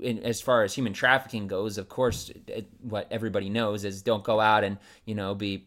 In, 0.00 0.18
as 0.20 0.40
far 0.40 0.64
as 0.64 0.74
human 0.74 0.92
trafficking 0.92 1.46
goes, 1.46 1.78
of 1.78 1.88
course, 1.88 2.30
it, 2.46 2.66
what 2.82 3.06
everybody 3.10 3.48
knows 3.48 3.84
is 3.84 4.02
don't 4.02 4.22
go 4.24 4.40
out 4.40 4.64
and 4.64 4.78
you 5.06 5.14
know 5.14 5.34
be 5.34 5.66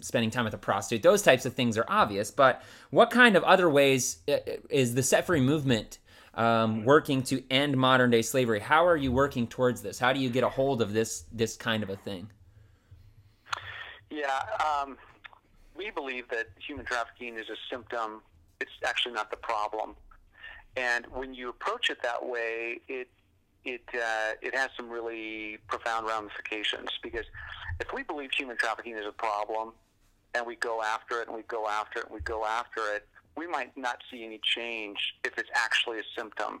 spending 0.00 0.30
time 0.30 0.44
with 0.44 0.54
a 0.54 0.58
prostitute. 0.58 1.02
Those 1.02 1.22
types 1.22 1.46
of 1.46 1.54
things 1.54 1.76
are 1.78 1.84
obvious. 1.88 2.30
But 2.30 2.62
what 2.90 3.10
kind 3.10 3.36
of 3.36 3.44
other 3.44 3.68
ways 3.68 4.18
uh, 4.28 4.36
is 4.70 4.94
the 4.94 5.02
set 5.02 5.26
free 5.26 5.40
movement 5.40 5.98
um, 6.34 6.84
working 6.84 7.22
to 7.24 7.42
end 7.50 7.76
modern 7.76 8.10
day 8.10 8.22
slavery. 8.22 8.60
How 8.60 8.86
are 8.86 8.96
you 8.96 9.12
working 9.12 9.46
towards 9.46 9.82
this? 9.82 9.98
How 9.98 10.12
do 10.12 10.20
you 10.20 10.30
get 10.30 10.44
a 10.44 10.48
hold 10.48 10.80
of 10.80 10.92
this 10.92 11.24
this 11.32 11.56
kind 11.56 11.82
of 11.82 11.90
a 11.90 11.96
thing? 11.96 12.30
Yeah, 14.10 14.42
um, 14.64 14.96
we 15.76 15.90
believe 15.90 16.28
that 16.30 16.46
human 16.64 16.86
trafficking 16.86 17.36
is 17.36 17.48
a 17.50 17.56
symptom. 17.70 18.22
It's 18.60 18.70
actually 18.86 19.14
not 19.14 19.30
the 19.30 19.36
problem. 19.36 19.96
And 20.76 21.06
when 21.12 21.34
you 21.34 21.50
approach 21.50 21.90
it 21.90 21.98
that 22.02 22.24
way, 22.24 22.80
it 22.88 23.08
it 23.64 23.82
uh, 23.94 24.32
it 24.42 24.54
has 24.54 24.70
some 24.76 24.88
really 24.88 25.58
profound 25.68 26.06
ramifications. 26.06 26.90
Because 27.02 27.26
if 27.80 27.92
we 27.92 28.02
believe 28.02 28.30
human 28.36 28.56
trafficking 28.56 28.96
is 28.96 29.06
a 29.06 29.12
problem, 29.12 29.72
and 30.34 30.46
we 30.46 30.56
go 30.56 30.82
after 30.82 31.20
it, 31.20 31.28
and 31.28 31.36
we 31.36 31.42
go 31.42 31.66
after 31.68 32.00
it, 32.00 32.06
and 32.06 32.14
we 32.14 32.20
go 32.20 32.44
after 32.44 32.80
it, 32.94 33.06
we 33.36 33.46
might 33.46 33.76
not 33.76 33.98
see 34.10 34.24
any 34.24 34.40
change 34.42 35.14
if 35.24 35.38
it's 35.38 35.50
actually 35.54 35.98
a 35.98 36.04
symptom. 36.16 36.60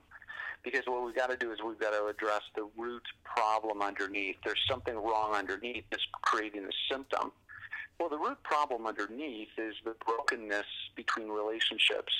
Because 0.64 0.82
what 0.86 1.04
we've 1.04 1.14
got 1.14 1.30
to 1.30 1.36
do 1.36 1.52
is 1.52 1.60
we've 1.64 1.78
got 1.78 1.92
to 1.92 2.06
address 2.06 2.42
the 2.56 2.68
root 2.76 3.04
problem 3.24 3.80
underneath. 3.80 4.36
There's 4.44 4.60
something 4.68 4.96
wrong 4.96 5.34
underneath 5.34 5.84
that's 5.90 6.06
creating 6.22 6.64
the 6.64 6.72
symptom. 6.90 7.30
Well, 7.98 8.08
the 8.08 8.18
root 8.18 8.42
problem 8.42 8.86
underneath 8.86 9.48
is 9.56 9.74
the 9.84 9.94
brokenness 10.04 10.66
between 10.96 11.28
relationships. 11.28 12.12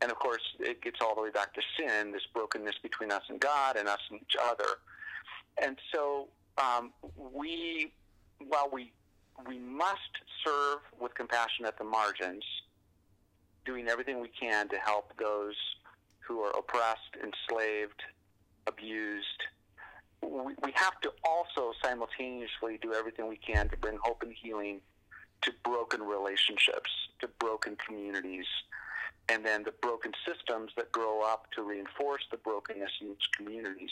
And 0.00 0.10
of 0.10 0.18
course, 0.18 0.42
it 0.60 0.80
gets 0.82 0.98
all 1.00 1.14
the 1.14 1.22
way 1.22 1.30
back 1.30 1.54
to 1.54 1.62
sin, 1.78 2.12
this 2.12 2.22
brokenness 2.32 2.76
between 2.82 3.10
us 3.10 3.22
and 3.28 3.40
God 3.40 3.76
and 3.76 3.88
us 3.88 4.00
and 4.10 4.20
each 4.20 4.36
other. 4.40 4.78
And 5.60 5.76
so 5.92 6.28
um, 6.56 6.92
we, 7.16 7.92
while 8.46 8.68
we, 8.72 8.92
we 9.46 9.58
must 9.58 9.98
serve 10.44 10.78
with 11.00 11.14
compassion 11.14 11.64
at 11.66 11.78
the 11.78 11.84
margins, 11.84 12.44
doing 13.64 13.88
everything 13.88 14.20
we 14.20 14.28
can 14.28 14.68
to 14.68 14.76
help 14.76 15.12
those 15.18 15.56
who 16.20 16.40
are 16.40 16.50
oppressed, 16.50 17.16
enslaved, 17.22 18.02
abused. 18.66 19.42
We, 20.22 20.54
we 20.62 20.72
have 20.74 21.00
to 21.00 21.12
also 21.24 21.72
simultaneously 21.82 22.78
do 22.80 22.94
everything 22.94 23.28
we 23.28 23.36
can 23.36 23.68
to 23.70 23.76
bring 23.76 23.98
hope 24.02 24.22
and 24.22 24.32
healing 24.32 24.80
to 25.42 25.52
broken 25.64 26.02
relationships, 26.02 26.90
to 27.20 27.28
broken 27.38 27.76
communities, 27.84 28.46
and 29.28 29.44
then 29.44 29.62
the 29.62 29.72
broken 29.82 30.12
systems 30.26 30.72
that 30.76 30.90
grow 30.90 31.22
up 31.22 31.46
to 31.54 31.62
reinforce 31.62 32.22
the 32.30 32.38
brokenness 32.38 32.90
in 33.00 33.08
these 33.08 33.28
communities. 33.36 33.90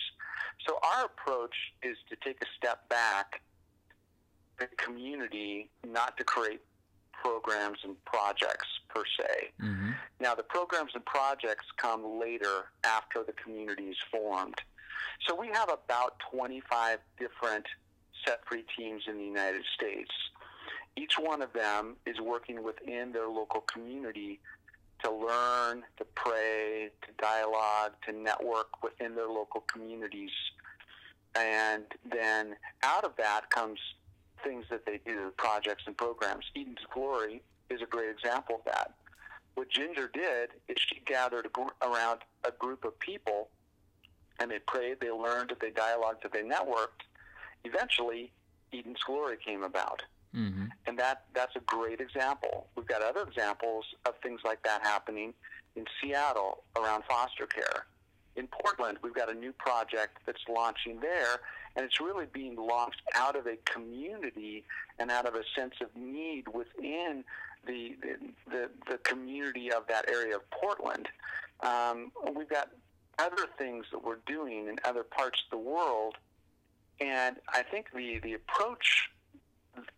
So 0.67 0.79
our 0.83 1.07
approach 1.07 1.55
is 1.83 1.97
to 2.09 2.17
take 2.25 2.41
a 2.43 2.47
step 2.57 2.89
back 2.89 3.43
the 4.59 4.69
community, 4.77 5.69
not 5.87 6.17
to 6.17 6.25
create 6.25 6.61
programs 7.13 7.79
and 7.85 8.03
projects 8.05 8.67
per 8.89 9.03
se. 9.19 9.53
Mm-hmm. 9.61 9.91
Now, 10.21 10.35
the 10.35 10.43
programs 10.43 10.93
and 10.95 11.05
projects 11.05 11.67
come 11.77 12.19
later 12.21 12.67
after 12.85 13.23
the 13.23 13.33
community 13.33 13.85
is 13.85 13.97
formed. 14.11 14.61
So 15.27 15.35
we 15.35 15.49
have 15.49 15.71
about 15.71 16.19
25 16.31 16.99
different 17.19 17.67
set 18.25 18.41
free 18.49 18.65
teams 18.77 19.03
in 19.09 19.19
the 19.19 19.25
United 19.25 19.63
States. 19.75 20.11
Each 20.97 21.15
one 21.19 21.43
of 21.43 21.53
them 21.53 21.97
is 22.07 22.19
working 22.21 22.63
within 22.63 23.13
their 23.13 23.29
local 23.29 23.61
community 23.61 24.41
to 25.07 25.13
learn, 25.13 25.85
to 25.99 26.05
pray, 26.17 26.91
to 27.03 27.09
dialogue, 27.23 27.93
to 28.05 28.13
network 28.13 28.83
within 28.83 29.15
their 29.15 29.29
local 29.29 29.61
communities. 29.63 30.31
And 31.37 31.85
then 32.11 32.57
out 32.83 33.05
of 33.05 33.13
that 33.17 33.49
comes 33.51 33.79
things 34.43 34.65
that 34.71 34.85
they 34.85 35.01
do, 35.07 35.33
projects 35.37 35.85
and 35.87 35.97
programs. 35.97 36.45
Eden's 36.57 36.79
Glory 36.93 37.43
is 37.71 37.83
a 37.83 37.87
great 37.87 38.11
example 38.11 38.57
of 38.57 38.65
that. 38.65 38.95
What 39.55 39.71
Ginger 39.71 40.11
did 40.13 40.51
is 40.69 40.77
she 40.79 41.01
gathered 41.07 41.49
around 41.83 42.21
a 42.45 42.51
group 42.51 42.85
of 42.85 42.99
people 42.99 43.49
and 44.41 44.51
they 44.51 44.59
prayed, 44.59 44.99
they 45.01 45.11
learned, 45.11 45.53
they 45.61 45.71
dialogued, 45.71 46.27
they 46.33 46.43
networked. 46.43 47.07
Eventually, 47.65 48.33
Eden's 48.73 49.03
Glory 49.07 49.37
came 49.45 49.63
about. 49.63 50.03
Mm-hmm. 50.37 50.67
And 50.87 50.99
that, 50.99 51.25
that's 51.35 51.57
a 51.57 51.61
great 51.61 52.01
example. 52.01 52.67
We've 52.77 52.87
got 52.87 53.03
other 53.03 53.23
examples 53.23 53.85
of 54.05 54.15
things 54.23 54.41
like 54.45 54.63
that 54.65 54.83
happening 54.83 55.33
in 55.77 55.87
Seattle 56.01 56.65
around 56.77 57.05
foster 57.09 57.47
care. 57.47 57.87
In 58.37 58.47
Portland, 58.49 58.99
we've 59.03 59.15
got 59.15 59.31
a 59.31 59.35
new 59.35 59.53
project 59.53 60.19
that's 60.27 60.43
launching 60.49 61.01
there 61.01 61.41
and 61.77 61.85
it's 61.85 62.01
really 62.01 62.27
being 62.33 62.57
launched 62.57 63.03
out 63.15 63.37
of 63.37 63.47
a 63.47 63.57
community 63.71 64.65
and 64.99 65.11
out 65.11 65.27
of 65.27 65.35
a 65.35 65.43
sense 65.55 65.75
of 65.83 65.89
need 65.95 66.49
within 66.49 67.23
the 67.67 67.97
the, 68.51 68.71
the, 68.89 68.99
community 68.99 69.71
of 69.73 69.87
that 69.89 70.09
area 70.09 70.37
of 70.37 70.51
Portland. 70.51 71.09
Um, 71.61 72.13
we've 72.35 72.49
got 72.49 72.71
other 73.19 73.47
things 73.59 73.87
that 73.93 74.03
we're 74.03 74.19
doing 74.27 74.69
in 74.69 74.77
other 74.85 75.03
parts 75.03 75.43
of 75.45 75.51
the 75.51 75.63
world, 75.63 76.15
and 77.01 77.37
I 77.49 77.63
think 77.63 77.89
the 77.95 78.19
the 78.21 78.35
approach 78.35 79.11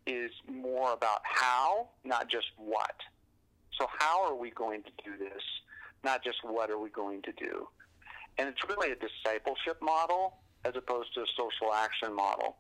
is 0.07 0.31
more 0.51 0.93
about 0.93 1.21
how, 1.25 1.89
not 2.05 2.29
just 2.31 2.47
what. 2.57 2.95
So 3.79 3.87
how 3.99 4.25
are 4.25 4.35
we 4.35 4.51
going 4.51 4.83
to 4.83 4.91
do 5.05 5.17
this? 5.19 5.43
Not 6.05 6.25
just 6.25 6.39
what 6.43 6.71
are 6.71 6.79
we 6.79 6.91
going 6.91 7.23
to 7.23 7.33
do? 7.33 7.69
And 8.39 8.49
it's 8.49 8.63
really 8.69 8.93
a 8.93 8.97
discipleship 8.97 9.81
model 9.83 10.39
as 10.65 10.75
opposed 10.77 11.15
to 11.15 11.21
a 11.21 11.27
social 11.37 11.73
action 11.75 12.15
model. 12.15 12.57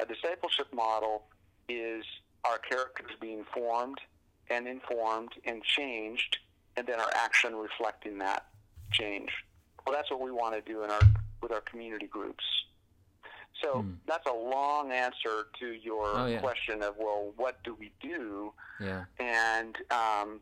A 0.00 0.06
discipleship 0.06 0.72
model 0.74 1.24
is 1.68 2.04
our 2.44 2.58
characters 2.58 3.12
being 3.20 3.44
formed 3.52 3.98
and 4.50 4.68
informed 4.68 5.30
and 5.44 5.62
changed, 5.62 6.38
and 6.76 6.86
then 6.86 7.00
our 7.00 7.10
action 7.14 7.54
reflecting 7.56 8.18
that 8.18 8.46
change. 8.92 9.30
Well, 9.86 9.94
that's 9.94 10.10
what 10.10 10.20
we 10.20 10.30
want 10.30 10.54
to 10.54 10.60
do 10.60 10.82
in 10.84 10.90
our 10.90 11.00
with 11.42 11.52
our 11.52 11.60
community 11.60 12.06
groups. 12.06 12.44
So 13.62 13.80
hmm. 13.82 13.92
that's 14.06 14.26
a 14.26 14.32
long 14.32 14.92
answer 14.92 15.46
to 15.60 15.66
your 15.72 16.06
oh, 16.14 16.26
yeah. 16.26 16.38
question 16.38 16.82
of 16.82 16.96
well, 16.98 17.32
what 17.36 17.62
do 17.64 17.74
we 17.74 17.90
do? 18.00 18.52
Yeah. 18.80 19.04
And 19.18 19.76
um, 19.90 20.40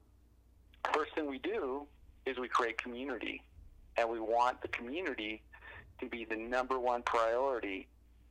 first 0.93 1.15
thing 1.15 1.29
we 1.29 1.39
do 1.39 1.87
is 2.27 2.39
we 2.39 2.49
create 2.49 2.79
community, 2.79 3.43
and 3.97 4.09
we 4.09 4.19
want 4.19 4.63
the 4.63 4.69
community 4.69 5.43
to 6.01 6.07
be 6.07 6.25
the 6.25 6.37
number 6.37 6.79
one 6.79 7.03
priority. 7.03 7.87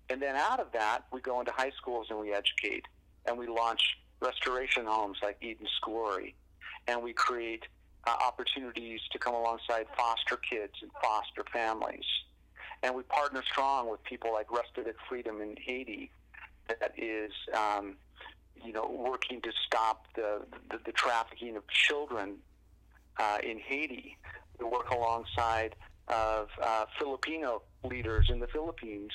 And 0.09 0.21
then 0.21 0.35
out 0.35 0.59
of 0.59 0.71
that, 0.73 1.05
we 1.11 1.21
go 1.21 1.39
into 1.39 1.51
high 1.51 1.71
schools 1.77 2.07
and 2.09 2.19
we 2.19 2.33
educate, 2.33 2.85
and 3.25 3.37
we 3.37 3.47
launch 3.47 3.81
restoration 4.19 4.85
homes 4.85 5.17
like 5.23 5.37
Eden's 5.41 5.69
Glory, 5.81 6.35
and 6.87 7.01
we 7.01 7.13
create 7.13 7.63
uh, 8.05 8.15
opportunities 8.25 8.99
to 9.11 9.19
come 9.19 9.33
alongside 9.33 9.85
foster 9.95 10.37
kids 10.37 10.73
and 10.81 10.91
foster 11.01 11.45
families. 11.53 12.05
And 12.83 12.93
we 12.93 13.03
partner 13.03 13.41
strong 13.49 13.89
with 13.89 14.03
people 14.03 14.33
like 14.33 14.51
Restorative 14.51 14.95
Freedom 15.07 15.41
in 15.41 15.55
Haiti, 15.57 16.11
that 16.67 16.93
is, 16.97 17.31
um, 17.57 17.95
you 18.63 18.73
know, 18.73 18.87
working 18.89 19.41
to 19.41 19.51
stop 19.65 20.05
the, 20.15 20.41
the, 20.69 20.79
the 20.85 20.91
trafficking 20.91 21.55
of 21.55 21.63
children 21.69 22.35
uh, 23.17 23.37
in 23.41 23.57
Haiti. 23.57 24.17
We 24.59 24.65
work 24.65 24.91
alongside 24.91 25.75
of 26.09 26.49
uh, 26.61 26.85
Filipino 26.99 27.61
leaders 27.85 28.27
in 28.29 28.39
the 28.39 28.47
Philippines 28.47 29.11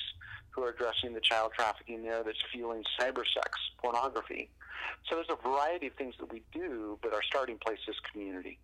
who 0.49 0.63
are 0.63 0.69
addressing 0.69 1.13
the 1.13 1.21
child 1.21 1.51
trafficking 1.55 2.01
there 2.03 2.23
that's 2.23 2.39
fueling 2.51 2.83
cybersex 2.99 3.51
pornography. 3.81 4.49
So 5.07 5.15
there's 5.15 5.27
a 5.29 5.47
variety 5.47 5.87
of 5.87 5.93
things 5.93 6.15
that 6.19 6.31
we 6.31 6.41
do, 6.51 6.97
but 7.03 7.13
our 7.13 7.21
starting 7.23 7.57
place 7.57 7.79
is 7.87 7.95
community. 8.11 8.57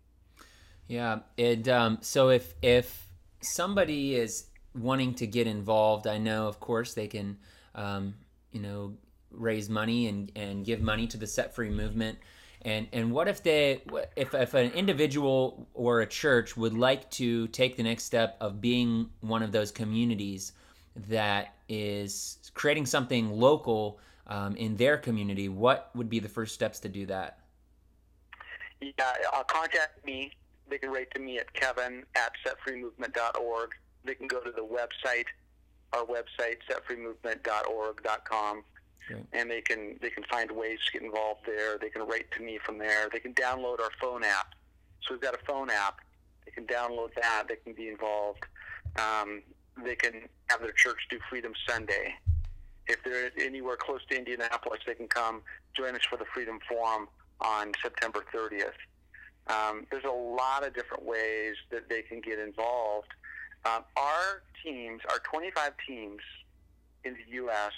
Yeah, 0.88 1.20
and 1.38 1.68
um, 1.68 1.98
so 2.00 2.28
if 2.28 2.54
if 2.62 3.08
somebody 3.40 4.14
is 4.14 4.46
wanting 4.76 5.14
to 5.14 5.26
get 5.26 5.46
involved, 5.46 6.06
I 6.06 6.18
know, 6.18 6.48
of 6.48 6.60
course, 6.60 6.94
they 6.94 7.08
can, 7.08 7.38
um, 7.74 8.14
you 8.52 8.60
know, 8.60 8.94
raise 9.30 9.68
money 9.68 10.08
and, 10.08 10.32
and 10.36 10.64
give 10.64 10.80
money 10.80 11.06
to 11.08 11.16
the 11.16 11.26
Set 11.26 11.54
Free 11.54 11.70
movement. 11.70 12.18
And 12.62 12.88
and 12.92 13.12
what 13.12 13.28
if 13.28 13.42
they 13.42 13.82
if 14.16 14.34
if 14.34 14.54
an 14.54 14.72
individual 14.72 15.68
or 15.74 16.00
a 16.00 16.06
church 16.06 16.56
would 16.56 16.74
like 16.74 17.08
to 17.12 17.46
take 17.48 17.76
the 17.76 17.82
next 17.82 18.04
step 18.04 18.36
of 18.40 18.60
being 18.60 19.10
one 19.20 19.42
of 19.42 19.52
those 19.52 19.70
communities 19.70 20.52
that 21.08 21.54
is 21.68 22.38
creating 22.54 22.86
something 22.86 23.30
local 23.30 24.00
um, 24.26 24.56
in 24.56 24.76
their 24.76 24.96
community, 24.96 25.48
what 25.48 25.90
would 25.94 26.08
be 26.08 26.18
the 26.18 26.28
first 26.28 26.54
steps 26.54 26.80
to 26.80 26.88
do 26.88 27.06
that? 27.06 27.38
Yeah, 28.80 28.90
uh, 29.32 29.44
contact 29.44 30.04
me. 30.04 30.32
They 30.68 30.78
can 30.78 30.90
write 30.90 31.10
to 31.14 31.20
me 31.20 31.38
at 31.38 31.52
kevin 31.52 32.04
at 32.16 32.32
setfreemovement.org. 32.44 33.70
They 34.06 34.14
can 34.14 34.28
go 34.28 34.40
to 34.40 34.50
the 34.50 34.62
website, 34.64 35.26
our 35.92 36.04
website, 36.04 36.58
setfreemovement.org.com, 36.70 38.62
and 39.32 39.50
they 39.50 39.60
can 39.60 39.98
they 40.00 40.10
can 40.10 40.24
find 40.24 40.50
ways 40.50 40.78
to 40.86 40.92
get 40.92 41.02
involved 41.02 41.40
there. 41.46 41.78
They 41.78 41.90
can 41.90 42.02
write 42.06 42.30
to 42.32 42.42
me 42.42 42.58
from 42.64 42.78
there. 42.78 43.08
They 43.12 43.20
can 43.20 43.34
download 43.34 43.80
our 43.80 43.90
phone 44.00 44.24
app. 44.24 44.54
So 45.02 45.14
we've 45.14 45.20
got 45.20 45.34
a 45.34 45.44
phone 45.44 45.70
app. 45.70 46.00
They 46.44 46.50
can 46.50 46.66
download 46.66 47.14
that. 47.14 47.44
They 47.48 47.56
can 47.56 47.72
be 47.72 47.88
involved. 47.88 48.44
Um, 48.96 49.42
they 49.84 49.94
can 49.94 50.28
have 50.48 50.60
their 50.60 50.72
church 50.72 50.98
do 51.10 51.18
Freedom 51.28 51.52
Sunday. 51.68 52.14
If 52.88 53.02
they're 53.04 53.30
anywhere 53.38 53.76
close 53.76 54.00
to 54.10 54.16
Indianapolis, 54.16 54.80
they 54.86 54.94
can 54.94 55.08
come 55.08 55.42
join 55.76 55.94
us 55.94 56.02
for 56.08 56.16
the 56.16 56.24
Freedom 56.32 56.58
Forum 56.68 57.08
on 57.40 57.72
September 57.82 58.24
30th. 58.34 58.72
Um, 59.48 59.86
there's 59.90 60.04
a 60.04 60.10
lot 60.10 60.66
of 60.66 60.74
different 60.74 61.04
ways 61.04 61.54
that 61.70 61.88
they 61.88 62.02
can 62.02 62.20
get 62.20 62.38
involved. 62.38 63.08
Um, 63.66 63.84
our 63.96 64.42
teams, 64.62 65.00
our 65.10 65.18
25 65.30 65.72
teams 65.86 66.20
in 67.04 67.14
the 67.14 67.34
U.S., 67.36 67.72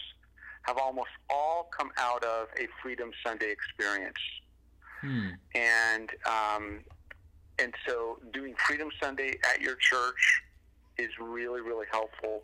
have 0.62 0.76
almost 0.76 1.08
all 1.30 1.70
come 1.76 1.90
out 1.96 2.22
of 2.24 2.48
a 2.60 2.68
Freedom 2.82 3.10
Sunday 3.24 3.50
experience. 3.50 4.18
Hmm. 5.00 5.28
And 5.54 6.10
um, 6.26 6.80
and 7.58 7.72
so 7.86 8.18
doing 8.32 8.54
Freedom 8.66 8.90
Sunday 9.02 9.38
at 9.50 9.60
your 9.60 9.76
church 9.76 10.42
is 10.98 11.08
really, 11.20 11.60
really 11.60 11.86
helpful. 11.90 12.42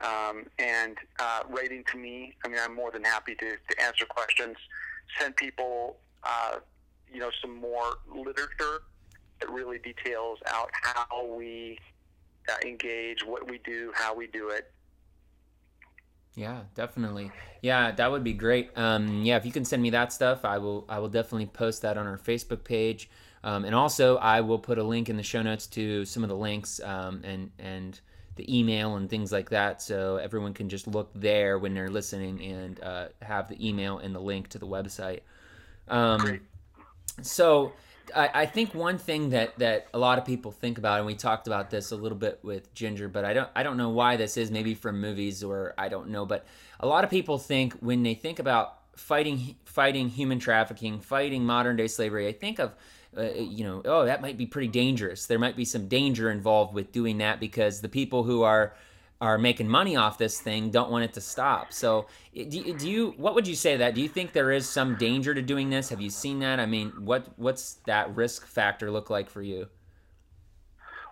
Um, 0.00 0.46
and 0.58 0.98
uh, 1.18 1.42
writing 1.48 1.84
to 1.92 1.98
me, 1.98 2.34
I 2.44 2.48
mean, 2.48 2.58
I'm 2.62 2.74
more 2.74 2.90
than 2.90 3.04
happy 3.04 3.34
to, 3.36 3.56
to 3.56 3.82
answer 3.82 4.04
questions, 4.04 4.56
send 5.18 5.36
people, 5.36 5.96
uh, 6.24 6.56
you 7.12 7.20
know, 7.20 7.30
some 7.40 7.56
more 7.56 7.98
literature 8.12 8.82
that 9.40 9.50
really 9.50 9.78
details 9.78 10.38
out 10.48 10.70
how 10.72 11.26
we 11.26 11.78
engage, 12.64 13.24
what 13.24 13.48
we 13.50 13.58
do, 13.58 13.92
how 13.94 14.14
we 14.14 14.26
do 14.26 14.48
it. 14.48 14.70
Yeah, 16.34 16.60
definitely. 16.74 17.30
Yeah, 17.60 17.92
that 17.92 18.10
would 18.10 18.24
be 18.24 18.32
great. 18.32 18.70
Um, 18.76 19.22
yeah, 19.22 19.36
if 19.36 19.44
you 19.44 19.52
can 19.52 19.64
send 19.64 19.82
me 19.82 19.90
that 19.90 20.12
stuff, 20.12 20.44
I 20.44 20.58
will. 20.58 20.86
I 20.88 20.98
will 20.98 21.10
definitely 21.10 21.46
post 21.46 21.82
that 21.82 21.98
on 21.98 22.06
our 22.06 22.16
Facebook 22.16 22.64
page, 22.64 23.10
um, 23.44 23.64
and 23.64 23.74
also 23.74 24.16
I 24.16 24.40
will 24.40 24.58
put 24.58 24.78
a 24.78 24.82
link 24.82 25.10
in 25.10 25.16
the 25.16 25.22
show 25.22 25.42
notes 25.42 25.66
to 25.68 26.04
some 26.06 26.22
of 26.22 26.30
the 26.30 26.36
links 26.36 26.80
um, 26.80 27.20
and 27.22 27.50
and 27.58 28.00
the 28.36 28.58
email 28.58 28.96
and 28.96 29.10
things 29.10 29.30
like 29.30 29.50
that, 29.50 29.82
so 29.82 30.16
everyone 30.16 30.54
can 30.54 30.70
just 30.70 30.86
look 30.86 31.10
there 31.14 31.58
when 31.58 31.74
they're 31.74 31.90
listening 31.90 32.40
and 32.40 32.82
uh, 32.82 33.08
have 33.20 33.48
the 33.48 33.68
email 33.68 33.98
and 33.98 34.14
the 34.14 34.20
link 34.20 34.48
to 34.48 34.58
the 34.58 34.66
website. 34.66 35.20
Um, 35.88 36.18
great. 36.18 36.42
So 37.20 37.74
I, 38.14 38.30
I 38.34 38.46
think 38.46 38.74
one 38.74 38.98
thing 38.98 39.30
that 39.30 39.58
that 39.58 39.86
a 39.92 39.98
lot 39.98 40.18
of 40.18 40.24
people 40.24 40.52
think 40.52 40.78
about, 40.78 40.98
and 40.98 41.06
we 41.06 41.14
talked 41.14 41.46
about 41.46 41.70
this 41.70 41.92
a 41.92 41.96
little 41.96 42.18
bit 42.18 42.40
with 42.42 42.72
Ginger, 42.74 43.08
but 43.08 43.24
I 43.24 43.32
don't 43.32 43.48
I 43.54 43.62
don't 43.62 43.76
know 43.76 43.90
why 43.90 44.16
this 44.16 44.36
is. 44.36 44.50
Maybe 44.50 44.74
from 44.74 45.00
movies 45.00 45.42
or 45.42 45.74
I 45.78 45.88
don't 45.88 46.08
know, 46.08 46.26
but 46.26 46.46
a 46.80 46.86
lot 46.86 47.04
of 47.04 47.10
people 47.10 47.38
think 47.38 47.74
when 47.74 48.02
they 48.02 48.14
think 48.14 48.38
about 48.38 48.78
fighting 48.96 49.56
fighting 49.64 50.08
human 50.08 50.38
trafficking, 50.38 51.00
fighting 51.00 51.44
modern 51.44 51.76
day 51.76 51.88
slavery, 51.88 52.28
I 52.28 52.32
think 52.32 52.58
of 52.58 52.74
uh, 53.16 53.30
you 53.34 53.64
know, 53.64 53.82
oh, 53.84 54.06
that 54.06 54.22
might 54.22 54.38
be 54.38 54.46
pretty 54.46 54.68
dangerous. 54.68 55.26
There 55.26 55.38
might 55.38 55.56
be 55.56 55.66
some 55.66 55.86
danger 55.86 56.30
involved 56.30 56.72
with 56.72 56.92
doing 56.92 57.18
that 57.18 57.40
because 57.40 57.80
the 57.80 57.88
people 57.88 58.22
who 58.22 58.42
are 58.42 58.74
are 59.22 59.38
making 59.38 59.68
money 59.68 59.94
off 59.94 60.18
this 60.18 60.40
thing 60.40 60.68
don't 60.68 60.90
want 60.90 61.04
it 61.04 61.12
to 61.12 61.20
stop. 61.20 61.72
So, 61.72 62.06
do, 62.34 62.44
do 62.74 62.90
you 62.90 63.14
what 63.16 63.36
would 63.36 63.46
you 63.46 63.54
say 63.54 63.76
that? 63.76 63.94
Do 63.94 64.02
you 64.02 64.08
think 64.08 64.32
there 64.32 64.50
is 64.50 64.68
some 64.68 64.96
danger 64.96 65.32
to 65.32 65.40
doing 65.40 65.70
this? 65.70 65.88
Have 65.90 66.00
you 66.00 66.10
seen 66.10 66.40
that? 66.40 66.58
I 66.58 66.66
mean, 66.66 66.90
what 66.98 67.28
what's 67.36 67.74
that 67.86 68.14
risk 68.16 68.44
factor 68.44 68.90
look 68.90 69.10
like 69.10 69.30
for 69.30 69.40
you? 69.40 69.68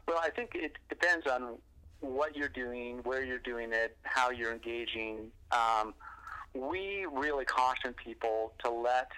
Well, 0.09 0.19
I 0.21 0.29
think 0.31 0.57
it 0.57 0.73
depends 0.89 1.29
on 1.29 1.59
what 2.01 2.37
you're 2.37 2.49
doing, 2.49 2.99
where 3.05 3.25
you're 3.25 3.39
doing 3.39 3.73
it, 3.73 3.97
how 4.03 4.31
you're 4.31 4.53
engaging. 4.53 5.31
Um, 5.53 5.95
we 6.53 7.07
really 7.13 7.45
caution 7.45 7.95
people 7.95 8.55
to 8.65 8.71
let 8.71 9.09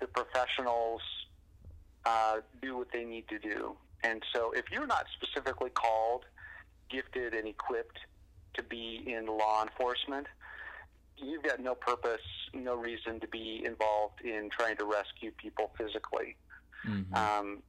the 0.00 0.08
professionals 0.08 1.00
uh, 2.04 2.38
do 2.60 2.76
what 2.76 2.88
they 2.92 3.04
need 3.04 3.28
to 3.28 3.38
do. 3.38 3.76
And 4.02 4.20
so, 4.34 4.50
if 4.50 4.64
you're 4.72 4.88
not 4.88 5.04
specifically 5.16 5.70
called, 5.70 6.24
gifted, 6.90 7.34
and 7.34 7.46
equipped 7.46 8.00
to 8.54 8.62
be 8.62 9.02
in 9.06 9.26
law 9.26 9.62
enforcement, 9.62 10.26
you've 11.16 11.42
got 11.42 11.60
no 11.60 11.74
purpose, 11.74 12.20
no 12.52 12.74
reason 12.74 13.20
to 13.20 13.28
be 13.28 13.62
involved 13.64 14.20
in 14.22 14.50
trying 14.50 14.76
to 14.76 14.84
rescue 14.84 15.30
people 15.36 15.70
physically. 15.78 16.36
Mm-hmm. 16.86 17.14
Um, 17.14 17.62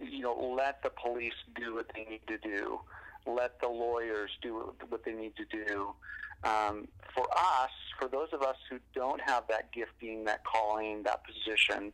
you 0.00 0.20
know, 0.20 0.54
let 0.56 0.82
the 0.82 0.90
police 0.90 1.34
do 1.54 1.74
what 1.74 1.86
they 1.94 2.04
need 2.04 2.26
to 2.26 2.38
do. 2.38 2.80
Let 3.26 3.60
the 3.60 3.68
lawyers 3.68 4.30
do 4.42 4.74
what 4.88 5.04
they 5.04 5.12
need 5.12 5.32
to 5.36 5.44
do. 5.44 5.94
Um, 6.42 6.88
for 7.14 7.26
us, 7.32 7.70
for 7.98 8.08
those 8.08 8.28
of 8.32 8.42
us 8.42 8.56
who 8.68 8.78
don't 8.94 9.20
have 9.22 9.44
that 9.48 9.72
gifting, 9.72 10.24
that 10.24 10.44
calling, 10.44 11.04
that 11.04 11.22
position, 11.24 11.92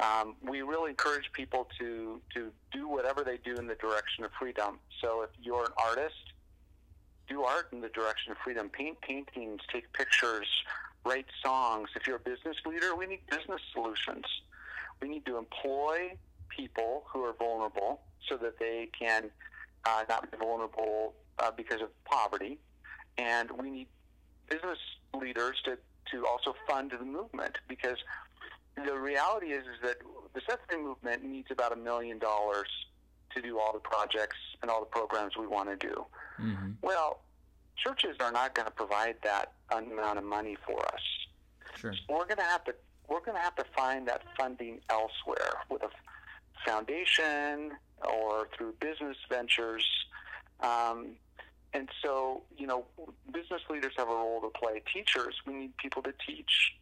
um, 0.00 0.34
we 0.42 0.62
really 0.62 0.90
encourage 0.90 1.30
people 1.32 1.68
to 1.78 2.20
to 2.34 2.50
do 2.72 2.88
whatever 2.88 3.22
they 3.22 3.38
do 3.38 3.54
in 3.56 3.66
the 3.66 3.74
direction 3.74 4.24
of 4.24 4.30
freedom. 4.38 4.78
So 5.00 5.22
if 5.22 5.30
you're 5.42 5.64
an 5.64 5.72
artist, 5.82 6.29
do 7.30 7.44
art 7.44 7.68
in 7.72 7.80
the 7.80 7.88
direction 7.88 8.32
of 8.32 8.38
freedom. 8.44 8.68
Paint 8.68 9.00
paintings, 9.00 9.60
take 9.72 9.90
pictures, 9.92 10.48
write 11.06 11.26
songs. 11.42 11.88
If 11.96 12.06
you're 12.06 12.16
a 12.16 12.20
business 12.20 12.56
leader, 12.66 12.94
we 12.94 13.06
need 13.06 13.20
business 13.30 13.62
solutions. 13.72 14.26
We 15.00 15.08
need 15.08 15.24
to 15.26 15.38
employ 15.38 16.16
people 16.48 17.04
who 17.10 17.24
are 17.24 17.32
vulnerable 17.32 18.02
so 18.28 18.36
that 18.38 18.58
they 18.58 18.90
can 18.98 19.30
uh, 19.86 20.04
not 20.08 20.30
be 20.30 20.36
vulnerable 20.36 21.14
uh, 21.38 21.50
because 21.56 21.80
of 21.80 21.88
poverty. 22.04 22.58
And 23.16 23.50
we 23.52 23.70
need 23.70 23.86
business 24.48 24.78
leaders 25.14 25.56
to, 25.64 25.78
to 26.12 26.26
also 26.26 26.54
fund 26.68 26.92
the 26.98 27.04
movement 27.04 27.58
because 27.68 27.96
the 28.76 28.98
reality 28.98 29.46
is, 29.46 29.62
is 29.62 29.80
that 29.82 29.96
the 30.34 30.40
Free 30.68 30.82
movement 30.82 31.24
needs 31.24 31.48
about 31.50 31.72
a 31.72 31.76
million 31.76 32.18
dollars 32.18 32.68
to 33.34 33.42
do 33.42 33.58
all 33.58 33.72
the 33.72 33.80
projects 33.80 34.36
and 34.62 34.70
all 34.70 34.80
the 34.80 34.86
programs 34.86 35.36
we 35.36 35.46
want 35.46 35.68
to 35.68 35.76
do. 35.76 36.04
Mm-hmm. 36.40 36.72
Well, 36.82 37.20
churches 37.76 38.16
are 38.20 38.32
not 38.32 38.54
going 38.54 38.66
to 38.66 38.72
provide 38.72 39.16
that 39.22 39.52
amount 39.70 40.18
of 40.18 40.24
money 40.24 40.56
for 40.66 40.84
us. 40.86 41.00
Sure. 41.76 41.94
So 41.94 42.00
we're 42.08 42.24
going 42.26 42.38
to 42.38 42.42
have 42.42 42.64
to 42.64 42.74
we're 43.08 43.20
going 43.20 43.36
to 43.36 43.42
have 43.42 43.56
to 43.56 43.64
find 43.76 44.06
that 44.06 44.22
funding 44.38 44.80
elsewhere 44.88 45.54
with 45.68 45.82
a 45.82 45.90
foundation 46.64 47.72
or 48.08 48.48
through 48.56 48.74
business 48.80 49.16
ventures. 49.28 49.84
Um, 50.60 51.16
and 51.72 51.88
so, 52.02 52.42
you 52.56 52.68
know, 52.68 52.84
business 53.32 53.62
leaders 53.68 53.92
have 53.96 54.08
a 54.08 54.12
role 54.12 54.40
to 54.42 54.48
play. 54.48 54.82
Teachers, 54.92 55.34
we 55.44 55.54
need 55.54 55.76
people 55.76 56.02
to 56.02 56.12
teach. 56.24 56.74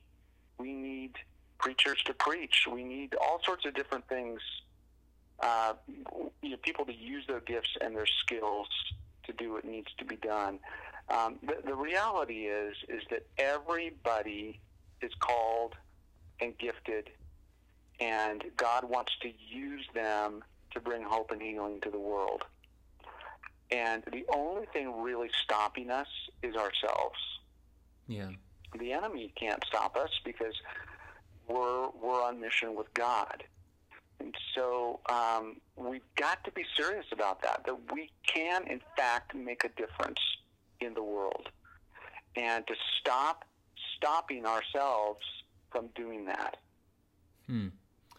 We 0.58 0.72
need 0.72 1.12
preachers 1.58 2.02
to 2.04 2.12
preach. 2.12 2.66
We 2.70 2.84
need 2.84 3.14
all 3.14 3.40
sorts 3.44 3.64
of 3.64 3.74
different 3.74 4.06
things 4.08 4.40
uh, 5.40 5.74
you 6.42 6.50
know, 6.50 6.56
people 6.62 6.84
to 6.86 6.94
use 6.94 7.24
their 7.26 7.40
gifts 7.40 7.76
and 7.80 7.94
their 7.94 8.06
skills 8.06 8.68
to 9.24 9.32
do 9.32 9.52
what 9.52 9.64
needs 9.64 9.88
to 9.98 10.04
be 10.04 10.16
done. 10.16 10.58
Um, 11.08 11.38
the, 11.42 11.56
the 11.64 11.74
reality 11.74 12.46
is 12.46 12.76
is 12.88 13.02
that 13.10 13.26
everybody 13.38 14.60
is 15.00 15.12
called 15.20 15.74
and 16.40 16.56
gifted, 16.58 17.10
and 18.00 18.44
God 18.56 18.84
wants 18.84 19.12
to 19.22 19.30
use 19.48 19.86
them 19.94 20.44
to 20.72 20.80
bring 20.80 21.02
hope 21.02 21.30
and 21.30 21.40
healing 21.40 21.80
to 21.82 21.90
the 21.90 21.98
world. 21.98 22.44
And 23.70 24.02
the 24.12 24.24
only 24.34 24.66
thing 24.72 25.02
really 25.02 25.30
stopping 25.44 25.90
us 25.90 26.08
is 26.42 26.54
ourselves. 26.54 27.18
Yeah. 28.06 28.30
The 28.78 28.92
enemy 28.92 29.32
can't 29.36 29.62
stop 29.66 29.96
us 29.96 30.10
because 30.24 30.54
we're 31.46 31.88
we're 32.02 32.22
on 32.22 32.40
mission 32.40 32.74
with 32.74 32.92
God. 32.94 33.44
And 34.20 34.34
so 34.54 35.00
um, 35.08 35.56
we've 35.76 36.02
got 36.16 36.42
to 36.44 36.50
be 36.52 36.64
serious 36.76 37.06
about 37.12 37.42
that, 37.42 37.64
that 37.66 37.92
we 37.92 38.10
can, 38.26 38.66
in 38.66 38.80
fact, 38.96 39.34
make 39.34 39.64
a 39.64 39.68
difference 39.68 40.20
in 40.80 40.94
the 40.94 41.02
world. 41.02 41.48
And 42.36 42.66
to 42.66 42.74
stop 43.00 43.44
stopping 43.96 44.46
ourselves 44.46 45.24
from 45.70 45.88
doing 45.94 46.26
that. 46.26 46.56
Hmm. 47.46 47.68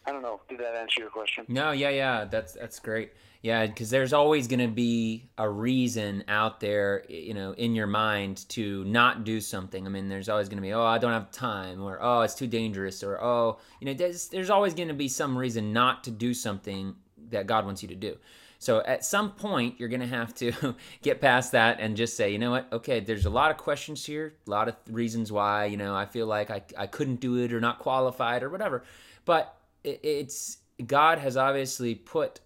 I 0.05 0.11
don't 0.11 0.21
know. 0.21 0.41
Did 0.49 0.59
that 0.59 0.75
answer 0.75 1.01
your 1.01 1.09
question? 1.09 1.45
No, 1.47 1.71
yeah, 1.71 1.89
yeah. 1.89 2.25
That's 2.25 2.53
that's 2.53 2.79
great. 2.79 3.13
Yeah, 3.41 3.65
because 3.67 3.89
there's 3.89 4.11
always 4.11 4.47
going 4.47 4.59
to 4.59 4.67
be 4.67 5.29
a 5.37 5.49
reason 5.49 6.25
out 6.27 6.59
there, 6.59 7.05
you 7.07 7.33
know, 7.33 7.53
in 7.53 7.73
your 7.73 7.87
mind 7.87 8.47
to 8.49 8.83
not 8.83 9.23
do 9.23 9.39
something. 9.39 9.85
I 9.85 9.89
mean, 9.89 10.09
there's 10.09 10.27
always 10.27 10.49
going 10.49 10.57
to 10.57 10.61
be, 10.61 10.73
oh, 10.73 10.83
I 10.83 10.97
don't 10.97 11.13
have 11.13 11.31
time, 11.31 11.81
or 11.81 11.99
oh, 12.01 12.21
it's 12.21 12.35
too 12.35 12.47
dangerous, 12.47 13.01
or 13.01 13.23
oh, 13.23 13.59
you 13.79 13.85
know, 13.85 13.93
there's, 13.93 14.27
there's 14.27 14.49
always 14.49 14.73
going 14.73 14.89
to 14.89 14.93
be 14.93 15.07
some 15.07 15.37
reason 15.37 15.71
not 15.71 16.03
to 16.03 16.11
do 16.11 16.33
something 16.33 16.95
that 17.29 17.47
God 17.47 17.65
wants 17.65 17.81
you 17.81 17.87
to 17.87 17.95
do. 17.95 18.17
So 18.61 18.83
at 18.85 19.05
some 19.05 19.31
point, 19.31 19.79
you're 19.79 19.87
going 19.87 20.01
to 20.01 20.07
have 20.07 20.35
to 20.35 20.75
get 21.01 21.21
past 21.21 21.53
that 21.53 21.79
and 21.79 21.95
just 21.95 22.17
say, 22.17 22.31
you 22.31 22.39
know 22.39 22.51
what? 22.51 22.67
Okay, 22.73 22.99
there's 22.99 23.25
a 23.25 23.29
lot 23.29 23.51
of 23.51 23.57
questions 23.57 24.05
here, 24.05 24.33
a 24.45 24.49
lot 24.49 24.67
of 24.67 24.75
reasons 24.91 25.31
why, 25.31 25.65
you 25.65 25.77
know, 25.77 25.95
I 25.95 26.05
feel 26.05 26.27
like 26.27 26.51
I, 26.51 26.61
I 26.77 26.87
couldn't 26.87 27.21
do 27.21 27.37
it 27.37 27.53
or 27.53 27.61
not 27.61 27.79
qualified 27.79 28.43
or 28.43 28.49
whatever. 28.49 28.83
But 29.23 29.55
it, 29.85 30.01
it's 30.03 30.57
God 30.85 31.19
has 31.19 31.37
obviously 31.37 31.95
put 31.95 32.41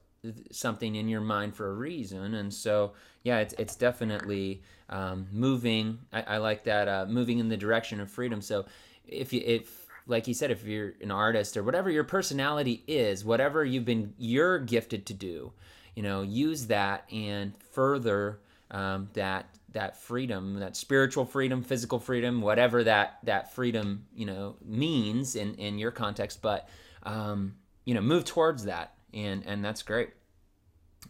something 0.51 0.95
in 0.95 1.07
your 1.07 1.21
mind 1.21 1.55
for 1.55 1.69
a 1.69 1.73
reason. 1.73 2.35
And 2.35 2.53
so, 2.53 2.93
yeah, 3.23 3.39
it's, 3.39 3.53
it's 3.57 3.75
definitely 3.75 4.61
um, 4.89 5.27
moving. 5.31 5.99
I, 6.11 6.21
I, 6.21 6.37
like 6.37 6.63
that, 6.63 6.87
uh, 6.87 7.05
moving 7.07 7.39
in 7.39 7.49
the 7.49 7.57
direction 7.57 7.99
of 7.99 8.09
freedom. 8.09 8.41
So 8.41 8.65
if 9.07 9.33
you, 9.33 9.41
if, 9.45 9.85
like 10.07 10.27
you 10.27 10.33
said, 10.33 10.51
if 10.51 10.65
you're 10.65 10.93
an 11.01 11.11
artist 11.11 11.57
or 11.57 11.63
whatever 11.63 11.89
your 11.89 12.03
personality 12.03 12.83
is, 12.87 13.23
whatever 13.23 13.63
you've 13.63 13.85
been, 13.85 14.13
you're 14.17 14.59
gifted 14.59 15.05
to 15.07 15.13
do, 15.13 15.51
you 15.95 16.03
know, 16.03 16.21
use 16.21 16.67
that 16.67 17.05
and 17.11 17.53
further 17.71 18.39
um, 18.71 19.09
that 19.13 19.45
that 19.73 19.97
freedom, 19.97 20.59
that 20.59 20.75
spiritual 20.75 21.25
freedom, 21.25 21.63
physical 21.63 21.99
freedom, 21.99 22.41
whatever 22.41 22.83
that 22.83 23.17
that 23.23 23.53
freedom 23.53 24.05
you 24.15 24.25
know 24.25 24.55
means 24.65 25.35
in 25.35 25.55
in 25.55 25.77
your 25.77 25.91
context. 25.91 26.41
But 26.41 26.67
um, 27.03 27.55
you 27.85 27.93
know, 27.93 28.01
move 28.01 28.25
towards 28.25 28.65
that 28.65 28.92
and 29.13 29.43
and 29.45 29.63
that's 29.63 29.81
great. 29.81 30.09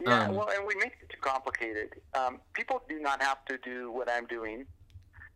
Yeah, 0.02 0.26
um, 0.26 0.36
well, 0.36 0.50
and 0.50 0.66
we 0.68 0.76
make 0.76 0.94
it 1.02 1.10
too 1.10 1.22
complicated. 1.22 1.90
Um, 2.16 2.40
people 2.54 2.82
do 2.90 3.00
not 3.00 3.22
have 3.22 3.46
to 3.46 3.58
do 3.58 3.92
what 3.92 4.10
I'm 4.10 4.26
doing. 4.26 4.66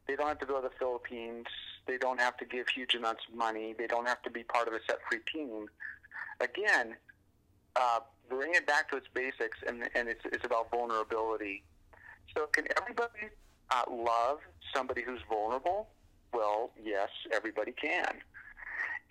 They 0.08 0.16
don't 0.16 0.28
have 0.28 0.40
to 0.40 0.46
go 0.46 0.62
to 0.62 0.68
the 0.68 0.74
Philippines. 0.80 1.46
They 1.86 1.98
don't 1.98 2.20
have 2.20 2.38
to 2.38 2.46
give 2.46 2.68
huge 2.70 2.96
amounts 2.96 3.22
of 3.30 3.38
money. 3.38 3.76
They 3.78 3.88
don't 3.88 4.08
have 4.08 4.22
to 4.24 4.32
be 4.32 4.44
part 4.44 4.68
of 4.68 4.74
a 4.74 4.80
set-free 4.90 5.20
team. 5.32 5.68
Again, 6.40 6.96
uh, 7.76 8.00
bring 8.30 8.56
it 8.56 8.66
back 8.66 8.90
to 8.92 8.98
its 8.98 9.08
basics, 9.14 9.60
and, 9.68 9.90
and 9.96 10.10
it's, 10.10 10.22
it's 10.26 10.46
about 10.46 10.72
vulnerability. 10.72 11.64
So, 12.36 12.48
can 12.48 12.66
everybody 12.82 13.30
uh, 13.70 13.84
love 13.90 14.40
somebody 14.74 15.02
who's 15.04 15.22
vulnerable? 15.30 15.88
Well, 16.34 16.72
yes, 16.84 17.10
everybody 17.32 17.74
can 17.74 18.22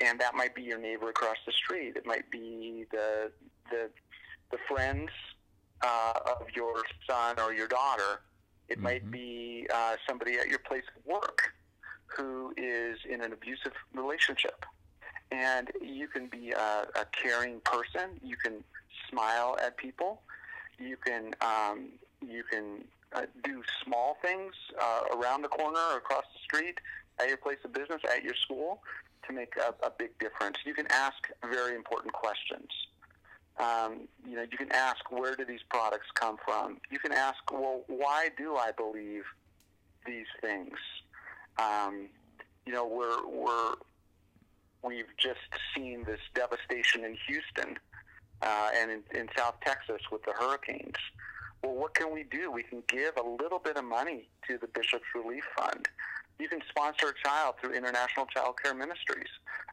and 0.01 0.21
that 0.21 0.35
might 0.35 0.55
be 0.55 0.63
your 0.63 0.79
neighbor 0.79 1.09
across 1.09 1.37
the 1.47 1.53
street. 1.53 1.97
It 1.97 2.07
might 2.07 2.31
be 2.31 2.87
the 2.91 3.31
the 3.71 3.91
the 4.51 4.59
friends 4.69 5.11
uh, 5.83 6.15
of 6.41 6.47
your 6.55 6.83
son 7.09 7.39
or 7.39 7.53
your 7.53 7.69
daughter. 7.69 8.21
It 8.69 8.75
mm-hmm. 8.75 8.83
might 8.83 9.11
be 9.11 9.67
uh, 9.73 9.97
somebody 10.09 10.39
at 10.39 10.49
your 10.49 10.59
place 10.61 10.85
of 10.97 11.05
work 11.07 11.53
who 12.07 12.53
is 12.57 12.99
in 13.09 13.21
an 13.23 13.33
abusive 13.33 13.73
relationship. 13.95 14.65
And 15.33 15.71
you 15.81 16.07
can 16.09 16.29
be 16.29 16.53
a, 16.53 16.87
a 16.95 17.05
caring 17.13 17.61
person. 17.61 18.21
You 18.23 18.37
can 18.37 18.63
smile 19.11 19.57
at 19.63 19.77
people. 19.77 20.23
You 20.79 20.97
can 20.97 21.35
um, 21.41 21.89
you 22.27 22.45
can 22.45 22.85
uh, 23.13 23.23
do 23.43 23.63
small 23.85 24.17
things 24.23 24.53
uh, 24.81 25.17
around 25.17 25.43
the 25.43 25.49
corner 25.49 25.81
or 25.93 25.99
across 25.99 26.25
the 26.33 26.41
street 26.45 26.79
at 27.19 27.29
your 27.29 27.39
place 27.39 27.59
of 27.65 27.73
business, 27.73 28.01
at 28.15 28.23
your 28.23 28.35
school, 28.35 28.83
to 29.27 29.33
make 29.33 29.55
a, 29.57 29.87
a 29.87 29.91
big 29.91 30.19
difference. 30.19 30.59
You 30.65 30.75
can 30.75 30.87
ask 30.91 31.17
very 31.51 31.75
important 31.75 32.13
questions. 32.13 32.69
Um, 33.59 34.09
you 34.29 34.37
know, 34.37 34.43
you 34.43 34.59
can 34.59 34.71
ask 34.73 35.11
where 35.11 35.35
do 35.35 35.45
these 35.45 35.63
products 35.71 36.07
come 36.15 36.37
from. 36.45 36.79
You 36.91 36.99
can 36.99 37.13
ask, 37.13 37.39
well, 37.51 37.83
why 37.87 38.29
do 38.37 38.57
I 38.57 38.71
believe 38.73 39.23
these 40.07 40.27
things? 40.41 40.77
Um, 41.59 42.09
you 42.67 42.73
know, 42.73 42.87
we're 42.87 43.27
we're 43.27 43.75
we've 44.83 45.07
just 45.17 45.41
seen 45.75 46.05
this 46.05 46.21
devastation 46.35 47.05
in 47.05 47.17
Houston 47.27 47.79
uh, 48.43 48.69
and 48.77 48.91
in, 48.91 49.03
in 49.19 49.29
South 49.37 49.55
Texas 49.65 50.03
with 50.13 50.23
the 50.25 50.33
hurricanes. 50.33 50.97
Well, 51.63 51.75
what 51.75 51.95
can 51.95 52.13
we 52.13 52.25
do? 52.25 52.51
We 52.51 52.63
can 52.63 52.83
give 52.89 53.17
a 53.17 53.27
little 53.27 53.59
bit 53.59 53.77
of 53.77 53.85
money 53.85 54.29
to 54.49 54.59
the 54.59 54.69
Bishop's 54.69 55.07
Relief 55.15 55.45
Fund. 55.57 55.89
You 56.39 56.49
can 56.49 56.61
sponsor 56.69 57.09
a 57.09 57.29
child 57.29 57.55
through 57.61 57.73
International 57.73 58.27
Child 58.27 58.57
Care 58.63 58.75
Ministries. 58.75 59.31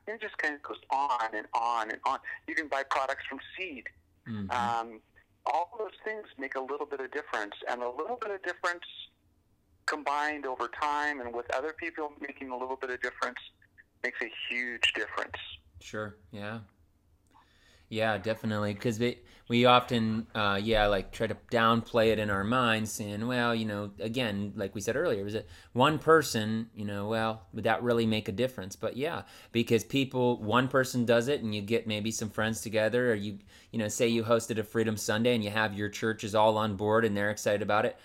And 0.08 0.16
it 0.16 0.22
just 0.22 0.38
kind 0.38 0.56
of 0.56 0.62
goes 0.64 0.78
on 0.90 1.36
and 1.36 1.48
on 1.54 1.92
and 1.92 2.00
on. 2.06 2.20
You 2.48 2.56
can 2.56 2.68
buy 2.68 2.84
products 2.90 3.24
from 3.28 3.40
Seed. 3.58 3.86
Mm-hmm. 4.28 4.52
Um, 4.52 5.00
all 5.46 5.76
those 5.78 5.92
things 6.06 6.26
make 6.38 6.56
a 6.56 6.62
little 6.62 6.86
bit 6.86 7.02
of 7.02 7.12
difference, 7.12 7.54
and 7.70 7.82
a 7.82 7.90
little 7.90 8.18
bit 8.22 8.32
of 8.32 8.42
difference 8.44 8.86
combined 9.86 10.46
over 10.46 10.70
time 10.82 11.20
and 11.20 11.34
with 11.34 11.54
other 11.54 11.74
people 11.78 12.14
making 12.22 12.50
a 12.50 12.58
little 12.58 12.78
bit 12.78 12.90
of 12.90 13.02
difference 13.02 13.40
makes 14.04 14.20
a 14.22 14.32
huge 14.50 14.94
difference. 14.94 15.36
Sure. 15.82 16.16
Yeah. 16.32 16.60
Yeah, 17.94 18.18
definitely. 18.18 18.74
Because 18.74 19.00
we 19.48 19.66
often, 19.66 20.26
uh, 20.34 20.60
yeah, 20.62 20.88
like 20.88 21.12
try 21.12 21.28
to 21.28 21.38
downplay 21.52 22.08
it 22.08 22.18
in 22.18 22.32
our 22.32 22.44
minds, 22.44 22.92
saying, 22.92 23.28
well, 23.28 23.54
you 23.54 23.66
know, 23.66 23.92
again, 24.00 24.52
like 24.56 24.74
we 24.74 24.82
said 24.82 24.96
earlier, 24.96 25.24
was 25.24 25.36
it 25.36 25.48
one 25.74 26.00
person, 26.00 26.72
you 26.74 26.86
know, 26.86 27.08
well, 27.08 27.44
would 27.54 27.66
that 27.66 27.84
really 27.84 28.08
make 28.08 28.28
a 28.28 28.32
difference? 28.32 28.76
But 28.76 28.98
yeah, 28.98 29.22
because 29.52 29.84
people, 29.84 30.42
one 30.42 30.70
person 30.70 31.06
does 31.06 31.28
it, 31.28 31.44
and 31.44 31.54
you 31.54 31.62
get 31.62 31.86
maybe 31.86 32.10
some 32.10 32.32
friends 32.32 32.62
together, 32.62 33.12
or 33.12 33.16
you, 33.16 33.38
you 33.72 33.78
know, 33.78 33.90
say 33.90 34.08
you 34.08 34.24
hosted 34.24 34.58
a 34.58 34.64
Freedom 34.64 34.98
Sunday, 34.98 35.36
and 35.36 35.44
you 35.44 35.52
have 35.52 35.78
your 35.78 35.90
churches 35.90 36.34
all 36.34 36.58
on 36.58 36.76
board, 36.76 37.06
and 37.06 37.16
they're 37.16 37.30
excited 37.30 37.62
about 37.62 37.86
it 37.86 37.96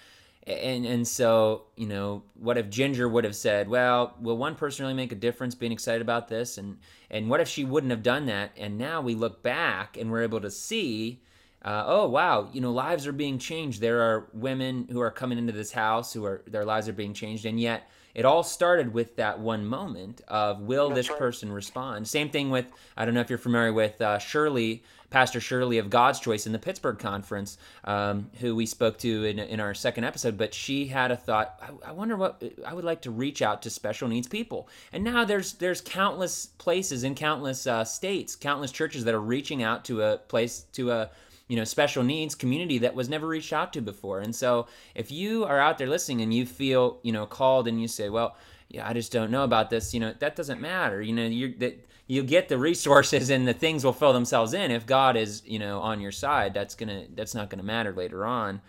and 0.48 0.86
and 0.86 1.06
so 1.06 1.64
you 1.76 1.86
know 1.86 2.22
what 2.34 2.56
if 2.56 2.70
ginger 2.70 3.08
would 3.08 3.24
have 3.24 3.36
said 3.36 3.68
well 3.68 4.14
will 4.20 4.36
one 4.36 4.54
person 4.54 4.84
really 4.84 4.94
make 4.94 5.12
a 5.12 5.16
difference 5.16 5.54
being 5.54 5.72
excited 5.72 6.00
about 6.02 6.28
this? 6.28 6.58
And 6.58 6.78
and 7.10 7.28
what 7.28 7.40
if 7.40 7.48
she 7.48 7.64
wouldn't 7.64 7.90
have 7.90 8.02
done 8.02 8.26
that? 8.26 8.52
And 8.56 8.78
now 8.78 9.00
we 9.00 9.14
look 9.14 9.42
back 9.42 9.96
and 9.96 10.10
we're 10.10 10.22
able 10.22 10.40
to 10.40 10.50
see 10.50 11.20
uh, 11.64 11.84
oh 11.86 12.08
wow 12.08 12.48
you 12.52 12.60
know 12.60 12.72
lives 12.72 13.06
are 13.06 13.12
being 13.12 13.38
changed. 13.38 13.80
There 13.80 14.00
are 14.00 14.28
women 14.32 14.88
who 14.90 15.00
are 15.00 15.10
coming 15.10 15.38
into 15.38 15.52
this 15.52 15.72
house 15.72 16.12
who 16.12 16.24
are 16.24 16.42
their 16.46 16.64
lives 16.64 16.88
are 16.88 16.94
being 16.94 17.14
changed. 17.14 17.44
And 17.44 17.60
yet 17.60 17.90
it 18.14 18.24
all 18.24 18.42
started 18.42 18.94
with 18.94 19.16
that 19.16 19.38
one 19.38 19.66
moment 19.66 20.22
of 20.28 20.60
will 20.60 20.88
That's 20.88 21.00
this 21.00 21.10
right. 21.10 21.18
person 21.18 21.52
respond? 21.52 22.08
Same 22.08 22.30
thing 22.30 22.50
with 22.50 22.66
i 22.96 23.04
don't 23.04 23.14
know 23.14 23.20
if 23.20 23.28
you're 23.28 23.38
familiar 23.38 23.72
with 23.72 24.00
uh, 24.00 24.18
shirley 24.18 24.82
Pastor 25.10 25.40
Shirley 25.40 25.78
of 25.78 25.90
God's 25.90 26.20
Choice 26.20 26.46
in 26.46 26.52
the 26.52 26.58
Pittsburgh 26.58 26.98
conference, 26.98 27.56
um, 27.84 28.30
who 28.40 28.54
we 28.54 28.66
spoke 28.66 28.98
to 28.98 29.24
in, 29.24 29.38
in 29.38 29.60
our 29.60 29.74
second 29.74 30.04
episode. 30.04 30.36
But 30.36 30.52
she 30.52 30.86
had 30.86 31.10
a 31.10 31.16
thought. 31.16 31.58
I, 31.62 31.88
I, 31.88 31.92
wonder 31.92 32.16
what 32.16 32.42
I 32.66 32.74
would 32.74 32.84
like 32.84 33.02
to 33.02 33.10
reach 33.10 33.40
out 33.40 33.62
to 33.62 33.70
special 33.70 34.08
needs 34.08 34.28
people. 34.28 34.68
And 34.92 35.04
now 35.04 35.24
there's 35.24 35.54
there's 35.54 35.80
countless 35.80 36.46
places 36.46 37.04
in 37.04 37.14
countless 37.14 37.66
uh, 37.66 37.84
states, 37.84 38.36
countless 38.36 38.72
churches 38.72 39.04
that 39.04 39.14
are 39.14 39.20
reaching 39.20 39.62
out 39.62 39.84
to 39.86 40.02
a 40.02 40.18
place 40.18 40.66
to 40.72 40.90
a 40.90 41.10
you 41.48 41.56
know 41.56 41.64
special 41.64 42.02
needs 42.02 42.34
community 42.34 42.78
that 42.78 42.94
was 42.94 43.08
never 43.08 43.26
reached 43.26 43.52
out 43.52 43.72
to 43.72 43.80
before. 43.80 44.20
And 44.20 44.34
so 44.34 44.66
if 44.94 45.10
you 45.10 45.44
are 45.44 45.58
out 45.58 45.78
there 45.78 45.88
listening 45.88 46.20
and 46.20 46.32
you 46.34 46.44
feel 46.44 46.98
you 47.02 47.12
know 47.12 47.26
called 47.26 47.66
and 47.66 47.80
you 47.80 47.88
say, 47.88 48.10
well 48.10 48.36
yeah, 48.68 48.86
I 48.86 48.92
just 48.92 49.12
don't 49.12 49.30
know 49.30 49.44
about 49.44 49.70
this. 49.70 49.94
You 49.94 50.00
know, 50.00 50.14
that 50.18 50.36
doesn't 50.36 50.60
matter. 50.60 51.00
You 51.00 51.14
know, 51.14 51.26
you 51.26 51.54
that 51.58 51.86
you 52.06 52.22
get 52.22 52.48
the 52.48 52.58
resources 52.58 53.30
and 53.34 53.46
the 53.46 53.54
things 53.54 53.84
will 53.84 53.92
fill 53.92 54.12
themselves 54.12 54.54
in. 54.54 54.70
If 54.70 54.86
God 54.86 55.16
is, 55.16 55.42
you 55.46 55.58
know, 55.58 55.80
on 55.80 56.00
your 56.00 56.12
side, 56.12 56.54
that's 56.54 56.74
gonna 56.74 57.06
that's 57.14 57.34
not 57.34 57.50
gonna 57.50 57.62
matter 57.62 57.92
later 57.92 58.26
on. 58.26 58.60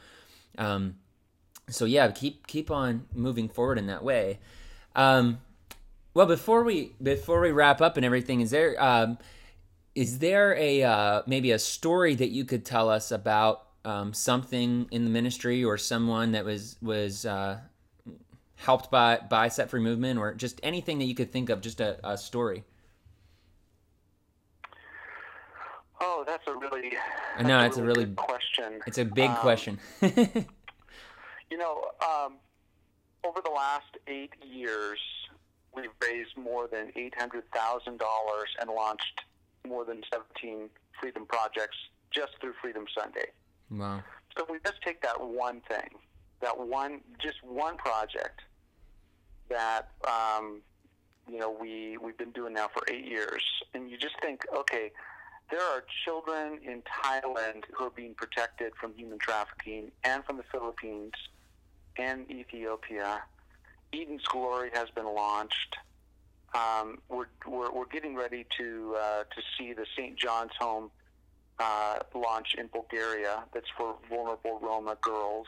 Um, 0.57 0.95
so 1.69 1.85
yeah, 1.85 2.09
keep 2.11 2.47
keep 2.47 2.71
on 2.71 3.05
moving 3.13 3.49
forward 3.49 3.77
in 3.77 3.87
that 3.87 4.03
way. 4.03 4.39
Um, 4.95 5.39
well, 6.13 6.25
before 6.25 6.63
we 6.63 6.93
before 7.01 7.41
we 7.41 7.51
wrap 7.51 7.81
up 7.81 7.97
and 7.97 8.05
everything, 8.05 8.41
is 8.41 8.51
there 8.51 8.81
um, 8.83 9.17
is 9.95 10.19
there 10.19 10.55
a 10.55 10.83
uh, 10.83 11.21
maybe 11.27 11.51
a 11.51 11.59
story 11.59 12.15
that 12.15 12.29
you 12.29 12.45
could 12.45 12.65
tell 12.65 12.89
us 12.89 13.11
about 13.11 13.67
um, 13.85 14.13
something 14.13 14.87
in 14.91 15.03
the 15.03 15.09
ministry 15.09 15.63
or 15.63 15.77
someone 15.77 16.31
that 16.31 16.45
was 16.45 16.77
was 16.81 17.25
uh, 17.25 17.59
helped 18.59 18.91
by 18.91 19.17
by 19.29 19.47
set 19.47 19.69
free 19.69 19.81
movement 19.81 20.19
or 20.19 20.33
just 20.33 20.59
anything 20.63 20.99
that 20.99 21.05
you 21.05 21.15
could 21.15 21.31
think 21.31 21.49
of 21.49 21.61
just 21.61 21.79
a, 21.79 21.97
a 22.07 22.17
story? 22.17 22.63
Oh 26.01 26.23
that's 26.27 26.47
a 26.47 26.55
really 26.55 26.93
i 27.37 27.43
know 27.43 27.59
it's 27.65 27.77
a 27.77 27.83
really, 27.83 28.05
really 28.05 28.15
question. 28.15 28.79
it's 28.85 28.97
a 28.97 29.05
big 29.05 29.29
um, 29.29 29.37
question. 29.37 29.79
You 31.51 31.57
know 31.57 31.85
um, 32.01 32.35
over 33.25 33.41
the 33.43 33.49
last 33.49 33.97
eight 34.07 34.33
years 34.45 34.99
we've 35.75 35.89
raised 35.99 36.37
more 36.37 36.67
than 36.67 36.91
$800000 36.91 37.99
and 38.61 38.69
launched 38.69 39.21
more 39.67 39.83
than 39.83 40.03
17 40.13 40.69
freedom 41.01 41.25
projects 41.25 41.77
just 42.11 42.33
through 42.39 42.53
freedom 42.61 42.85
sunday. 42.95 43.31
Wow. 43.71 44.03
So 44.37 44.43
if 44.43 44.49
we 44.51 44.59
just 44.63 44.79
take 44.83 45.01
that 45.01 45.19
one 45.19 45.61
thing 45.67 45.89
that 46.41 46.57
one 46.57 47.01
just 47.19 47.43
one 47.43 47.77
project 47.77 48.41
that 49.49 49.89
um, 50.07 50.61
you 51.29 51.39
know 51.39 51.51
we 51.51 51.97
we've 51.97 52.17
been 52.17 52.31
doing 52.31 52.53
now 52.53 52.69
for 52.73 52.83
eight 52.89 53.05
years, 53.05 53.43
and 53.73 53.89
you 53.89 53.97
just 53.97 54.15
think, 54.21 54.41
okay, 54.55 54.91
there 55.51 55.61
are 55.61 55.83
children 56.05 56.59
in 56.63 56.81
Thailand 57.03 57.63
who 57.73 57.85
are 57.85 57.91
being 57.91 58.13
protected 58.13 58.73
from 58.79 58.93
human 58.93 59.19
trafficking, 59.19 59.91
and 60.03 60.23
from 60.25 60.37
the 60.37 60.43
Philippines 60.51 61.13
and 61.97 62.29
Ethiopia. 62.31 63.23
Eden's 63.91 64.23
Glory 64.25 64.69
has 64.73 64.89
been 64.91 65.07
launched. 65.07 65.75
Um, 66.53 66.99
we're, 67.09 67.25
we're, 67.47 67.71
we're 67.71 67.87
getting 67.87 68.15
ready 68.15 68.45
to 68.57 68.95
uh, 68.99 69.23
to 69.23 69.41
see 69.57 69.73
the 69.73 69.85
St. 69.95 70.17
John's 70.17 70.51
Home 70.59 70.91
uh, 71.59 71.99
launch 72.15 72.55
in 72.57 72.67
Bulgaria. 72.67 73.43
That's 73.53 73.69
for 73.77 73.95
vulnerable 74.09 74.59
Roma 74.61 74.97
girls. 75.01 75.47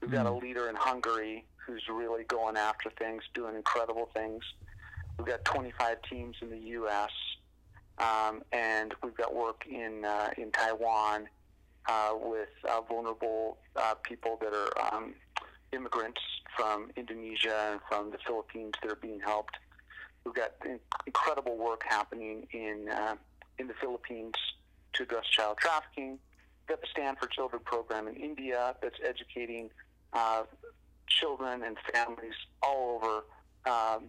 We've 0.00 0.10
got 0.10 0.26
a 0.26 0.32
leader 0.32 0.68
in 0.68 0.76
Hungary 0.76 1.44
who's 1.66 1.82
really 1.90 2.24
going 2.24 2.56
after 2.56 2.90
things, 2.90 3.22
doing 3.34 3.54
incredible 3.54 4.08
things. 4.14 4.42
We've 5.18 5.26
got 5.26 5.44
25 5.44 5.98
teams 6.08 6.36
in 6.40 6.50
the 6.50 6.58
U.S. 6.58 7.10
Um, 7.98 8.42
and 8.52 8.94
we've 9.02 9.16
got 9.16 9.34
work 9.34 9.64
in 9.70 10.04
uh, 10.04 10.30
in 10.38 10.50
Taiwan 10.52 11.28
uh, 11.86 12.12
with 12.20 12.48
uh, 12.68 12.80
vulnerable 12.82 13.58
uh, 13.76 13.94
people 14.02 14.38
that 14.40 14.52
are 14.54 14.94
um, 14.94 15.14
immigrants 15.72 16.20
from 16.56 16.90
Indonesia 16.96 17.70
and 17.72 17.80
from 17.88 18.10
the 18.10 18.18
Philippines 18.26 18.74
that 18.82 18.90
are 18.90 18.96
being 18.96 19.20
helped. 19.20 19.56
We've 20.24 20.34
got 20.34 20.52
in- 20.64 20.80
incredible 21.06 21.56
work 21.56 21.82
happening 21.86 22.46
in 22.52 22.88
uh, 22.90 23.16
in 23.58 23.68
the 23.68 23.74
Philippines 23.74 24.34
to 24.94 25.02
address 25.02 25.26
child 25.26 25.58
trafficking. 25.58 26.18
We've 26.60 26.76
got 26.76 26.80
the 26.80 26.88
Stand 26.90 27.18
for 27.18 27.26
Children 27.26 27.62
program 27.64 28.08
in 28.08 28.16
India 28.16 28.74
that's 28.82 28.98
educating 29.06 29.70
uh, 30.12 30.44
children 31.10 31.62
and 31.62 31.76
families 31.92 32.34
all 32.62 33.00
over 33.02 33.24
um, 33.66 34.04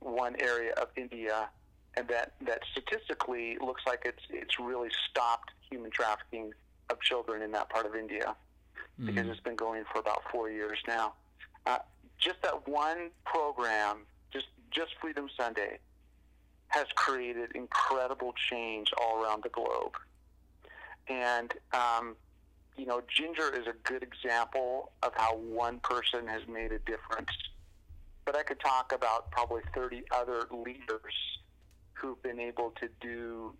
one 0.00 0.36
area 0.38 0.72
of 0.72 0.88
India, 0.96 1.48
and 1.96 2.06
that, 2.08 2.34
that 2.46 2.60
statistically 2.72 3.56
looks 3.60 3.82
like 3.86 4.02
it's 4.04 4.22
it's 4.30 4.58
really 4.58 4.90
stopped 5.10 5.50
human 5.70 5.90
trafficking 5.90 6.52
of 6.90 7.00
children 7.00 7.42
in 7.42 7.52
that 7.52 7.70
part 7.70 7.86
of 7.86 7.94
India 7.94 8.34
because 9.04 9.28
it's 9.28 9.40
been 9.40 9.56
going 9.56 9.84
for 9.90 9.98
about 9.98 10.22
four 10.30 10.50
years 10.50 10.78
now. 10.86 11.14
Uh, 11.66 11.78
just 12.18 12.42
that 12.42 12.68
one 12.68 13.10
program, 13.24 13.98
just 14.32 14.46
just 14.70 14.90
Freedom 15.00 15.28
Sunday, 15.38 15.78
has 16.68 16.86
created 16.94 17.52
incredible 17.54 18.34
change 18.50 18.92
all 19.00 19.22
around 19.22 19.42
the 19.42 19.48
globe. 19.48 19.96
And 21.08 21.52
um, 21.72 22.16
you 22.80 22.86
know, 22.86 23.02
Ginger 23.14 23.54
is 23.54 23.66
a 23.66 23.74
good 23.86 24.02
example 24.02 24.92
of 25.02 25.12
how 25.14 25.36
one 25.36 25.80
person 25.80 26.26
has 26.26 26.40
made 26.48 26.72
a 26.72 26.78
difference. 26.78 27.30
But 28.24 28.36
I 28.36 28.42
could 28.42 28.58
talk 28.58 28.92
about 28.94 29.30
probably 29.30 29.60
30 29.74 30.04
other 30.10 30.46
leaders 30.50 31.12
who've 31.92 32.20
been 32.22 32.40
able 32.40 32.72
to 32.80 32.88
do 33.02 33.52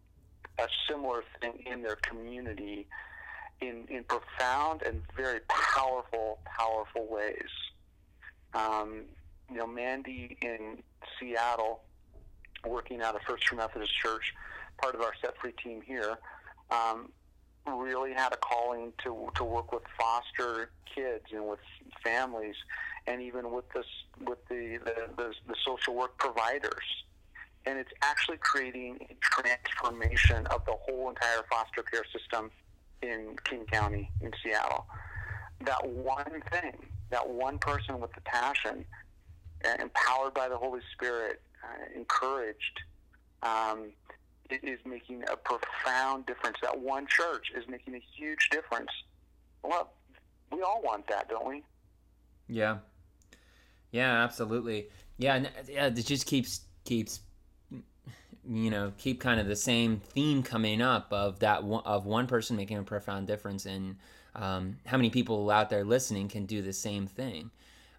a 0.59 0.67
similar 0.89 1.23
thing 1.39 1.63
in 1.67 1.83
their 1.83 1.97
community 1.97 2.87
in, 3.61 3.85
in 3.91 4.05
profound 4.05 4.81
and 4.83 5.03
very 5.15 5.41
powerful, 5.49 6.39
powerful 6.47 7.07
ways. 7.07 7.51
Um, 8.55 9.03
you 9.51 9.59
know, 9.59 9.67
Mandy 9.67 10.39
in 10.41 10.79
Seattle, 11.19 11.83
working 12.67 13.03
out 13.03 13.15
of 13.17 13.21
First 13.29 13.47
Free 13.49 13.59
Methodist 13.59 13.93
Church, 13.95 14.33
part 14.81 14.95
of 14.95 15.03
our 15.03 15.13
Set 15.21 15.37
Free 15.37 15.53
team 15.63 15.83
here, 15.83 16.17
um, 16.71 17.11
really 17.67 18.13
had 18.13 18.33
a 18.33 18.37
calling 18.37 18.93
to 19.05 19.31
to 19.37 19.45
work 19.45 19.73
with 19.73 19.83
foster 19.99 20.71
kids 20.95 21.25
and 21.33 21.47
with 21.47 21.61
families, 22.03 22.57
and 23.07 23.23
even 23.23 23.51
with 23.53 23.69
this 23.73 23.87
with 24.27 24.39
the 24.49 24.79
the, 24.85 24.95
the, 25.17 25.35
the 25.49 25.55
social 25.65 25.95
work 25.95 26.17
providers. 26.19 26.85
And 27.67 27.79
it's 27.79 27.93
actually 28.01 28.39
creating 28.39 29.07
a 29.11 29.15
transformation 29.21 30.47
of 30.47 30.65
the 30.65 30.73
whole 30.73 31.11
entire 31.11 31.43
foster 31.51 31.83
care 31.83 32.05
system 32.11 32.51
in 33.03 33.37
King 33.45 33.67
County 33.67 34.11
in 34.23 34.33
Seattle. 34.43 34.87
That 35.67 35.87
one 35.87 36.43
thing, 36.51 36.87
that 37.11 37.29
one 37.29 37.59
person 37.59 38.01
with 38.01 38.13
the 38.15 38.23
passion, 38.23 38.87
uh, 39.65 39.75
empowered 39.79 40.33
by 40.33 40.49
the 40.49 40.57
Holy 40.57 40.81
Spirit, 40.95 41.43
uh, 41.63 41.85
encouraged, 41.95 42.81
um, 43.43 43.91
it 44.51 44.65
is 44.65 44.79
making 44.85 45.23
a 45.31 45.37
profound 45.37 46.27
difference. 46.27 46.57
That 46.63 46.79
one 46.79 47.07
church 47.07 47.53
is 47.57 47.65
making 47.69 47.95
a 47.95 48.03
huge 48.17 48.49
difference. 48.51 48.91
Well, 49.63 49.93
we 50.53 50.63
all 50.63 50.83
want 50.83 51.07
that, 51.09 51.29
don't 51.29 51.47
we? 51.47 51.63
Yeah. 52.49 52.79
Yeah, 53.93 54.23
absolutely. 54.23 54.89
Yeah, 55.19 55.45
yeah, 55.69 55.87
it 55.87 56.07
just 56.07 56.27
keeps 56.27 56.61
keeps 56.85 57.21
you 58.49 58.71
know 58.71 58.93
keep 58.97 59.21
kind 59.21 59.39
of 59.39 59.47
the 59.47 59.57
same 59.57 60.01
theme 60.01 60.43
coming 60.43 60.81
up 60.81 61.13
of 61.13 61.39
that 61.41 61.63
one, 61.63 61.83
of 61.85 62.07
one 62.07 62.27
person 62.27 62.57
making 62.57 62.79
a 62.79 62.83
profound 62.83 63.27
difference 63.27 63.67
and 63.67 63.97
um, 64.35 64.77
how 64.87 64.97
many 64.97 65.11
people 65.11 65.51
out 65.51 65.71
there 65.71 65.85
listening 65.85 66.29
can 66.29 66.47
do 66.47 66.63
the 66.63 66.73
same 66.73 67.07
thing. 67.07 67.51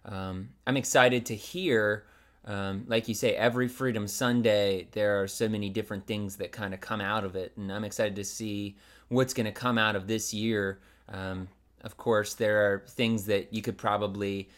Um, 0.04 0.50
I'm 0.66 0.76
excited 0.76 1.26
to 1.26 1.36
hear, 1.36 2.04
um, 2.44 2.84
like 2.88 3.08
you 3.08 3.14
say, 3.14 3.34
every 3.34 3.68
Freedom 3.68 4.08
Sunday 4.08 4.88
there 4.92 5.22
are 5.22 5.28
so 5.28 5.48
many 5.48 5.68
different 5.68 6.06
things 6.06 6.36
that 6.36 6.52
kind 6.52 6.74
of 6.74 6.80
come 6.80 7.00
out 7.00 7.24
of 7.24 7.36
it, 7.36 7.52
and 7.56 7.72
I'm 7.72 7.84
excited 7.84 8.16
to 8.16 8.24
see 8.24 8.76
what's 9.08 9.34
going 9.34 9.46
to 9.46 9.52
come 9.52 9.78
out 9.78 9.94
of 9.94 10.06
this 10.06 10.34
year. 10.34 10.80
Um, 11.08 11.48
of 11.82 11.96
course, 11.96 12.34
there 12.34 12.72
are 12.72 12.84
things 12.88 13.26
that 13.26 13.52
you 13.52 13.62
could 13.62 13.76
probably 13.76 14.48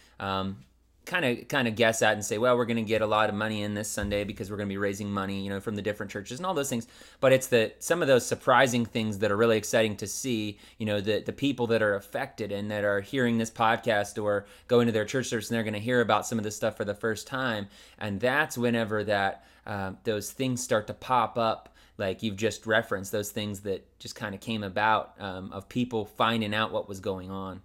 kind 1.07 1.25
of 1.25 1.49
kind 1.49 1.69
of 1.69 1.75
guess 1.75 2.03
at 2.03 2.15
and 2.15 2.25
say, 2.25 2.39
well, 2.39 2.57
we're 2.57 2.65
going 2.65 2.77
to 2.77 2.83
get 2.83 3.03
a 3.03 3.07
lot 3.07 3.29
of 3.29 3.35
money 3.35 3.63
in 3.63 3.75
this 3.75 3.91
Sunday 3.91 4.25
because 4.25 4.51
we're 4.51 4.57
going 4.57 4.69
to 4.69 4.73
be 4.73 4.79
raising 4.79 5.11
money, 5.11 5.41
you 5.41 5.51
know, 5.51 5.61
from 5.61 5.77
the 5.77 5.83
different 5.83 6.11
churches 6.11 6.39
and 6.39 6.47
all 6.47 6.55
those 6.55 6.69
things. 6.69 6.87
But 7.21 7.33
it's 7.33 7.49
the 7.49 7.73
some 7.79 8.03
of 8.03 8.09
those 8.09 8.27
surprising 8.27 8.85
things 8.85 9.19
that 9.19 9.31
are 9.31 9.37
really 9.37 9.57
exciting 9.57 9.97
to 9.97 10.07
see. 10.07 10.59
You 10.79 10.87
know, 10.87 11.01
the 11.01 11.21
the 11.21 11.33
people 11.33 11.67
that 11.69 11.83
are 11.83 11.95
affected 11.95 12.53
and 12.53 12.71
that 12.71 12.85
are 12.85 13.01
hearing 13.01 13.39
this 13.39 13.51
podcast 13.51 14.23
or 14.23 14.47
going 14.69 14.87
to 14.87 14.93
their 14.93 15.05
church 15.05 15.27
service 15.27 15.51
and 15.51 15.57
they're 15.57 15.63
going 15.63 15.75
to 15.75 15.81
hear 15.81 16.01
about 16.01 16.27
some 16.27 16.39
of 16.39 16.45
this 16.45 16.57
stuff 16.57 16.77
for 16.77 16.85
the 16.85 16.95
first 16.95 17.27
time, 17.27 17.69
and 17.99 18.21
that's 18.21 18.57
whenever 18.57 19.05
that 19.05 19.45
uh, 19.67 19.93
those 20.05 20.31
things 20.31 20.63
start 20.63 20.87
to 20.87 20.95
pop 20.95 21.39
up. 21.39 21.71
Like 21.97 22.23
you've 22.23 22.37
just 22.37 22.67
referenced 22.67 23.13
those 23.13 23.31
things 23.31 23.61
that 23.61 23.99
just 24.01 24.17
kind 24.17 24.35
of 24.35 24.41
came 24.41 24.65
about 24.65 25.15
um, 25.21 25.53
of 25.53 25.69
people 25.69 26.07
finding 26.07 26.53
out 26.53 26.73
what 26.73 26.89
was 26.89 26.99
going 26.99 27.31
on. 27.31 27.63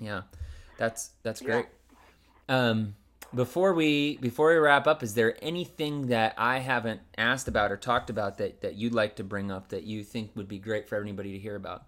Yeah, 0.00 0.22
that's 0.78 1.10
that's 1.22 1.40
great. 1.40 1.66
Um, 2.48 2.94
before 3.34 3.74
we 3.74 4.16
before 4.18 4.50
we 4.50 4.56
wrap 4.56 4.86
up, 4.86 5.02
is 5.02 5.14
there 5.14 5.36
anything 5.42 6.08
that 6.08 6.34
I 6.38 6.58
haven't 6.58 7.00
asked 7.18 7.48
about 7.48 7.72
or 7.72 7.76
talked 7.76 8.08
about 8.08 8.38
that 8.38 8.60
that 8.62 8.74
you'd 8.76 8.94
like 8.94 9.16
to 9.16 9.24
bring 9.24 9.50
up 9.50 9.68
that 9.68 9.82
you 9.82 10.04
think 10.04 10.30
would 10.36 10.48
be 10.48 10.58
great 10.58 10.88
for 10.88 10.96
everybody 10.96 11.32
to 11.32 11.38
hear 11.38 11.56
about? 11.56 11.84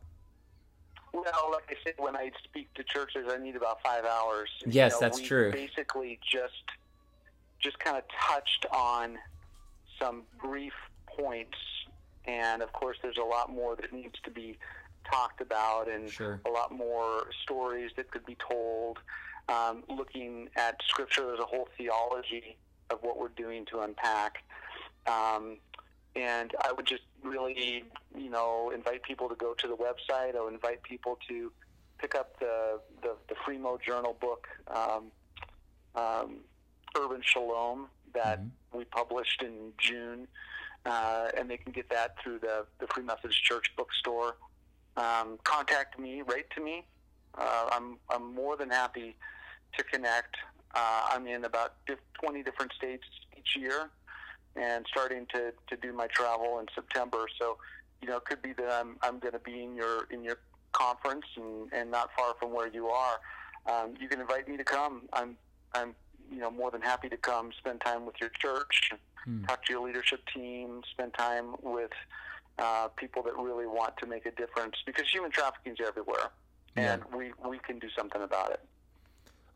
Well, 1.12 1.50
like 1.52 1.64
I 1.70 1.74
said, 1.84 1.94
when 1.96 2.16
I 2.16 2.30
speak 2.44 2.72
to 2.74 2.84
churches, 2.84 3.26
I 3.30 3.38
need 3.38 3.56
about 3.56 3.80
five 3.82 4.04
hours. 4.04 4.50
Yes, 4.66 4.92
You 4.92 4.96
know, 4.96 5.00
that's 5.00 5.20
true. 5.20 5.52
Basically, 5.52 6.18
just 6.30 6.52
just 7.60 7.78
kind 7.78 7.96
of 7.96 8.04
touched 8.28 8.66
on 8.72 9.18
some 10.00 10.22
brief 10.40 10.74
points, 11.06 11.58
and 12.26 12.62
of 12.62 12.72
course, 12.72 12.98
there's 13.02 13.16
a 13.16 13.24
lot 13.24 13.50
more 13.50 13.74
that 13.76 13.92
needs 13.92 14.14
to 14.24 14.30
be 14.30 14.58
talked 15.10 15.40
about, 15.40 15.88
and 15.88 16.10
Sure. 16.10 16.40
a 16.46 16.50
lot 16.50 16.72
more 16.72 17.30
stories 17.42 17.90
that 17.96 18.10
could 18.10 18.26
be 18.26 18.36
told. 18.36 18.98
Um, 19.48 19.82
looking 19.88 20.50
at 20.56 20.76
Scripture, 20.86 21.24
there's 21.26 21.40
a 21.40 21.46
whole 21.46 21.68
theology 21.78 22.58
of 22.90 22.98
what 23.02 23.18
we're 23.18 23.28
doing 23.28 23.64
to 23.66 23.80
unpack. 23.80 24.44
Um, 25.06 25.56
and 26.14 26.52
I 26.60 26.72
would 26.72 26.86
just 26.86 27.02
really, 27.22 27.84
you 28.16 28.30
know, 28.30 28.70
invite 28.74 29.02
people 29.02 29.28
to 29.28 29.34
go 29.34 29.54
to 29.54 29.66
the 29.66 29.76
website. 29.76 30.36
I 30.36 30.42
would 30.42 30.52
invite 30.52 30.82
people 30.82 31.18
to 31.28 31.52
pick 31.98 32.14
up 32.14 32.38
the 32.40 32.80
the, 33.02 33.16
the 33.28 33.34
Fremo 33.34 33.80
Journal 33.80 34.16
book, 34.20 34.46
um, 34.68 35.04
um, 35.94 36.40
Urban 36.96 37.22
Shalom, 37.22 37.86
that 38.14 38.40
we 38.72 38.84
published 38.84 39.42
in 39.42 39.72
June, 39.78 40.26
uh, 40.84 41.28
and 41.36 41.48
they 41.48 41.56
can 41.56 41.72
get 41.72 41.88
that 41.90 42.16
through 42.22 42.40
the 42.40 42.66
the 42.80 42.86
Free 42.88 43.04
Methodist 43.04 43.42
Church 43.42 43.72
bookstore. 43.76 44.36
Um, 44.96 45.38
contact 45.44 45.98
me, 45.98 46.22
write 46.22 46.50
to 46.56 46.62
me. 46.62 46.84
Uh, 47.36 47.68
I'm 47.72 47.98
I'm 48.10 48.34
more 48.34 48.56
than 48.56 48.70
happy 48.70 49.16
to 49.76 49.84
connect. 49.84 50.36
Uh, 50.74 51.08
I'm 51.10 51.26
in 51.26 51.44
about 51.44 51.74
20 52.20 52.42
different 52.42 52.72
states 52.72 53.04
each 53.36 53.56
year 53.56 53.90
and 54.56 54.84
starting 54.90 55.26
to, 55.34 55.52
to 55.68 55.76
do 55.76 55.92
my 55.92 56.06
travel 56.08 56.58
in 56.58 56.66
September. 56.74 57.26
So, 57.38 57.58
you 58.02 58.08
know, 58.08 58.16
it 58.16 58.24
could 58.24 58.42
be 58.42 58.52
that 58.54 58.70
I'm, 58.70 58.96
I'm 59.02 59.18
going 59.18 59.32
to 59.32 59.38
be 59.38 59.62
in 59.62 59.74
your 59.74 60.06
in 60.10 60.22
your 60.22 60.38
conference 60.72 61.24
and, 61.36 61.72
and 61.72 61.90
not 61.90 62.10
far 62.16 62.34
from 62.38 62.52
where 62.52 62.68
you 62.68 62.88
are. 62.88 63.20
Um, 63.66 63.94
you 64.00 64.08
can 64.08 64.20
invite 64.20 64.48
me 64.48 64.56
to 64.56 64.64
come. 64.64 65.02
I'm 65.12 65.36
I'm 65.74 65.94
you 66.30 66.38
know 66.38 66.50
more 66.50 66.70
than 66.70 66.82
happy 66.82 67.08
to 67.08 67.16
come 67.16 67.50
spend 67.58 67.80
time 67.80 68.06
with 68.06 68.16
your 68.20 68.30
church, 68.30 68.92
talk 69.46 69.64
to 69.64 69.72
your 69.72 69.86
leadership 69.86 70.20
team, 70.34 70.82
spend 70.90 71.14
time 71.14 71.54
with 71.62 71.90
uh, 72.58 72.88
people 72.96 73.22
that 73.22 73.36
really 73.36 73.66
want 73.66 73.96
to 73.98 74.06
make 74.06 74.26
a 74.26 74.30
difference 74.32 74.76
because 74.86 75.08
human 75.10 75.30
trafficking 75.30 75.72
is 75.72 75.78
everywhere, 75.86 76.30
and 76.76 77.02
we, 77.14 77.32
we 77.48 77.58
can 77.58 77.78
do 77.78 77.88
something 77.96 78.22
about 78.22 78.50
it. 78.50 78.60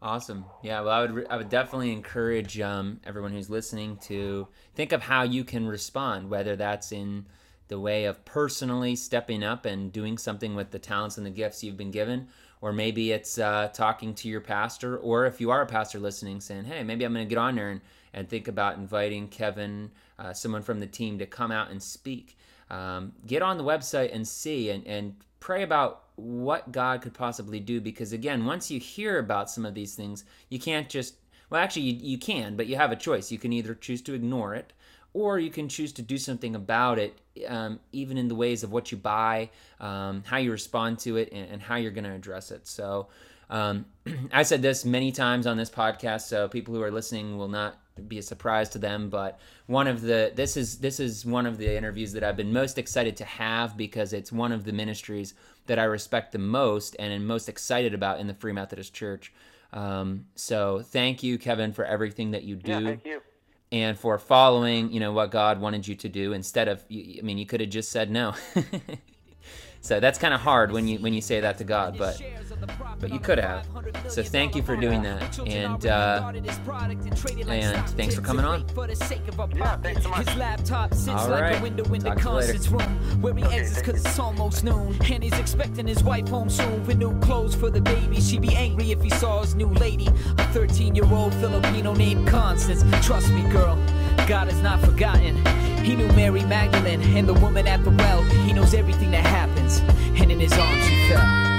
Awesome. 0.02 0.46
Yeah. 0.64 0.80
Well, 0.80 0.90
I 0.92 1.00
would 1.00 1.12
re- 1.12 1.26
I 1.30 1.36
would 1.36 1.48
definitely 1.48 1.92
encourage 1.92 2.58
um, 2.58 3.00
everyone 3.04 3.30
who's 3.30 3.48
listening 3.48 3.98
to 3.98 4.48
think 4.74 4.90
of 4.90 5.00
how 5.00 5.22
you 5.22 5.44
can 5.44 5.68
respond, 5.68 6.28
whether 6.28 6.56
that's 6.56 6.90
in 6.90 7.26
the 7.68 7.78
way 7.78 8.06
of 8.06 8.24
personally 8.24 8.96
stepping 8.96 9.44
up 9.44 9.64
and 9.64 9.92
doing 9.92 10.18
something 10.18 10.56
with 10.56 10.72
the 10.72 10.78
talents 10.80 11.18
and 11.18 11.24
the 11.24 11.30
gifts 11.30 11.62
you've 11.62 11.76
been 11.76 11.92
given. 11.92 12.26
Or 12.60 12.72
maybe 12.72 13.12
it's 13.12 13.38
uh, 13.38 13.68
talking 13.72 14.12
to 14.14 14.28
your 14.28 14.40
pastor, 14.40 14.96
or 14.98 15.26
if 15.26 15.40
you 15.40 15.50
are 15.50 15.62
a 15.62 15.66
pastor 15.66 16.00
listening, 16.00 16.40
saying, 16.40 16.64
hey, 16.64 16.82
maybe 16.82 17.04
I'm 17.04 17.12
going 17.12 17.26
to 17.26 17.28
get 17.28 17.38
on 17.38 17.56
there 17.56 17.70
and, 17.70 17.80
and 18.12 18.28
think 18.28 18.46
about 18.46 18.76
inviting 18.76 19.28
Kevin, 19.28 19.90
uh, 20.18 20.32
someone 20.32 20.62
from 20.62 20.78
the 20.78 20.86
team, 20.86 21.18
to 21.18 21.26
come 21.26 21.50
out 21.50 21.70
and 21.70 21.82
speak. 21.82 22.36
Um, 22.70 23.12
get 23.26 23.42
on 23.42 23.58
the 23.58 23.64
website 23.64 24.14
and 24.14 24.26
see 24.26 24.70
and, 24.70 24.86
and 24.86 25.14
pray 25.40 25.62
about 25.62 26.04
what 26.16 26.72
God 26.72 27.02
could 27.02 27.14
possibly 27.14 27.60
do 27.60 27.80
because 27.80 28.12
again, 28.12 28.44
once 28.44 28.70
you 28.70 28.80
hear 28.80 29.18
about 29.18 29.50
some 29.50 29.66
of 29.66 29.74
these 29.74 29.94
things, 29.94 30.24
you 30.48 30.58
can't 30.58 30.88
just 30.88 31.14
well 31.50 31.62
actually 31.62 31.82
you, 31.82 32.12
you 32.12 32.18
can, 32.18 32.56
but 32.56 32.66
you 32.66 32.76
have 32.76 32.92
a 32.92 32.96
choice. 32.96 33.30
You 33.30 33.38
can 33.38 33.52
either 33.52 33.74
choose 33.74 34.00
to 34.02 34.14
ignore 34.14 34.54
it 34.54 34.72
or 35.14 35.38
you 35.38 35.50
can 35.50 35.68
choose 35.68 35.92
to 35.92 36.02
do 36.02 36.16
something 36.16 36.54
about 36.54 36.98
it, 36.98 37.18
um, 37.46 37.80
even 37.92 38.16
in 38.16 38.28
the 38.28 38.34
ways 38.34 38.62
of 38.62 38.72
what 38.72 38.90
you 38.90 38.98
buy, 38.98 39.50
um, 39.80 40.22
how 40.26 40.38
you 40.38 40.50
respond 40.50 40.98
to 41.00 41.16
it, 41.16 41.30
and, 41.32 41.50
and 41.50 41.62
how 41.62 41.76
you're 41.76 41.90
going 41.90 42.04
to 42.04 42.12
address 42.12 42.50
it. 42.50 42.66
So, 42.66 43.08
um, 43.50 43.84
I 44.32 44.42
said 44.42 44.62
this 44.62 44.84
many 44.84 45.12
times 45.12 45.46
on 45.46 45.56
this 45.56 45.70
podcast, 45.70 46.22
so 46.22 46.48
people 46.48 46.74
who 46.74 46.82
are 46.82 46.90
listening 46.90 47.36
will 47.36 47.48
not 47.48 47.78
be 48.08 48.18
a 48.18 48.22
surprise 48.22 48.68
to 48.70 48.78
them. 48.78 49.10
But 49.10 49.38
one 49.66 49.86
of 49.86 50.00
the 50.00 50.32
this 50.34 50.56
is 50.56 50.78
this 50.78 51.00
is 51.00 51.26
one 51.26 51.46
of 51.46 51.58
the 51.58 51.76
interviews 51.76 52.12
that 52.12 52.24
I've 52.24 52.36
been 52.36 52.52
most 52.52 52.78
excited 52.78 53.16
to 53.18 53.24
have 53.24 53.76
because 53.76 54.12
it's 54.12 54.32
one 54.32 54.52
of 54.52 54.64
the 54.64 54.72
ministries 54.72 55.34
that 55.66 55.78
I 55.78 55.84
respect 55.84 56.32
the 56.32 56.38
most 56.38 56.96
and 56.98 57.12
am 57.12 57.26
most 57.26 57.48
excited 57.48 57.94
about 57.94 58.20
in 58.20 58.26
the 58.26 58.34
Free 58.34 58.52
Methodist 58.52 58.94
Church. 58.94 59.32
Um, 59.72 60.26
so 60.34 60.82
thank 60.82 61.22
you, 61.22 61.38
Kevin, 61.38 61.72
for 61.72 61.84
everything 61.84 62.32
that 62.32 62.42
you 62.42 62.56
do. 62.56 62.72
Yeah, 62.72 62.80
thank 62.80 63.06
you. 63.06 63.22
And 63.70 63.98
for 63.98 64.18
following, 64.18 64.92
you 64.92 65.00
know, 65.00 65.12
what 65.12 65.30
God 65.30 65.58
wanted 65.58 65.88
you 65.88 65.94
to 65.94 66.08
do 66.08 66.34
instead 66.34 66.68
of, 66.68 66.84
I 66.90 67.20
mean, 67.22 67.38
you 67.38 67.46
could 67.46 67.62
have 67.62 67.70
just 67.70 67.90
said 67.90 68.10
no. 68.10 68.34
so 69.82 69.98
that's 70.00 70.18
kind 70.18 70.32
of 70.32 70.40
hard 70.40 70.70
when 70.70 70.86
you 70.86 70.98
when 71.00 71.12
you 71.12 71.20
say 71.20 71.40
that 71.40 71.58
to 71.58 71.64
God, 71.64 71.98
but 71.98 72.20
but 73.00 73.12
you 73.12 73.18
could 73.18 73.38
have. 73.38 73.66
So 74.08 74.22
thank 74.22 74.54
you 74.54 74.62
for 74.62 74.76
doing 74.76 75.02
that, 75.02 75.38
and 75.40 75.84
uh, 75.86 76.32
and 77.48 77.88
thanks 77.90 78.14
for 78.14 78.20
coming 78.22 78.44
on. 78.44 78.64
All 81.08 81.28
in 81.94 82.02
Talk 82.04 82.18
to 82.20 82.20
later. 82.20 82.20
concerts 82.30 82.68
room 82.68 83.20
where 83.20 83.34
he 83.34 83.42
exits 83.44 83.82
cause 83.82 84.04
it's 84.04 84.18
almost 84.20 84.62
noon. 84.62 84.96
And 85.10 85.22
he's 85.22 85.36
expecting 85.38 85.86
his 85.88 86.04
wife 86.04 86.28
home 86.28 86.48
soon 86.48 86.86
with 86.86 86.98
new 86.98 87.18
clothes 87.20 87.54
for 87.56 87.68
the 87.70 87.80
baby. 87.80 88.20
She'd 88.20 88.42
be 88.42 88.54
angry 88.54 88.92
if 88.92 89.02
he 89.02 89.10
saw 89.10 89.40
his 89.40 89.56
new 89.56 89.68
lady, 89.68 90.06
a 90.38 90.44
13 90.52 90.94
year 90.94 91.12
old 91.12 91.34
Filipino 91.34 91.92
named 91.92 92.28
Constance. 92.28 92.84
Trust 93.04 93.30
me, 93.32 93.42
girl, 93.50 93.76
God 94.26 94.48
is 94.48 94.60
not 94.62 94.80
forgotten. 94.80 95.36
He 95.84 95.96
knew 95.96 96.08
Mary 96.08 96.44
Magdalene 96.44 97.02
and 97.16 97.28
the 97.28 97.34
woman 97.34 97.66
at 97.66 97.82
the 97.84 97.90
well. 97.90 98.22
He 98.22 98.52
knows 98.52 98.74
everything 98.74 99.10
that 99.10 99.24
happens, 99.24 99.78
and 100.20 100.30
in 100.30 100.38
his 100.40 100.52
arms 100.52 100.86
she 100.86 101.08
fell. 101.08 101.51